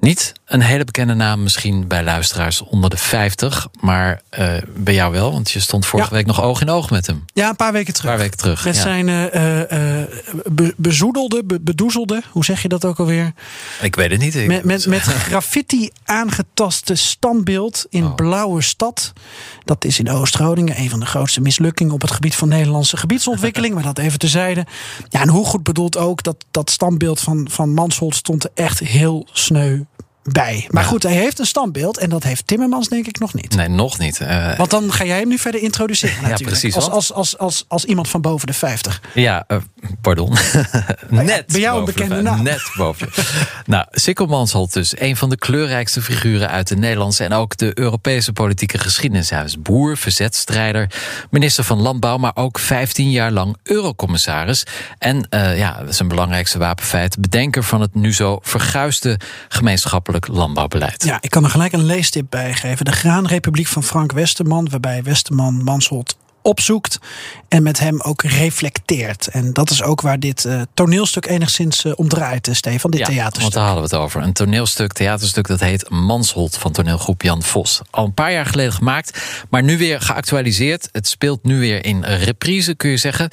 Niet 0.00 0.32
een 0.44 0.60
hele 0.60 0.84
bekende 0.84 1.14
naam 1.14 1.42
misschien 1.42 1.88
bij 1.88 2.04
luisteraars 2.04 2.60
onder 2.60 2.90
de 2.90 2.96
50. 2.96 3.68
Maar 3.80 4.20
eh, 4.28 4.52
bij 4.76 4.94
jou 4.94 5.12
wel, 5.12 5.32
want 5.32 5.50
je 5.50 5.60
stond 5.60 5.86
vorige 5.86 6.08
Ja. 6.10 6.16
week 6.16 6.26
nog 6.26 6.42
oog 6.42 6.60
in 6.60 6.70
oog 6.70 6.90
met 6.90 7.06
hem. 7.06 7.24
Ja, 7.32 7.48
een 7.48 7.56
paar 7.56 7.72
weken 7.72 7.94
terug. 7.94 8.10
Een 8.10 8.16
paar 8.16 8.24
weken 8.24 8.38
terug. 8.38 8.64
Met 8.64 8.74
ja. 8.76 8.80
zijn 8.82 9.08
eh, 9.08 10.00
eh, 10.02 10.08
be- 10.52 10.74
bezoedelde, 10.76 11.44
be- 11.44 11.60
bedoezelde, 11.60 12.22
hoe 12.30 12.44
zeg 12.44 12.62
je 12.62 12.68
dat 12.68 12.84
ook 12.84 12.98
alweer? 12.98 13.32
Ik 13.80 13.96
weet 13.96 14.10
het 14.10 14.20
niet. 14.20 14.34
Ik- 14.34 14.46
Met, 14.46 14.64
met, 14.64 14.86
met 14.86 15.00
graffiti 15.28 15.90
aangetaste 16.04 16.94
standbeeld 16.94 17.86
in 17.90 18.04
Oh. 18.04 18.14
Blauwe 18.14 18.62
Stad. 18.62 19.12
Dat 19.64 19.84
is 19.84 19.98
in 19.98 20.10
Oost-Groningen 20.10 20.78
een 20.78 20.90
van 20.90 21.00
de 21.00 21.06
grootste 21.06 21.40
mislukkingen 21.40 21.92
op 21.92 22.00
het 22.02 22.10
gebied 22.10 22.34
van 22.34 22.48
Nederlandse 22.48 22.96
gebiedsontwikkeling. 22.96 23.74
maar 23.74 23.82
dat 23.82 23.98
even 23.98 24.18
terzijde. 24.18 24.66
Ja, 25.08 25.20
en 25.20 25.28
hoe 25.28 25.44
goed 25.46 25.62
bedoeld 25.62 25.96
ook 25.96 26.22
dat 26.22 26.44
dat 26.50 26.70
standbeeld 26.70 27.20
van, 27.20 27.48
van 27.50 27.74
Mansholt 27.74 28.14
stond 28.14 28.44
er 28.44 28.50
echt 28.54 28.78
heel 28.78 29.26
sneu 29.32 29.80
bij. 30.32 30.66
Maar 30.70 30.82
Ja. 30.82 30.88
goed, 30.88 31.02
hij 31.02 31.12
heeft 31.12 31.38
een 31.38 31.46
standbeeld 31.46 31.98
en 31.98 32.08
dat 32.08 32.22
heeft 32.22 32.46
Timmermans 32.46 32.88
denk 32.88 33.06
ik 33.06 33.18
nog 33.18 33.34
niet. 33.34 33.54
Nee, 33.56 33.68
nog 33.68 33.98
niet. 33.98 34.20
Eh, 34.20 34.56
Want 34.56 34.70
dan 34.70 34.92
ga 34.92 35.04
jij 35.04 35.18
hem 35.18 35.28
nu 35.28 35.38
verder 35.38 35.62
introduceren 35.62 36.14
natuurlijk. 36.22 36.48
precies, 36.50 36.74
Als, 36.74 36.88
als, 36.90 37.12
als, 37.12 37.38
als, 37.38 37.64
als 37.68 37.84
iemand 37.84 38.08
van 38.08 38.20
boven 38.20 38.46
de 38.46 38.52
50. 38.52 39.00
Ja, 39.14 39.44
eh, 39.46 39.56
pardon. 40.00 40.32
Net. 41.08 41.46
bij 41.46 41.60
jou 41.60 41.78
een 41.78 41.84
boven 41.84 41.84
bekende 41.84 42.16
de- 42.16 42.22
naam. 42.22 42.42
Net 42.42 42.70
boven. 42.76 43.08
nou, 43.66 43.86
Sikkel 43.90 44.26
Mansholt 44.26 44.72
dus. 44.72 45.00
Een 45.00 45.16
van 45.16 45.30
de 45.30 45.36
kleurrijkste 45.36 46.02
figuren 46.02 46.50
uit 46.50 46.68
de 46.68 46.76
Nederlandse 46.76 47.24
en 47.24 47.32
ook 47.32 47.56
de 47.56 47.78
Europese 47.78 48.32
politieke 48.32 48.78
geschiedenis. 48.78 49.30
Hij 49.30 49.42
was 49.42 49.62
boer, 49.62 49.96
verzetstrijder, 49.96 50.90
minister 51.30 51.64
van 51.64 51.80
Landbouw, 51.80 52.16
maar 52.16 52.32
ook 52.34 52.58
15 52.58 53.10
jaar 53.10 53.30
lang 53.30 53.56
eurocommissaris. 53.62 54.64
En 54.98 55.26
eh, 55.30 55.58
ja, 55.58 55.82
zijn 55.88 56.08
belangrijkste 56.08 56.58
wapenfeit, 56.58 57.20
bedenker 57.20 57.62
van 57.64 57.80
het 57.80 57.94
nu 57.94 58.12
zo 58.14 58.38
verguisde 58.42 59.18
gemeenschappelijk 59.48 60.12
landbouwbeleid. 60.22 61.04
Ja, 61.04 61.18
ik 61.20 61.30
kan 61.30 61.44
er 61.44 61.50
gelijk 61.50 61.72
een 61.72 61.84
leestip 61.84 62.26
bij 62.30 62.54
geven. 62.54 62.84
De 62.84 62.92
Graanrepubliek 62.92 63.66
van 63.66 63.82
Frank 63.82 64.12
Westerman, 64.12 64.68
waarbij 64.70 65.02
Westerman 65.02 65.62
Mansholt 65.64 66.16
opzoekt 66.44 66.98
en 67.48 67.62
met 67.62 67.78
hem 67.78 68.00
ook 68.00 68.22
reflecteert. 68.22 69.26
En 69.26 69.52
dat 69.52 69.70
is 69.70 69.82
ook 69.82 70.00
waar 70.00 70.20
dit 70.20 70.44
eh, 70.44 70.60
toneelstuk 70.74 71.26
enigszins 71.26 71.84
eh, 71.84 71.92
om 71.96 72.08
draait, 72.08 72.48
eh, 72.48 72.54
Stefan, 72.54 72.90
dit 72.90 73.00
Ja, 73.00 73.06
want 73.06 73.16
theaterstuk. 73.18 73.52
daar 73.52 73.64
hadden 73.64 73.88
we 73.88 73.96
het 73.96 74.04
over. 74.04 74.22
Een 74.22 74.32
toneelstuk, 74.32 74.92
theaterstuk 74.92 75.46
dat 75.46 75.60
heet 75.60 75.90
Mansholt 75.90 76.56
van 76.56 76.72
toneelgroep 76.72 77.22
Jan 77.22 77.42
Vos. 77.42 77.80
Al 77.90 78.04
een 78.04 78.14
paar 78.14 78.32
jaar 78.32 78.46
geleden 78.46 78.72
gemaakt, 78.72 79.20
maar 79.50 79.62
nu 79.62 79.78
weer 79.78 80.00
geactualiseerd. 80.00 80.88
Het 80.92 81.08
speelt 81.08 81.42
nu 81.42 81.58
weer 81.58 81.84
in 81.84 82.04
reprise, 82.04 82.74
kun 82.74 82.90
je 82.90 82.96
zeggen. 82.96 83.30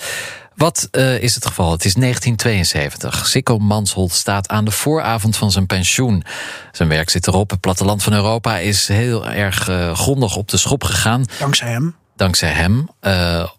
Wat 0.61 0.87
eh, 0.91 1.21
is 1.21 1.35
het 1.35 1.45
geval? 1.45 1.71
Het 1.71 1.85
is 1.85 1.93
1972. 1.93 3.27
Sikko 3.27 3.57
Mansholt 3.57 4.11
staat 4.11 4.49
aan 4.49 4.65
de 4.65 4.71
vooravond 4.71 5.37
van 5.37 5.51
zijn 5.51 5.65
pensioen. 5.65 6.23
Zijn 6.71 6.89
werk 6.89 7.09
zit 7.09 7.27
erop. 7.27 7.49
Het 7.49 7.59
platteland 7.59 8.03
van 8.03 8.13
Europa 8.13 8.57
is 8.57 8.87
heel 8.87 9.27
erg 9.27 9.67
eh, 9.69 9.95
grondig 9.95 10.35
op 10.35 10.47
de 10.47 10.57
schop 10.57 10.83
gegaan 10.83 11.25
Dankzij 11.39 11.69
hem. 11.69 11.95
dankzij 12.15 12.49
hem. 12.49 12.89
Eh, 12.99 13.49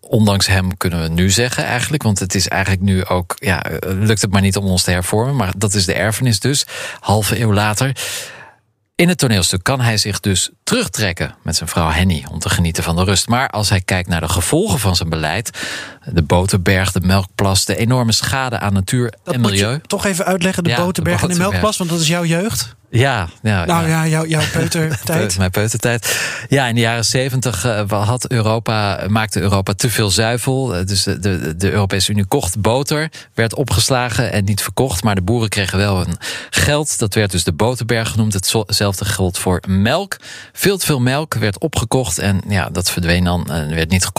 ondanks 0.00 0.46
hem 0.46 0.76
kunnen 0.76 1.02
we 1.02 1.08
nu 1.08 1.30
zeggen 1.30 1.64
eigenlijk. 1.64 2.02
Want 2.02 2.18
het 2.18 2.34
is 2.34 2.48
eigenlijk 2.48 2.82
nu 2.82 3.04
ook. 3.04 3.34
Ja, 3.38 3.62
lukt 3.80 4.22
het 4.22 4.32
maar 4.32 4.42
niet 4.42 4.56
om 4.56 4.64
ons 4.64 4.82
te 4.82 4.90
hervormen. 4.90 5.36
Maar 5.36 5.52
dat 5.56 5.74
is 5.74 5.84
de 5.84 5.94
erfenis 5.94 6.40
dus. 6.40 6.66
Halve 7.00 7.40
eeuw 7.40 7.52
later. 7.52 7.96
In 8.96 9.08
het 9.08 9.18
toneelstuk 9.18 9.62
kan 9.62 9.80
hij 9.80 9.96
zich 9.96 10.20
dus 10.20 10.50
terugtrekken 10.64 11.34
met 11.42 11.56
zijn 11.56 11.68
vrouw 11.68 11.88
Henny 11.90 12.24
om 12.30 12.38
te 12.38 12.48
genieten 12.48 12.82
van 12.82 12.96
de 12.96 13.04
rust. 13.04 13.28
Maar 13.28 13.48
als 13.48 13.68
hij 13.68 13.80
kijkt 13.80 14.08
naar 14.08 14.20
de 14.20 14.28
gevolgen 14.28 14.78
van 14.78 14.96
zijn 14.96 15.08
beleid, 15.08 15.50
de 16.04 16.22
boterberg, 16.22 16.92
de 16.92 17.00
melkplas, 17.00 17.64
de 17.64 17.76
enorme 17.76 18.12
schade 18.12 18.58
aan 18.58 18.72
natuur 18.72 19.14
Dat 19.24 19.34
en 19.34 19.40
moet 19.40 19.50
milieu. 19.50 19.72
je 19.72 19.80
toch 19.86 20.04
even 20.06 20.24
uitleggen, 20.24 20.62
de 20.64 20.70
Ja, 20.70 20.76
de 20.76 20.82
boterberg 20.82 21.22
en 21.22 21.28
de 21.28 21.34
melkplas, 21.38 21.76
want 21.76 21.90
dat 21.90 22.00
is 22.00 22.08
jouw 22.08 22.24
jeugd. 22.24 22.74
Ja, 22.90 23.28
ja, 23.42 23.64
Nou 23.64 23.82
ja. 23.88 23.88
ja, 24.04 24.06
jouw, 24.08 24.26
jouw 24.26 24.42
peutertijd. 24.52 25.28
Pe- 25.28 25.38
Mijn 25.38 25.50
peutertijd. 25.50 26.20
Ja, 26.48 26.66
in 26.66 26.74
de 26.74 26.80
jaren 26.80 27.04
zeventig 27.04 27.62
had 27.88 28.28
Europa, 28.30 29.04
maakte 29.08 29.40
Europa 29.40 29.72
te 29.72 29.90
veel 29.90 30.10
zuivel. 30.10 30.74
Eh, 30.76 30.86
Dus 30.86 31.02
de, 31.02 31.18
de, 31.18 31.56
de 31.56 31.70
Europese 31.70 32.10
Unie 32.12 32.24
kocht 32.24 32.60
boter, 32.60 33.10
werd 33.34 33.54
opgeslagen 33.54 34.32
en 34.32 34.44
niet 34.44 34.62
verkocht. 34.62 35.02
Maar 35.02 35.14
de 35.14 35.22
boeren 35.22 35.48
kregen 35.48 35.78
wel 35.78 35.96
hun 35.96 36.16
geld. 36.50 36.98
Dat 36.98 37.14
werd 37.14 37.30
dus 37.30 37.44
de 37.44 37.52
boterberg 37.52 38.10
genoemd. 38.10 38.32
Hetzelfde 38.34 39.04
geldt 39.04 39.38
voor 39.38 39.62
melk. 39.68 40.16
Veel 40.56 40.78
te 40.78 40.86
veel 40.86 41.00
melk 41.00 41.34
werd 41.34 41.58
opgekocht 41.58 42.18
en 42.18 42.40
ja, 42.48 42.68
dat 42.70 42.90
verdween 42.90 43.24
dan 43.24 43.50
en 43.50 43.74
werd 43.74 43.90
niet 43.90 44.10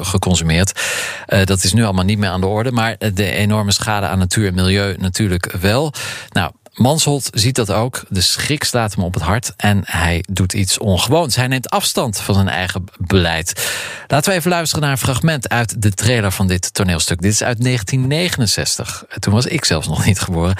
geconsumeerd. 0.00 0.80
Eh, 1.26 1.44
dat 1.44 1.64
is 1.64 1.72
nu 1.72 1.84
allemaal 1.84 2.04
niet 2.04 2.18
meer 2.18 2.30
aan 2.30 2.40
de 2.40 2.46
orde. 2.46 2.72
Maar 2.72 2.96
de 3.14 3.30
enorme 3.30 3.72
schade 3.72 4.06
aan 4.06 4.18
natuur 4.18 4.46
en 4.46 4.54
milieu 4.54 4.96
natuurlijk 4.98 5.52
wel. 5.60 5.92
Nou, 6.30 6.50
Mansholt 6.74 7.30
ziet 7.32 7.54
dat 7.54 7.70
ook. 7.70 8.04
De 8.08 8.20
schrik 8.20 8.64
slaat 8.64 8.94
hem 8.94 9.04
op 9.04 9.14
het 9.14 9.22
hart 9.22 9.52
en 9.56 9.82
hij 9.84 10.24
doet 10.30 10.52
iets 10.52 10.78
ongewoons. 10.78 11.36
Hij 11.36 11.46
neemt 11.46 11.70
afstand 11.70 12.20
van 12.20 12.34
zijn 12.34 12.48
eigen 12.48 12.84
beleid. 12.98 13.70
Laten 14.06 14.30
we 14.30 14.38
even 14.38 14.50
luisteren 14.50 14.82
naar 14.82 14.92
een 14.92 14.98
fragment 14.98 15.48
uit 15.48 15.82
de 15.82 15.90
trailer 15.90 16.32
van 16.32 16.46
dit 16.46 16.74
toneelstuk. 16.74 17.20
Dit 17.20 17.32
is 17.32 17.42
uit 17.42 17.62
1969. 17.62 19.04
Toen 19.18 19.32
was 19.32 19.46
ik 19.46 19.64
zelfs 19.64 19.88
nog 19.88 20.04
niet 20.04 20.20
geboren. 20.20 20.56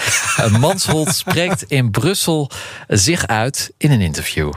Mansholt 0.61 1.15
spreekt 1.15 1.63
in 1.63 1.91
Brussel 1.91 2.51
zich 2.89 3.27
uit 3.27 3.73
in 3.77 3.91
een 3.91 4.01
interview. 4.01 4.53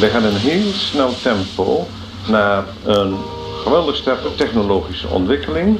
We 0.00 0.06
gaan 0.06 0.24
een 0.24 0.36
heel 0.36 0.72
snel 0.72 1.14
tempo 1.22 1.86
naar 2.28 2.64
een 2.84 3.16
geweldig 3.62 3.96
sterke 3.96 4.34
technologische 4.34 5.08
ontwikkeling. 5.08 5.78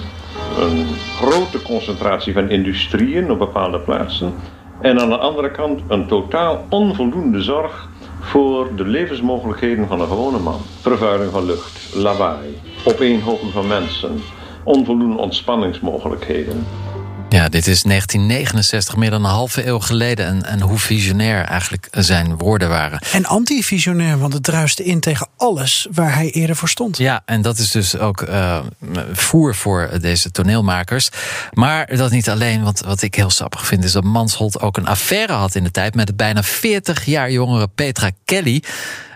Een 0.58 0.86
grote 1.16 1.62
concentratie 1.62 2.32
van 2.32 2.50
industrieën 2.50 3.30
op 3.30 3.38
bepaalde 3.38 3.78
plaatsen. 3.78 4.34
En 4.80 5.00
aan 5.00 5.08
de 5.08 5.16
andere 5.16 5.50
kant 5.50 5.80
een 5.88 6.06
totaal 6.06 6.66
onvoldoende 6.68 7.42
zorg 7.42 7.88
voor 8.20 8.74
de 8.76 8.84
levensmogelijkheden 8.84 9.86
van 9.88 10.00
een 10.00 10.08
gewone 10.08 10.38
man. 10.38 10.60
Vervuiling 10.80 11.30
van 11.30 11.44
lucht, 11.44 11.94
lawaai, 11.94 12.58
opeenhoping 12.84 13.52
van 13.52 13.66
mensen, 13.66 14.22
onvoldoende 14.64 15.16
ontspanningsmogelijkheden. 15.16 16.66
Ja, 17.34 17.48
dit 17.48 17.66
is 17.66 17.82
1969, 17.82 18.96
meer 18.96 19.10
dan 19.10 19.24
een 19.24 19.30
halve 19.30 19.66
eeuw 19.66 19.78
geleden. 19.78 20.26
En, 20.26 20.44
en 20.44 20.60
hoe 20.60 20.78
visionair 20.78 21.44
eigenlijk 21.44 21.88
zijn 21.90 22.38
woorden 22.38 22.68
waren. 22.68 22.98
En 23.12 23.26
anti-visionair, 23.26 24.18
want 24.18 24.32
het 24.32 24.42
druiste 24.42 24.84
in 24.84 25.00
tegen 25.00 25.28
alles 25.36 25.86
waar 25.92 26.14
hij 26.14 26.30
eerder 26.30 26.56
voor 26.56 26.68
stond. 26.68 26.98
Ja, 26.98 27.22
en 27.24 27.42
dat 27.42 27.58
is 27.58 27.70
dus 27.70 27.98
ook 27.98 28.22
uh, 28.22 28.58
voer 29.12 29.54
voor 29.54 29.90
deze 30.00 30.30
toneelmakers. 30.30 31.08
Maar 31.52 31.96
dat 31.96 32.10
niet 32.10 32.28
alleen, 32.28 32.62
want 32.62 32.80
wat 32.80 33.02
ik 33.02 33.14
heel 33.14 33.30
sappig 33.30 33.66
vind... 33.66 33.84
is 33.84 33.92
dat 33.92 34.04
Mansholt 34.04 34.60
ook 34.60 34.76
een 34.76 34.86
affaire 34.86 35.32
had 35.32 35.54
in 35.54 35.64
de 35.64 35.70
tijd... 35.70 35.94
met 35.94 36.06
de 36.06 36.14
bijna 36.14 36.42
40 36.42 37.04
jaar 37.04 37.30
jongere 37.30 37.68
Petra 37.68 38.10
Kelly... 38.24 38.62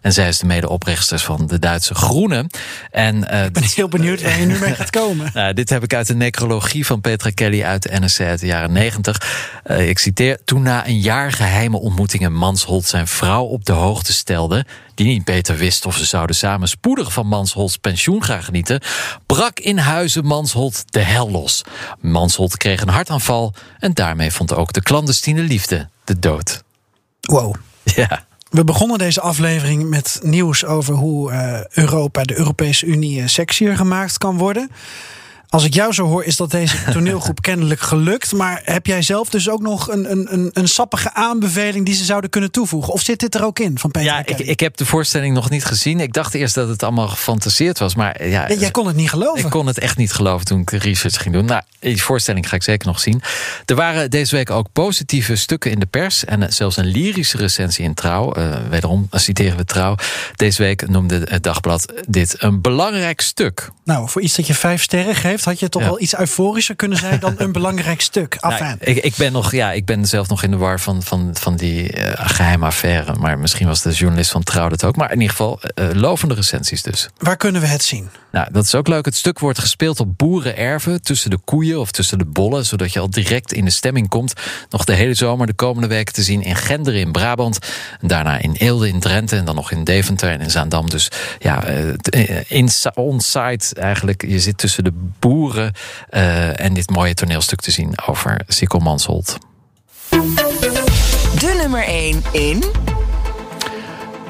En 0.01 0.13
zij 0.13 0.29
is 0.29 0.39
de 0.39 0.47
medeoprichters 0.47 1.23
van 1.23 1.47
de 1.47 1.59
Duitse 1.59 1.95
Groenen. 1.95 2.47
En, 2.91 3.17
uh, 3.17 3.45
ik 3.45 3.53
ben 3.53 3.63
heel 3.63 3.89
benieuwd 3.89 4.23
waar 4.23 4.41
je 4.41 4.47
nu 4.47 4.59
mee 4.59 4.75
gaat 4.75 4.91
komen. 4.91 5.31
nou, 5.35 5.53
dit 5.55 5.71
heb 5.71 5.83
ik 5.83 5.95
uit 5.95 6.07
de 6.07 6.15
necrologie 6.15 6.87
van 6.87 7.01
Petra 7.01 7.31
Kelly 7.31 7.63
uit 7.63 7.83
de 7.83 8.01
NSC 8.01 8.21
uit 8.21 8.41
de 8.41 8.47
jaren 8.47 8.73
90. 8.73 9.61
Uh, 9.67 9.89
ik 9.89 9.99
citeer. 9.99 10.39
Toen 10.45 10.63
na 10.63 10.87
een 10.87 11.01
jaar 11.01 11.33
geheime 11.33 11.79
ontmoetingen 11.79 12.33
Mansholt 12.33 12.85
zijn 12.85 13.07
vrouw 13.07 13.45
op 13.45 13.65
de 13.65 13.73
hoogte 13.73 14.13
stelde 14.13 14.65
die 14.95 15.07
niet 15.07 15.25
beter 15.25 15.57
wist 15.57 15.87
of 15.87 15.97
ze 15.97 16.05
zouden 16.05 16.37
samen 16.37 16.69
spoedig 16.69 17.13
van 17.13 17.27
Mansholts 17.27 17.77
pensioen 17.77 18.25
gaan 18.25 18.43
genieten, 18.43 18.81
brak 19.27 19.59
in 19.59 19.79
huizen 19.79 20.25
Mansholt 20.25 20.85
de 20.93 21.01
hel 21.01 21.31
los. 21.31 21.63
Mansholt 22.01 22.57
kreeg 22.57 22.81
een 22.81 22.89
hartaanval 22.89 23.55
en 23.79 23.93
daarmee 23.93 24.31
vond 24.31 24.55
ook 24.55 24.73
de 24.73 24.83
clandestine 24.83 25.43
liefde 25.43 25.89
de 26.05 26.19
dood. 26.19 26.63
Wow. 27.21 27.55
Ja. 27.85 28.27
We 28.51 28.65
begonnen 28.65 28.99
deze 28.99 29.21
aflevering 29.21 29.89
met 29.89 30.21
nieuws 30.23 30.65
over 30.65 30.95
hoe 30.95 31.33
uh, 31.33 31.61
Europa, 31.71 32.23
de 32.23 32.39
Europese 32.39 32.87
Unie, 32.87 33.21
uh, 33.21 33.27
sexier 33.27 33.77
gemaakt 33.77 34.19
kan 34.19 34.37
worden. 34.37 34.71
Als 35.51 35.65
ik 35.65 35.75
jou 35.75 35.93
zo 35.93 36.07
hoor, 36.07 36.25
is 36.25 36.37
dat 36.37 36.51
deze 36.51 36.77
toneelgroep 36.93 37.43
kennelijk 37.43 37.81
gelukt. 37.81 38.33
Maar 38.33 38.61
heb 38.65 38.87
jij 38.87 39.03
zelf 39.03 39.29
dus 39.29 39.49
ook 39.49 39.61
nog 39.61 39.89
een, 39.91 40.11
een, 40.11 40.33
een, 40.33 40.51
een 40.53 40.69
sappige 40.69 41.15
aanbeveling 41.15 41.87
die 41.87 41.95
ze 41.95 42.05
zouden 42.05 42.31
kunnen 42.31 42.51
toevoegen? 42.51 42.93
Of 42.93 43.01
zit 43.01 43.21
dit 43.21 43.35
er 43.35 43.45
ook 43.45 43.59
in 43.59 43.79
van 43.79 43.91
Peter? 43.91 44.09
Ja, 44.09 44.27
ik, 44.27 44.39
ik 44.39 44.61
heb 44.61 44.77
de 44.77 44.87
voorstelling 44.87 45.35
nog 45.35 45.51
niet 45.51 45.65
gezien. 45.65 46.01
Ik 46.01 46.13
dacht 46.13 46.35
eerst 46.35 46.55
dat 46.55 46.69
het 46.69 46.83
allemaal 46.83 47.09
gefantaseerd 47.09 47.79
was. 47.79 47.95
Maar 47.95 48.29
ja, 48.29 48.53
jij 48.53 48.71
kon 48.71 48.87
het 48.87 48.97
niet 48.97 49.11
geloven. 49.11 49.45
Ik 49.45 49.51
kon 49.51 49.67
het 49.67 49.79
echt 49.79 49.97
niet 49.97 50.13
geloven 50.13 50.47
toen 50.47 50.61
ik 50.61 50.71
research 50.71 51.23
ging 51.23 51.35
doen. 51.35 51.45
Nou, 51.45 51.63
die 51.81 52.03
voorstelling 52.03 52.49
ga 52.49 52.57
ik 52.57 52.63
zeker 52.63 52.87
nog 52.87 53.01
zien. 53.01 53.23
Er 53.65 53.75
waren 53.75 54.11
deze 54.11 54.37
week 54.37 54.51
ook 54.51 54.73
positieve 54.73 55.37
stukken 55.37 55.71
in 55.71 55.79
de 55.79 55.87
pers. 55.87 56.25
En 56.25 56.53
zelfs 56.53 56.77
een 56.77 56.87
lyrische 56.87 57.37
recensie 57.37 57.85
in 57.85 57.95
Trouw. 57.95 58.37
Uh, 58.37 58.57
wederom 58.71 59.09
citeren 59.11 59.57
we 59.57 59.65
Trouw. 59.65 59.95
Deze 60.37 60.63
week 60.63 60.89
noemde 60.89 61.27
het 61.29 61.43
dagblad 61.43 61.93
dit 62.09 62.35
een 62.39 62.61
belangrijk 62.61 63.21
stuk. 63.21 63.71
Nou, 63.85 64.09
voor 64.09 64.23
iets 64.23 64.37
dat 64.37 64.47
je 64.47 64.55
vijf 64.55 64.83
sterren 64.83 65.15
geeft 65.15 65.38
had 65.45 65.61
je 65.61 65.69
toch 65.69 65.83
ja. 65.83 65.89
wel 65.89 66.01
iets 66.01 66.17
euforischer 66.17 66.77
kunnen 66.77 66.99
zijn 66.99 67.21
dan 67.21 67.35
een 67.37 67.53
belangrijk 67.53 68.01
stuk. 68.01 68.37
Nou, 68.49 68.77
ik, 68.81 68.97
ik, 68.97 69.15
ben 69.17 69.33
nog, 69.33 69.53
ja, 69.53 69.73
ik 69.73 69.85
ben 69.85 70.07
zelf 70.07 70.29
nog 70.29 70.43
in 70.43 70.51
de 70.51 70.57
war 70.57 70.81
van, 70.81 71.03
van, 71.03 71.31
van 71.33 71.57
die 71.57 71.97
uh, 71.97 72.13
geheime 72.15 72.67
affaire. 72.67 73.15
Maar 73.15 73.39
misschien 73.39 73.67
was 73.67 73.83
de 73.83 73.91
journalist 73.91 74.31
van 74.31 74.43
Trouw 74.43 74.69
dat 74.69 74.85
ook. 74.85 74.97
Maar 74.97 75.13
in 75.13 75.21
ieder 75.21 75.31
geval, 75.31 75.61
uh, 75.75 75.89
lovende 75.93 76.35
recensies 76.35 76.83
dus. 76.83 77.09
Waar 77.19 77.37
kunnen 77.37 77.61
we 77.61 77.67
het 77.67 77.83
zien? 77.83 78.09
Nou, 78.33 78.49
dat 78.53 78.65
is 78.65 78.75
ook 78.75 78.89
leuk. 78.89 79.05
Het 79.05 79.17
stuk 79.17 79.39
wordt 79.39 79.59
gespeeld 79.59 80.01
op 80.01 80.19
boerenerven 80.19 81.03
tussen 81.03 81.31
de 81.31 81.39
koeien 81.45 81.81
of 81.81 81.91
tussen 81.91 82.19
de 82.19 82.25
bollen. 82.25 82.67
Zodat 82.67 82.93
je 82.93 83.01
al 83.01 83.11
direct 83.11 83.53
in 83.53 83.65
de 83.65 83.71
stemming 83.71 84.09
komt. 84.09 84.33
Nog 84.71 84.85
de 84.85 84.95
hele 84.95 85.15
zomer 85.15 85.47
de 85.47 85.53
komende 85.53 85.89
weken 85.89 86.15
te 86.15 86.23
zien 86.23 86.43
in 86.43 86.57
Genderen 86.57 87.01
in 87.01 87.13
Brabant. 87.13 87.59
Daarna 88.01 88.39
in 88.39 88.53
Eelde 88.53 88.89
in 88.89 89.01
Drenthe. 89.01 89.37
En 89.37 89.45
dan 89.45 89.55
nog 89.55 89.71
in 89.71 89.85
Deventer 89.85 90.31
en 90.31 90.41
in 90.41 90.51
Zaandam. 90.51 90.91
Dus 90.91 91.11
ja, 91.39 91.65
in, 92.47 92.69
on-site 92.95 93.75
eigenlijk. 93.75 94.25
Je 94.27 94.41
zit 94.41 94.59
tussen 94.59 94.85
de 94.85 94.93
boeren 94.93 95.28
uh, 95.29 96.61
en 96.61 96.75
dit 96.75 96.91
mooie 96.91 97.15
toneelstuk 97.15 97.61
te 97.61 97.71
zien 97.71 97.93
over 98.07 98.41
Sikkel 98.47 98.79
Mansholt. 98.79 99.39
De 101.39 101.57
nummer 101.61 101.85
1 101.85 102.23
in. 102.33 102.65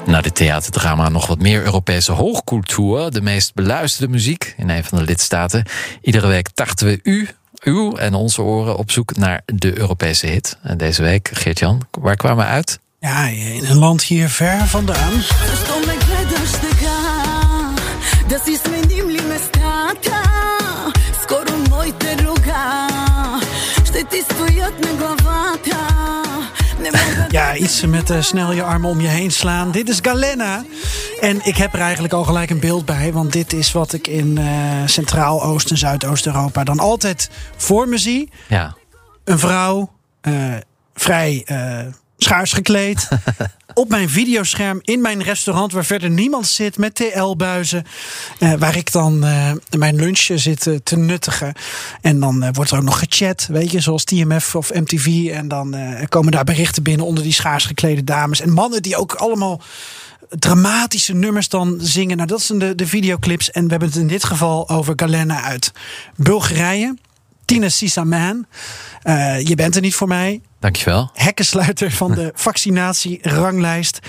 Na 0.05 0.21
dit 0.21 0.35
theaterdrama 0.35 1.09
nog 1.09 1.27
wat 1.27 1.39
meer 1.39 1.63
Europese 1.63 2.11
hoogcultuur. 2.11 3.11
De 3.11 3.21
meest 3.21 3.53
beluisterde 3.53 4.11
muziek 4.11 4.53
in 4.57 4.69
een 4.69 4.83
van 4.83 4.97
de 4.97 5.03
lidstaten. 5.03 5.65
Iedere 6.01 6.27
week 6.27 6.49
tarten 6.53 6.87
we 6.87 6.99
u, 7.03 7.29
uw 7.63 7.95
en 7.95 8.13
onze 8.13 8.41
oren 8.41 8.77
op 8.77 8.91
zoek 8.91 9.15
naar 9.15 9.41
de 9.45 9.77
Europese 9.77 10.27
hit. 10.27 10.57
En 10.63 10.77
deze 10.77 11.01
week, 11.01 11.29
Geert-Jan, 11.33 11.87
waar 11.91 12.15
kwamen 12.15 12.45
we 12.45 12.51
uit? 12.51 12.79
Ja, 12.99 13.27
in 13.27 13.65
een 13.65 13.77
land 13.77 14.03
hier 14.03 14.29
ver 14.29 14.67
vandaan. 14.67 15.11
Ja, 27.31 27.55
iets 27.55 27.85
met 27.85 28.09
uh, 28.09 28.21
snel 28.21 28.51
je 28.51 28.63
armen 28.63 28.89
om 28.89 29.01
je 29.01 29.07
heen 29.07 29.31
slaan. 29.31 29.71
Dit 29.71 29.89
is 29.89 29.99
Galena. 30.01 30.63
En 31.21 31.45
ik 31.45 31.57
heb 31.57 31.73
er 31.73 31.79
eigenlijk 31.79 32.13
al 32.13 32.23
gelijk 32.23 32.49
een 32.49 32.59
beeld 32.59 32.85
bij. 32.85 33.13
Want 33.13 33.33
dit 33.33 33.53
is 33.53 33.71
wat 33.71 33.93
ik 33.93 34.07
in 34.07 34.39
uh, 34.39 34.47
Centraal, 34.85 35.43
Oost 35.43 35.71
en 35.71 35.77
Zuidoost-Europa 35.77 36.63
dan 36.63 36.79
altijd 36.79 37.29
voor 37.57 37.87
me 37.87 37.97
zie. 37.97 38.29
Ja. 38.47 38.75
Een 39.23 39.39
vrouw, 39.39 39.91
uh, 40.21 40.55
vrij 40.93 41.45
schaars 42.23 42.53
gekleed. 42.53 43.07
op 43.73 43.89
mijn 43.89 44.09
videoscherm 44.09 44.79
in 44.81 45.01
mijn 45.01 45.23
restaurant 45.23 45.71
waar 45.71 45.85
verder 45.85 46.09
niemand 46.09 46.47
zit 46.47 46.77
met 46.77 46.95
TL-buizen. 46.95 47.85
Uh, 48.39 48.53
waar 48.53 48.75
ik 48.75 48.91
dan 48.91 49.25
uh, 49.25 49.51
mijn 49.77 49.95
lunch 49.95 50.29
zit 50.33 50.65
uh, 50.65 50.77
te 50.83 50.97
nuttigen. 50.97 51.53
En 52.01 52.19
dan 52.19 52.53
wordt 52.53 52.71
er 52.71 52.77
ook 52.77 52.83
nog 52.83 52.99
gechat, 52.99 53.47
weet 53.51 53.71
je, 53.71 53.79
zoals 53.79 54.03
TMF 54.03 54.55
of 54.55 54.73
MTV. 54.73 55.29
En 55.31 55.47
dan 55.47 55.75
komen 56.09 56.31
daar 56.31 56.43
berichten 56.43 56.83
binnen 56.83 57.05
onder 57.05 57.23
die 57.23 57.33
schaars 57.33 57.65
geklede 57.65 58.03
dames. 58.03 58.41
En 58.41 58.49
mannen 58.49 58.81
die 58.81 58.97
ook 58.97 59.13
allemaal 59.13 59.61
dramatische 60.29 61.13
nummers 61.13 61.49
dan 61.49 61.77
zingen. 61.81 62.15
Nou, 62.15 62.27
dat 62.27 62.41
zijn 62.41 62.59
de, 62.59 62.75
de 62.75 62.87
videoclips. 62.87 63.51
En 63.51 63.63
we 63.63 63.69
hebben 63.69 63.89
het 63.89 63.97
in 63.97 64.07
dit 64.07 64.23
geval 64.23 64.69
over 64.69 64.93
Galena 64.95 65.41
uit 65.41 65.71
Bulgarije. 66.15 66.97
Tina 67.45 67.69
Sisaman. 67.69 68.45
Uh, 69.03 69.41
je 69.41 69.55
bent 69.55 69.75
er 69.75 69.81
niet 69.81 69.95
voor 69.95 70.07
mij. 70.07 70.41
Dankjewel. 70.59 71.09
Hekkensluiter 71.13 71.91
van 71.91 72.11
de 72.11 72.31
vaccinatieranglijst. 72.47 73.99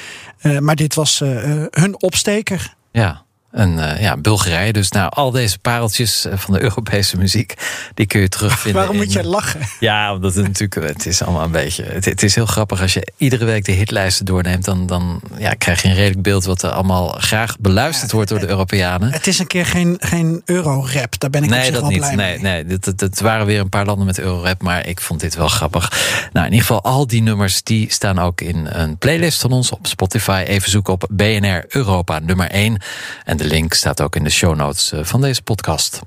Uh, 0.43 0.59
maar 0.59 0.77
dit 0.77 0.95
was 0.95 1.21
uh, 1.21 1.65
hun 1.71 2.03
opsteker. 2.03 2.75
Ja. 2.93 3.25
En 3.51 3.79
uh, 3.79 4.01
ja, 4.01 4.17
Bulgarije. 4.17 4.73
Dus 4.73 4.91
nou, 4.91 5.11
al 5.15 5.31
deze 5.31 5.59
pareltjes 5.59 6.27
van 6.35 6.55
de 6.55 6.63
Europese 6.63 7.17
muziek, 7.17 7.55
die 7.95 8.07
kun 8.07 8.21
je 8.21 8.29
terugvinden. 8.29 8.81
Waarom 8.81 8.97
moet 8.97 9.13
je 9.13 9.25
lachen? 9.25 9.61
Ja, 9.81 10.15
omdat 10.15 10.35
het 10.35 10.47
natuurlijk, 10.47 10.89
het 10.97 11.07
is 11.07 11.23
allemaal 11.23 11.45
een 11.45 11.51
beetje. 11.51 11.85
Het, 11.85 12.05
het, 12.05 12.23
is 12.23 12.35
heel 12.35 12.47
grappig 12.47 12.83
als 12.83 12.93
je 12.93 13.13
iedere 13.17 13.45
week 13.45 13.65
de 13.65 13.73
hitlijsten 13.73 14.25
doorneemt, 14.25 14.65
dan, 14.65 14.87
dan 14.87 15.21
ja, 15.39 15.55
krijg 15.55 15.83
je 15.83 15.89
een 15.89 15.95
redelijk 15.95 16.23
beeld 16.23 16.45
wat 16.45 16.63
er 16.63 16.71
allemaal 16.71 17.09
graag 17.09 17.57
beluisterd 17.59 18.11
ja, 18.11 18.17
wordt 18.17 18.31
door 18.31 18.41
de 18.41 18.49
Europeanen. 18.49 19.13
Het 19.13 19.27
is 19.27 19.39
een 19.39 19.47
keer 19.47 19.67
geen, 19.67 19.97
geen 19.99 20.43
euro-rap. 20.45 21.19
Daar 21.21 21.31
ben 21.31 21.43
ik 21.43 21.51
nee, 21.51 21.71
dat 21.71 21.81
wel 21.81 21.91
niet. 21.91 21.99
blij 21.99 22.15
nee, 22.15 22.39
mee. 22.39 22.65
nee, 22.65 22.79
het, 22.81 23.01
het 23.01 23.21
waren 23.21 23.47
weer 23.47 23.61
een 23.61 23.69
paar 23.69 23.87
landen 23.87 24.07
met 24.07 24.19
euro-rap, 24.19 24.63
maar 24.63 24.87
ik 24.87 25.01
vond 25.01 25.21
dit 25.21 25.35
wel 25.35 25.49
grappig. 25.49 25.91
Nou, 26.33 26.47
in 26.47 26.53
ieder 26.53 26.67
geval, 26.67 26.83
al 26.83 27.07
die 27.07 27.23
nummers 27.23 27.63
die 27.63 27.93
staan 27.93 28.19
ook 28.19 28.41
in 28.41 28.67
een 28.67 28.99
playlist 28.99 29.41
van 29.41 29.53
ons 29.53 29.71
op 29.71 29.87
Spotify. 29.87 30.45
Even 30.47 30.71
zoeken 30.71 30.93
op 30.93 31.09
BNR 31.11 31.65
Europa 31.69 32.19
nummer 32.19 32.51
1. 32.51 32.83
En 33.25 33.40
de 33.41 33.47
link 33.47 33.75
staat 33.75 34.01
ook 34.01 34.17
in 34.17 34.25
de 34.25 34.31
show 34.31 34.57
notes 34.57 34.93
van 35.03 35.21
deze 35.21 35.43
podcast. 35.43 36.01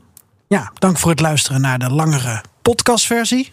Ja, 0.48 0.72
dank 0.74 0.98
voor 0.98 1.12
het 1.12 1.20
luisteren 1.20 1.62
naar 1.62 1.80
de 1.80 1.90
langere 1.90 2.44
podcastversie. 2.62 3.52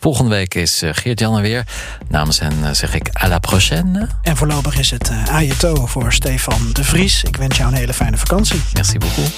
Volgende 0.00 0.30
week 0.30 0.54
is 0.54 0.82
Geert-Jan 0.84 1.36
er 1.36 1.42
weer. 1.42 1.66
Namens 2.08 2.40
hen 2.40 2.76
zeg 2.76 2.94
ik 2.94 3.10
à 3.22 3.28
la 3.28 3.38
prochaine. 3.38 4.08
En 4.22 4.36
voorlopig 4.36 4.78
is 4.78 4.90
het 4.90 5.10
Ajeto 5.30 5.86
voor 5.86 6.12
Stefan 6.12 6.72
de 6.72 6.84
Vries. 6.84 7.22
Ik 7.22 7.36
wens 7.36 7.56
jou 7.56 7.70
een 7.70 7.76
hele 7.76 7.94
fijne 7.94 8.16
vakantie. 8.16 8.60
Merci 8.74 8.98
beaucoup. 8.98 9.30